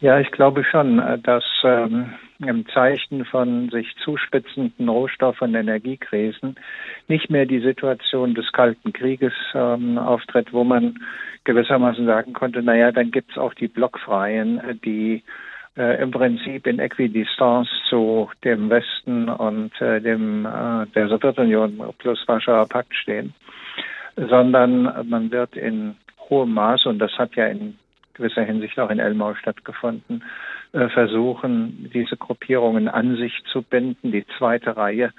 Ja, 0.00 0.18
ich 0.18 0.30
glaube 0.30 0.64
schon, 0.64 0.98
äh, 0.98 1.18
dass 1.18 1.44
ähm, 1.62 2.14
im 2.38 2.66
Zeichen 2.68 3.26
von 3.26 3.68
sich 3.68 3.94
zuspitzenden 4.02 4.88
Rohstoff- 4.88 5.42
und 5.42 5.54
Energiekrisen 5.54 6.56
nicht 7.06 7.28
mehr 7.28 7.44
die 7.44 7.60
Situation 7.60 8.34
des 8.34 8.50
Kalten 8.52 8.94
Krieges 8.94 9.34
ähm, 9.52 9.98
auftritt, 9.98 10.54
wo 10.54 10.64
man 10.64 10.98
gewissermaßen 11.44 12.06
sagen 12.06 12.32
konnte, 12.32 12.62
naja, 12.62 12.92
dann 12.92 13.10
gibt's 13.10 13.36
auch 13.36 13.52
die 13.52 13.68
Blockfreien, 13.68 14.58
äh, 14.60 14.74
die 14.74 15.22
äh, 15.76 16.02
im 16.02 16.12
Prinzip 16.12 16.66
in 16.66 16.78
Äquidistanz 16.78 17.68
zu 17.90 18.30
dem 18.42 18.70
Westen 18.70 19.28
und 19.28 19.78
äh, 19.82 20.00
dem 20.00 20.46
äh, 20.46 20.86
der 20.94 21.08
Sowjetunion 21.08 21.78
plus 21.98 22.26
Warschauer 22.26 22.66
Pakt 22.66 22.94
stehen, 22.94 23.34
sondern 24.16 25.06
man 25.10 25.30
wird 25.30 25.56
in 25.56 25.96
hohem 26.30 26.54
Maße, 26.54 26.88
und 26.88 27.00
das 27.00 27.12
hat 27.18 27.34
ja 27.36 27.48
in 27.48 27.78
gewisser 28.20 28.44
Hinsicht 28.44 28.78
auch 28.78 28.90
in 28.90 28.98
Elmau 28.98 29.34
stattgefunden, 29.34 30.22
äh, 30.72 30.88
versuchen, 30.88 31.90
diese 31.92 32.16
Gruppierungen 32.16 32.88
an 32.88 33.16
sich 33.16 33.42
zu 33.50 33.62
binden. 33.62 34.12
Die 34.12 34.24
zweite 34.38 34.76
Reihe 34.76 35.12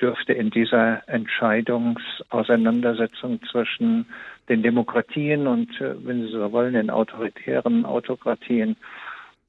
dürfte 0.00 0.32
in 0.32 0.50
dieser 0.50 1.08
Entscheidungsauseinandersetzung 1.08 3.40
zwischen 3.50 4.06
den 4.48 4.62
Demokratien 4.62 5.46
und, 5.46 5.80
äh, 5.80 5.94
wenn 6.04 6.22
Sie 6.22 6.32
so 6.32 6.50
wollen, 6.52 6.74
den 6.74 6.90
autoritären 6.90 7.86
Autokratien 7.86 8.76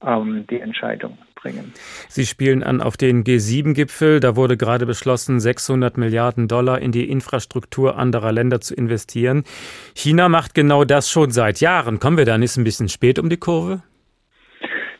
ähm, 0.05 0.45
die 0.49 0.59
Entscheidung 0.59 1.17
bringen. 1.41 1.73
Sie 2.07 2.25
spielen 2.25 2.63
an 2.63 2.81
auf 2.81 2.97
den 2.97 3.23
G7-Gipfel. 3.23 4.19
Da 4.19 4.35
wurde 4.35 4.57
gerade 4.57 4.85
beschlossen, 4.85 5.39
600 5.39 5.97
Milliarden 5.97 6.47
Dollar 6.47 6.79
in 6.79 6.91
die 6.91 7.09
Infrastruktur 7.09 7.97
anderer 7.97 8.31
Länder 8.31 8.61
zu 8.61 8.75
investieren. 8.75 9.43
China 9.95 10.29
macht 10.29 10.53
genau 10.53 10.83
das 10.83 11.09
schon 11.09 11.31
seit 11.31 11.61
Jahren. 11.61 11.99
Kommen 11.99 12.17
wir 12.17 12.25
da 12.25 12.37
nicht 12.37 12.57
ein 12.57 12.63
bisschen 12.63 12.89
spät 12.89 13.19
um 13.19 13.29
die 13.29 13.37
Kurve? 13.37 13.81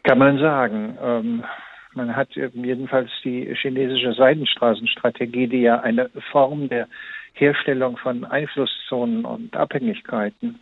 Kann 0.04 0.18
man 0.18 0.40
sagen. 0.40 0.98
Ähm, 1.02 1.44
man 1.94 2.16
hat 2.16 2.30
jedenfalls 2.34 3.10
die 3.24 3.54
chinesische 3.56 4.14
Seidenstraßenstrategie, 4.14 5.48
die 5.48 5.62
ja 5.62 5.82
eine 5.82 6.10
Form 6.32 6.70
der 6.70 6.88
Herstellung 7.34 7.98
von 7.98 8.26
Einflusszonen 8.26 9.26
und 9.26 9.56
Abhängigkeiten 9.56 10.60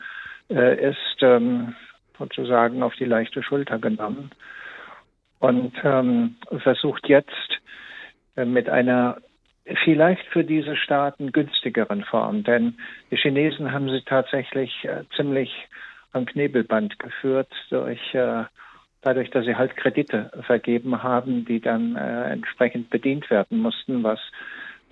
äh, 0.49 0.89
ist, 0.89 1.21
ähm, 1.21 1.75
sozusagen 2.17 2.81
auf 2.83 2.93
die 2.95 3.05
leichte 3.05 3.43
Schulter 3.43 3.79
genommen 3.79 4.31
und 5.39 5.73
ähm, 5.83 6.35
versucht 6.59 7.07
jetzt 7.07 7.61
äh, 8.35 8.45
mit 8.45 8.69
einer 8.69 9.17
vielleicht 9.83 10.25
für 10.27 10.43
diese 10.43 10.75
Staaten 10.77 11.31
günstigeren 11.31 12.03
Form, 12.03 12.43
denn 12.43 12.77
die 13.11 13.17
Chinesen 13.17 13.71
haben 13.71 13.89
sie 13.89 14.01
tatsächlich 14.01 14.85
äh, 14.85 15.03
ziemlich 15.15 15.51
am 16.13 16.25
Knebelband 16.25 16.99
geführt 16.99 17.51
durch 17.69 18.13
äh, 18.13 18.45
dadurch, 19.01 19.29
dass 19.29 19.45
sie 19.45 19.55
halt 19.55 19.75
Kredite 19.77 20.31
vergeben 20.45 21.03
haben, 21.03 21.45
die 21.45 21.59
dann 21.59 21.95
äh, 21.95 22.31
entsprechend 22.31 22.89
bedient 22.89 23.29
werden 23.29 23.59
mussten, 23.59 24.03
was 24.03 24.19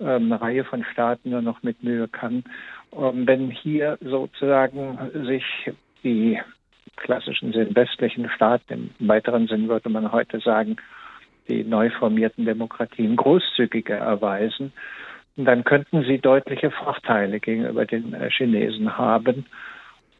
ähm, 0.00 0.32
eine 0.32 0.40
Reihe 0.40 0.64
von 0.64 0.84
Staaten 0.84 1.30
nur 1.30 1.42
noch 1.42 1.62
mit 1.62 1.82
Mühe 1.82 2.08
kann. 2.08 2.44
Und 2.90 3.26
wenn 3.26 3.50
hier 3.50 3.98
sozusagen 4.00 4.98
sich 5.26 5.44
die 6.02 6.40
klassischen 6.96 7.52
Sinn 7.52 7.74
westlichen 7.74 8.28
Staaten, 8.30 8.94
im 8.98 9.08
weiteren 9.08 9.46
Sinn 9.48 9.68
würde 9.68 9.88
man 9.88 10.12
heute 10.12 10.40
sagen, 10.40 10.76
die 11.48 11.64
neu 11.64 11.90
formierten 11.90 12.44
Demokratien 12.44 13.16
großzügiger 13.16 13.96
erweisen, 13.96 14.72
dann 15.36 15.64
könnten 15.64 16.02
sie 16.04 16.18
deutliche 16.18 16.70
Vorteile 16.70 17.40
gegenüber 17.40 17.84
den 17.84 18.14
äh, 18.14 18.30
Chinesen 18.30 18.96
haben. 18.96 19.46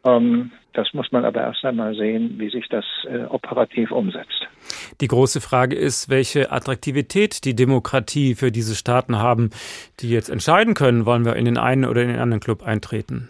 Ähm, 0.05 0.51
das 0.73 0.93
muss 0.93 1.11
man 1.11 1.25
aber 1.25 1.41
erst 1.41 1.65
einmal 1.65 1.95
sehen, 1.95 2.35
wie 2.37 2.49
sich 2.49 2.67
das 2.69 2.85
äh, 3.09 3.23
operativ 3.23 3.91
umsetzt. 3.91 4.47
Die 5.01 5.07
große 5.07 5.41
Frage 5.41 5.75
ist, 5.75 6.09
welche 6.09 6.51
Attraktivität 6.51 7.45
die 7.45 7.55
Demokratie 7.55 8.35
für 8.35 8.51
diese 8.51 8.75
Staaten 8.75 9.17
haben, 9.17 9.49
die 9.99 10.09
jetzt 10.09 10.29
entscheiden 10.29 10.75
können, 10.75 11.05
wollen 11.05 11.25
wir 11.25 11.35
in 11.35 11.45
den 11.45 11.57
einen 11.57 11.85
oder 11.85 12.03
in 12.03 12.09
den 12.09 12.19
anderen 12.19 12.41
Club 12.41 12.63
eintreten. 12.63 13.29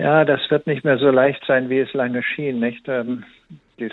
Ja, 0.00 0.24
das 0.24 0.40
wird 0.50 0.66
nicht 0.66 0.82
mehr 0.82 0.96
so 0.96 1.10
leicht 1.10 1.44
sein, 1.46 1.68
wie 1.68 1.80
es 1.80 1.92
lange 1.92 2.22
schien, 2.22 2.58
nicht? 2.58 2.88
Ähm, 2.88 3.22
äh, 3.76 3.90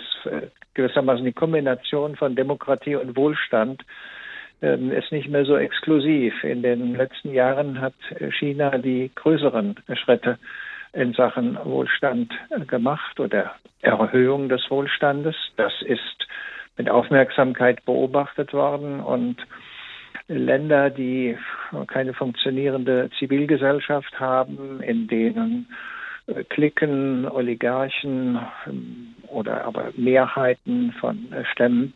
gewissermaßen 0.72 1.22
die 1.22 1.34
Kombination 1.34 2.16
von 2.16 2.34
Demokratie 2.34 2.96
und 2.96 3.14
Wohlstand 3.14 3.84
ähm, 4.62 4.90
ist 4.90 5.12
nicht 5.12 5.28
mehr 5.28 5.44
so 5.44 5.58
exklusiv. 5.58 6.32
In 6.44 6.62
den 6.62 6.94
letzten 6.94 7.34
Jahren 7.34 7.82
hat 7.82 7.92
China 8.38 8.78
die 8.78 9.10
größeren 9.16 9.74
Schritte 10.02 10.38
in 10.94 11.12
Sachen 11.12 11.58
Wohlstand 11.62 12.32
gemacht 12.66 13.20
oder 13.20 13.56
Erhöhung 13.82 14.48
des 14.48 14.62
Wohlstandes. 14.70 15.36
Das 15.56 15.74
ist 15.82 16.26
mit 16.78 16.88
Aufmerksamkeit 16.88 17.84
beobachtet 17.84 18.54
worden 18.54 19.00
und 19.00 19.36
Länder, 20.26 20.88
die 20.88 21.36
keine 21.86 22.14
funktionierende 22.14 23.10
Zivilgesellschaft 23.18 24.18
haben, 24.18 24.80
in 24.80 25.06
denen 25.06 25.66
Klicken, 26.48 27.26
Oligarchen 27.26 28.38
ähm, 28.66 29.14
oder 29.28 29.64
aber 29.64 29.92
Mehrheiten 29.96 30.92
von 31.00 31.32
äh, 31.32 31.44
Stämmen 31.52 31.94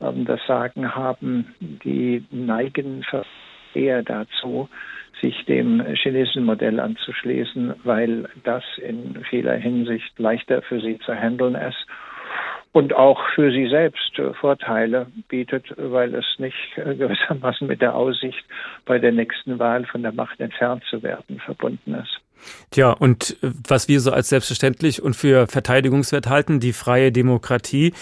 ähm, 0.00 0.24
das 0.24 0.40
Sagen 0.46 0.94
haben, 0.94 1.54
die 1.60 2.24
neigen 2.30 3.04
eher 3.74 4.02
dazu, 4.02 4.68
sich 5.22 5.44
dem 5.46 5.82
chinesischen 5.94 6.44
Modell 6.44 6.80
anzuschließen, 6.80 7.74
weil 7.84 8.28
das 8.44 8.64
in 8.78 9.24
vieler 9.30 9.54
Hinsicht 9.54 10.18
leichter 10.18 10.62
für 10.62 10.80
sie 10.80 10.98
zu 10.98 11.14
handeln 11.14 11.54
ist 11.54 11.86
und 12.72 12.92
auch 12.94 13.20
für 13.34 13.50
sie 13.50 13.68
selbst 13.68 14.18
äh, 14.18 14.34
Vorteile 14.34 15.06
bietet, 15.28 15.72
weil 15.76 16.14
es 16.14 16.26
nicht 16.38 16.76
äh, 16.76 16.94
gewissermaßen 16.96 17.66
mit 17.66 17.80
der 17.80 17.94
Aussicht, 17.94 18.44
bei 18.84 18.98
der 18.98 19.12
nächsten 19.12 19.58
Wahl 19.58 19.86
von 19.86 20.02
der 20.02 20.12
Macht 20.12 20.40
entfernt 20.40 20.82
zu 20.90 21.02
werden, 21.02 21.40
verbunden 21.40 21.94
ist. 21.94 22.23
Tja, 22.70 22.90
und 22.90 23.36
äh, 23.42 23.50
was 23.68 23.88
wir 23.88 24.00
so 24.00 24.12
als 24.12 24.28
selbstverständlich 24.28 25.02
und 25.02 25.14
für 25.14 25.46
verteidigungswert 25.46 26.28
halten, 26.28 26.60
die 26.60 26.72
freie 26.72 27.12
Demokratie. 27.12 27.92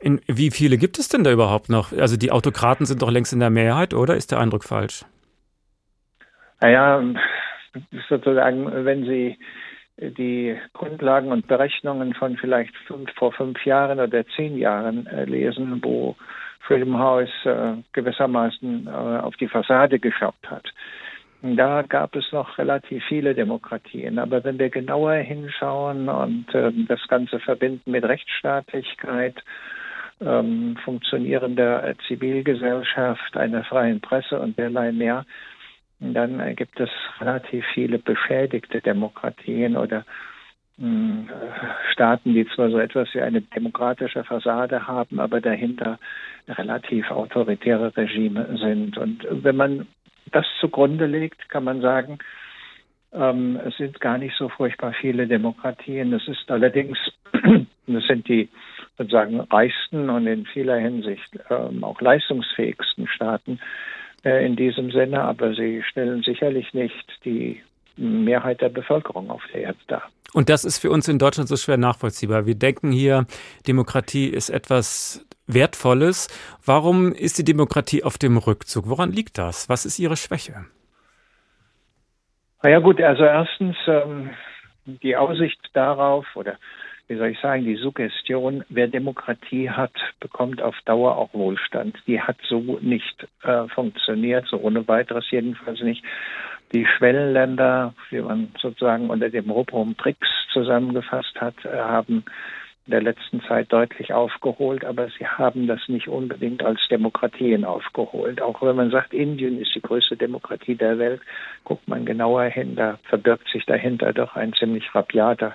In, 0.00 0.20
wie 0.26 0.50
viele 0.50 0.76
gibt 0.76 0.98
es 0.98 1.08
denn 1.08 1.24
da 1.24 1.30
überhaupt 1.30 1.68
noch? 1.68 1.92
Also 1.92 2.16
die 2.16 2.30
Autokraten 2.30 2.86
sind 2.86 3.02
doch 3.02 3.10
längst 3.10 3.32
in 3.32 3.40
der 3.40 3.50
Mehrheit, 3.50 3.94
oder 3.94 4.16
ist 4.16 4.32
der 4.32 4.38
Eindruck 4.38 4.64
falsch? 4.64 5.04
Naja, 6.60 7.02
sozusagen, 8.08 8.84
wenn 8.84 9.04
Sie 9.04 9.38
die 9.96 10.56
Grundlagen 10.72 11.30
und 11.30 11.46
Berechnungen 11.46 12.14
von 12.14 12.36
vielleicht 12.36 12.76
fünf, 12.86 13.10
vor 13.14 13.32
fünf 13.32 13.64
Jahren 13.64 14.00
oder 14.00 14.26
zehn 14.36 14.56
Jahren 14.58 15.06
äh, 15.06 15.24
lesen, 15.24 15.80
wo 15.82 16.16
Freedom 16.60 16.98
House 16.98 17.28
äh, 17.44 17.74
gewissermaßen 17.92 18.86
äh, 18.86 18.90
auf 18.90 19.36
die 19.36 19.48
Fassade 19.48 19.98
geschaut 19.98 20.34
hat 20.46 20.72
da 21.44 21.82
gab 21.82 22.16
es 22.16 22.32
noch 22.32 22.56
relativ 22.56 23.04
viele 23.04 23.34
Demokratien. 23.34 24.18
Aber 24.18 24.42
wenn 24.44 24.58
wir 24.58 24.70
genauer 24.70 25.16
hinschauen 25.16 26.08
und 26.08 26.54
äh, 26.54 26.72
das 26.88 27.06
Ganze 27.08 27.38
verbinden 27.38 27.90
mit 27.90 28.04
Rechtsstaatlichkeit, 28.04 29.36
ähm, 30.22 30.76
funktionierender 30.84 31.94
Zivilgesellschaft, 32.08 33.36
einer 33.36 33.62
freien 33.64 34.00
Presse 34.00 34.40
und 34.40 34.58
derlei 34.58 34.92
mehr, 34.92 35.26
dann 36.00 36.56
gibt 36.56 36.80
es 36.80 36.90
relativ 37.20 37.64
viele 37.74 37.98
beschädigte 37.98 38.80
Demokratien 38.80 39.76
oder 39.76 40.04
hm, 40.78 41.28
Staaten, 41.92 42.32
die 42.34 42.46
zwar 42.54 42.70
so 42.70 42.78
etwas 42.78 43.08
wie 43.12 43.20
eine 43.20 43.42
demokratische 43.42 44.24
Fassade 44.24 44.86
haben, 44.86 45.20
aber 45.20 45.40
dahinter 45.40 45.98
relativ 46.48 47.10
autoritäre 47.10 47.96
Regime 47.96 48.56
sind. 48.58 48.98
Und 48.98 49.26
wenn 49.30 49.56
man 49.56 49.86
das 50.32 50.46
zugrunde 50.60 51.06
legt, 51.06 51.48
kann 51.48 51.64
man 51.64 51.80
sagen, 51.80 52.18
ähm, 53.12 53.58
es 53.64 53.76
sind 53.76 54.00
gar 54.00 54.18
nicht 54.18 54.36
so 54.36 54.48
furchtbar 54.48 54.92
viele 55.00 55.26
Demokratien. 55.26 56.12
Es 56.12 56.26
ist 56.26 56.50
allerdings, 56.50 56.98
das 57.86 58.04
sind 58.06 58.28
die 58.28 58.48
sozusagen 58.98 59.40
reichsten 59.40 60.10
und 60.10 60.26
in 60.26 60.46
vieler 60.46 60.78
Hinsicht 60.78 61.38
ähm, 61.50 61.84
auch 61.84 62.00
leistungsfähigsten 62.00 63.06
Staaten 63.08 63.60
äh, 64.24 64.44
in 64.44 64.56
diesem 64.56 64.90
Sinne, 64.90 65.22
aber 65.22 65.54
sie 65.54 65.82
stellen 65.82 66.22
sicherlich 66.22 66.74
nicht 66.74 67.20
die 67.24 67.60
Mehrheit 67.96 68.60
der 68.60 68.68
Bevölkerung 68.68 69.30
auf 69.30 69.42
der 69.52 69.62
Erde 69.62 69.78
dar. 69.86 70.02
Und 70.32 70.48
das 70.48 70.64
ist 70.64 70.78
für 70.78 70.90
uns 70.90 71.06
in 71.06 71.20
Deutschland 71.20 71.48
so 71.48 71.56
schwer 71.56 71.76
nachvollziehbar. 71.76 72.44
Wir 72.44 72.56
denken 72.56 72.90
hier, 72.90 73.26
Demokratie 73.68 74.26
ist 74.26 74.50
etwas 74.50 75.24
Wertvolles. 75.46 76.28
Warum 76.64 77.12
ist 77.12 77.38
die 77.38 77.44
Demokratie 77.44 78.02
auf 78.02 78.18
dem 78.18 78.36
Rückzug? 78.36 78.88
Woran 78.88 79.12
liegt 79.12 79.38
das? 79.38 79.68
Was 79.68 79.84
ist 79.84 79.98
ihre 79.98 80.16
Schwäche? 80.16 80.66
Na 82.62 82.70
ja 82.70 82.78
gut, 82.78 83.00
also 83.00 83.24
erstens 83.24 83.76
ähm, 83.86 84.30
die 84.86 85.16
Aussicht 85.16 85.60
darauf 85.74 86.26
oder 86.34 86.56
wie 87.06 87.16
soll 87.16 87.28
ich 87.28 87.40
sagen, 87.40 87.64
die 87.64 87.76
Suggestion, 87.76 88.64
wer 88.70 88.88
Demokratie 88.88 89.68
hat, 89.68 89.92
bekommt 90.20 90.62
auf 90.62 90.74
Dauer 90.86 91.18
auch 91.18 91.34
Wohlstand. 91.34 91.98
Die 92.06 92.20
hat 92.20 92.38
so 92.48 92.78
nicht 92.80 93.28
äh, 93.42 93.68
funktioniert, 93.68 94.46
so 94.48 94.56
ohne 94.56 94.88
weiteres 94.88 95.30
jedenfalls 95.30 95.82
nicht. 95.82 96.02
Die 96.72 96.86
Schwellenländer, 96.86 97.94
wie 98.08 98.22
man 98.22 98.54
sozusagen 98.58 99.10
unter 99.10 99.28
dem 99.28 99.50
Rubrum 99.50 99.94
BRICS 99.94 100.28
zusammengefasst 100.54 101.38
hat, 101.40 101.62
äh, 101.66 101.76
haben 101.76 102.24
in 102.86 102.90
der 102.90 103.02
letzten 103.02 103.40
Zeit 103.42 103.72
deutlich 103.72 104.12
aufgeholt, 104.12 104.84
aber 104.84 105.08
sie 105.18 105.26
haben 105.26 105.66
das 105.66 105.80
nicht 105.88 106.08
unbedingt 106.08 106.62
als 106.62 106.80
Demokratien 106.90 107.64
aufgeholt. 107.64 108.42
Auch 108.42 108.60
wenn 108.60 108.76
man 108.76 108.90
sagt, 108.90 109.14
Indien 109.14 109.58
ist 109.60 109.74
die 109.74 109.80
größte 109.80 110.16
Demokratie 110.16 110.74
der 110.74 110.98
Welt, 110.98 111.22
guckt 111.64 111.88
man 111.88 112.04
genauer 112.04 112.44
hin, 112.44 112.76
da 112.76 112.98
verbirgt 113.04 113.48
sich 113.48 113.64
dahinter 113.64 114.12
doch 114.12 114.36
ein 114.36 114.52
ziemlich 114.52 114.94
rabiater 114.94 115.54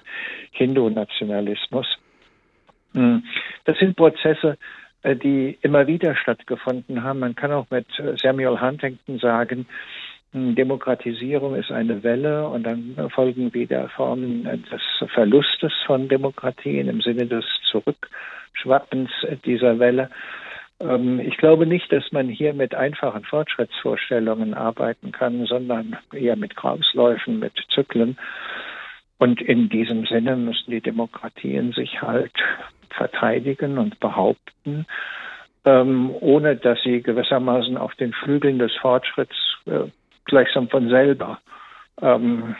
Hindu-Nationalismus. 0.51 1.87
Hm. 2.93 3.23
Das 3.65 3.77
sind 3.77 3.95
Prozesse, 3.95 4.57
äh, 5.03 5.15
die 5.15 5.57
immer 5.61 5.87
wieder 5.87 6.15
stattgefunden 6.15 7.03
haben. 7.03 7.19
Man 7.19 7.35
kann 7.35 7.51
auch 7.51 7.67
mit 7.69 7.87
äh, 7.99 8.17
Samuel 8.17 8.59
Huntington 8.59 9.19
sagen, 9.19 9.67
Demokratisierung 10.33 11.55
ist 11.55 11.71
eine 11.71 12.03
Welle 12.03 12.47
und 12.47 12.63
dann 12.63 13.09
folgen 13.09 13.53
wieder 13.53 13.89
Formen 13.89 14.43
des 14.43 15.09
Verlustes 15.13 15.73
von 15.87 16.07
Demokratien 16.07 16.87
im 16.87 17.01
Sinne 17.01 17.25
des 17.25 17.45
Zurückschwappens 17.71 19.09
dieser 19.43 19.79
Welle. 19.79 20.11
Ähm, 20.79 21.19
ich 21.19 21.37
glaube 21.37 21.65
nicht, 21.65 21.91
dass 21.91 22.11
man 22.11 22.29
hier 22.29 22.53
mit 22.53 22.75
einfachen 22.75 23.23
Fortschrittsvorstellungen 23.23 24.53
arbeiten 24.53 25.11
kann, 25.11 25.45
sondern 25.45 25.97
eher 26.13 26.35
mit 26.35 26.55
Kreisläufen, 26.55 27.39
mit 27.39 27.53
Zyklen. 27.73 28.17
Und 29.17 29.41
in 29.41 29.67
diesem 29.69 30.05
Sinne 30.05 30.35
müssen 30.37 30.71
die 30.71 30.81
Demokratien 30.81 31.73
sich 31.73 32.01
halt 32.01 32.33
verteidigen 32.89 33.77
und 33.77 33.99
behaupten, 33.99 34.85
ähm, 35.65 36.11
ohne 36.19 36.55
dass 36.55 36.81
sie 36.83 37.01
gewissermaßen 37.01 37.77
auf 37.77 37.95
den 37.95 38.13
Flügeln 38.13 38.59
des 38.59 38.73
Fortschritts 38.75 39.35
äh, 39.65 39.89
gleichsam 40.29 40.69
von 40.69 40.89
selber 40.89 41.39
ähm. 42.01 42.55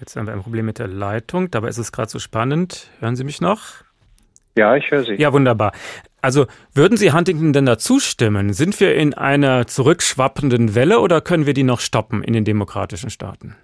Jetzt 0.00 0.16
haben 0.16 0.26
wir 0.26 0.34
ein 0.34 0.42
Problem 0.42 0.66
mit 0.66 0.80
der 0.80 0.88
Leitung, 0.88 1.50
dabei 1.50 1.68
ist 1.68 1.78
es 1.78 1.92
gerade 1.92 2.08
so 2.08 2.18
spannend. 2.18 2.90
Hören 2.98 3.14
Sie 3.14 3.24
mich 3.24 3.40
noch? 3.40 3.84
Ja, 4.56 4.76
ich 4.76 4.90
höre 4.90 5.04
Sie. 5.04 5.14
Ja, 5.14 5.32
wunderbar. 5.32 5.72
Also 6.20 6.46
würden 6.74 6.96
Sie 6.96 7.12
Huntington 7.12 7.52
denn 7.52 7.66
da 7.66 7.78
zustimmen? 7.78 8.52
Sind 8.52 8.80
wir 8.80 8.94
in 8.96 9.14
einer 9.14 9.66
zurückschwappenden 9.66 10.74
Welle 10.74 11.00
oder 11.00 11.20
können 11.20 11.46
wir 11.46 11.54
die 11.54 11.62
noch 11.62 11.80
stoppen 11.80 12.22
in 12.24 12.32
den 12.32 12.44
demokratischen 12.44 13.10
Staaten? 13.10 13.56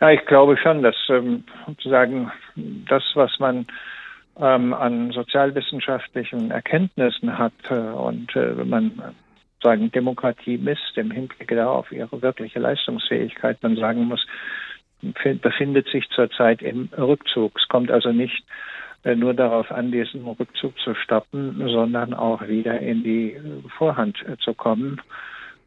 Ja, 0.00 0.10
ich 0.10 0.24
glaube 0.26 0.56
schon, 0.56 0.82
dass 0.82 0.96
ähm, 1.08 1.44
sozusagen 1.66 2.30
das, 2.54 3.02
was 3.14 3.38
man 3.38 3.66
ähm, 4.38 4.74
an 4.74 5.12
sozialwissenschaftlichen 5.12 6.50
Erkenntnissen 6.50 7.38
hat 7.38 7.52
äh, 7.70 7.74
und 7.74 8.34
äh, 8.36 8.56
wenn 8.58 8.68
man 8.68 9.14
sagen, 9.64 9.90
Demokratie 9.90 10.58
misst 10.58 10.96
im 10.96 11.10
Hinblick 11.10 11.48
darauf 11.48 11.90
ihre 11.90 12.22
wirkliche 12.22 12.60
Leistungsfähigkeit, 12.60 13.60
man 13.62 13.76
sagen 13.76 14.04
muss, 14.04 14.24
befindet 15.42 15.88
sich 15.88 16.08
zurzeit 16.10 16.62
im 16.62 16.88
Rückzug. 16.96 17.58
Es 17.60 17.68
kommt 17.68 17.90
also 17.90 18.12
nicht 18.12 18.44
äh, 19.02 19.16
nur 19.16 19.34
darauf 19.34 19.70
an, 19.70 19.90
diesen 19.90 20.24
Rückzug 20.24 20.78
zu 20.78 20.94
stoppen, 20.94 21.56
sondern 21.68 22.14
auch 22.14 22.46
wieder 22.46 22.78
in 22.80 23.02
die 23.02 23.36
Vorhand 23.76 24.16
äh, 24.26 24.36
zu 24.38 24.54
kommen 24.54 25.00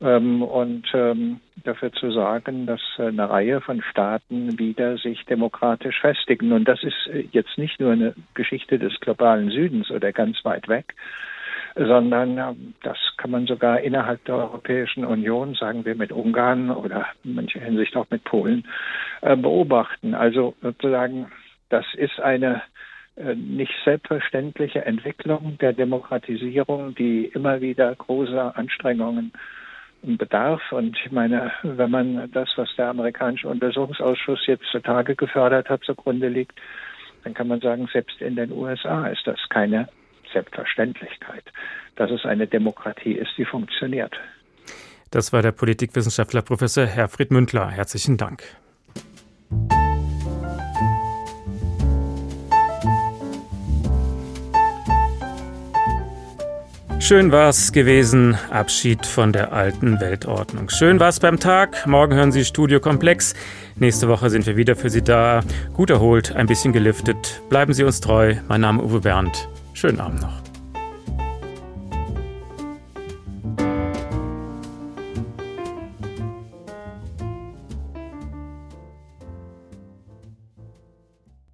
ähm, 0.01 0.41
und 0.41 0.87
ähm, 0.93 1.39
dafür 1.63 1.91
zu 1.91 2.11
sorgen, 2.11 2.65
dass 2.65 2.81
eine 2.97 3.29
Reihe 3.29 3.61
von 3.61 3.81
Staaten 3.81 4.57
wieder 4.59 4.97
sich 4.97 5.25
demokratisch 5.25 5.99
festigen. 5.99 6.51
Und 6.51 6.67
das 6.67 6.83
ist 6.83 7.07
äh, 7.07 7.27
jetzt 7.31 7.57
nicht 7.57 7.79
nur 7.79 7.91
eine 7.91 8.13
Geschichte 8.33 8.79
des 8.79 8.99
globalen 8.99 9.49
Südens 9.49 9.91
oder 9.91 10.11
ganz 10.11 10.43
weit 10.43 10.67
weg, 10.67 10.95
sondern 11.77 12.73
das 12.81 12.97
kann 13.17 13.31
man 13.31 13.45
sogar 13.45 13.81
innerhalb 13.81 14.23
der 14.25 14.35
Europäischen 14.35 15.05
Union, 15.05 15.53
sagen 15.53 15.85
wir 15.85 15.95
mit 15.95 16.11
Ungarn 16.11 16.71
oder 16.71 17.07
in 17.23 17.35
mancher 17.35 17.59
Hinsicht 17.59 17.95
auch 17.95 18.07
mit 18.09 18.23
Polen, 18.23 18.67
äh, 19.21 19.35
beobachten. 19.35 20.15
Also 20.15 20.55
sozusagen, 20.61 21.27
das 21.69 21.85
ist 21.95 22.19
eine 22.19 22.63
äh, 23.15 23.35
nicht 23.35 23.73
selbstverständliche 23.85 24.85
Entwicklung 24.85 25.57
der 25.59 25.73
Demokratisierung, 25.73 26.95
die 26.95 27.25
immer 27.25 27.61
wieder 27.61 27.93
große 27.93 28.55
Anstrengungen 28.55 29.31
bedarf. 30.01 30.61
Und 30.71 30.97
ich 31.03 31.11
meine, 31.11 31.51
wenn 31.63 31.91
man 31.91 32.31
das, 32.31 32.49
was 32.55 32.69
der 32.75 32.89
amerikanische 32.89 33.49
Untersuchungsausschuss 33.49 34.47
jetzt 34.47 34.65
zutage 34.71 35.15
gefördert 35.15 35.69
hat, 35.69 35.83
zugrunde 35.83 36.29
liegt, 36.29 36.59
dann 37.23 37.33
kann 37.33 37.47
man 37.47 37.59
sagen, 37.59 37.89
selbst 37.91 38.21
in 38.21 38.35
den 38.35 38.51
USA 38.51 39.07
ist 39.07 39.25
das 39.25 39.39
keine 39.49 39.89
Selbstverständlichkeit, 40.37 41.43
dass 41.95 42.11
es 42.11 42.25
eine 42.25 42.45
Demokratie 42.47 43.13
ist, 43.13 43.31
die 43.37 43.45
funktioniert. 43.45 44.13
Das 45.09 45.33
war 45.33 45.41
der 45.41 45.51
Politikwissenschaftler 45.51 46.43
Professor 46.43 46.85
Herfried 46.85 47.31
Mündler. 47.31 47.69
Herzlichen 47.69 48.17
Dank. 48.17 48.43
Schön 56.99 57.31
war's 57.31 57.71
gewesen. 57.71 58.37
Abschied 58.51 59.05
von 59.05 59.31
der 59.31 59.53
alten 59.53 60.01
Weltordnung. 60.01 60.69
Schön 60.69 60.99
war's 60.99 61.19
beim 61.19 61.39
Tag. 61.39 61.87
Morgen 61.87 62.13
hören 62.13 62.31
Sie 62.31 62.43
Studio 62.43 62.79
Komplex. 62.79 63.33
Nächste 63.75 64.07
Woche 64.09 64.29
sind 64.29 64.45
wir 64.45 64.57
wieder 64.57 64.75
für 64.75 64.89
Sie 64.89 65.03
da. 65.03 65.41
Gut 65.73 65.89
erholt, 65.89 66.35
ein 66.35 66.47
bisschen 66.47 66.73
geliftet. 66.73 67.41
Bleiben 67.49 67.73
Sie 67.73 67.83
uns 67.83 68.01
treu. 68.01 68.35
Mein 68.49 68.61
Name 68.61 68.83
ist 68.83 68.89
Uwe 68.89 68.99
Berndt. 68.99 69.47
Schönen 69.77 69.99
Abend 69.99 70.21
noch. 70.23 70.46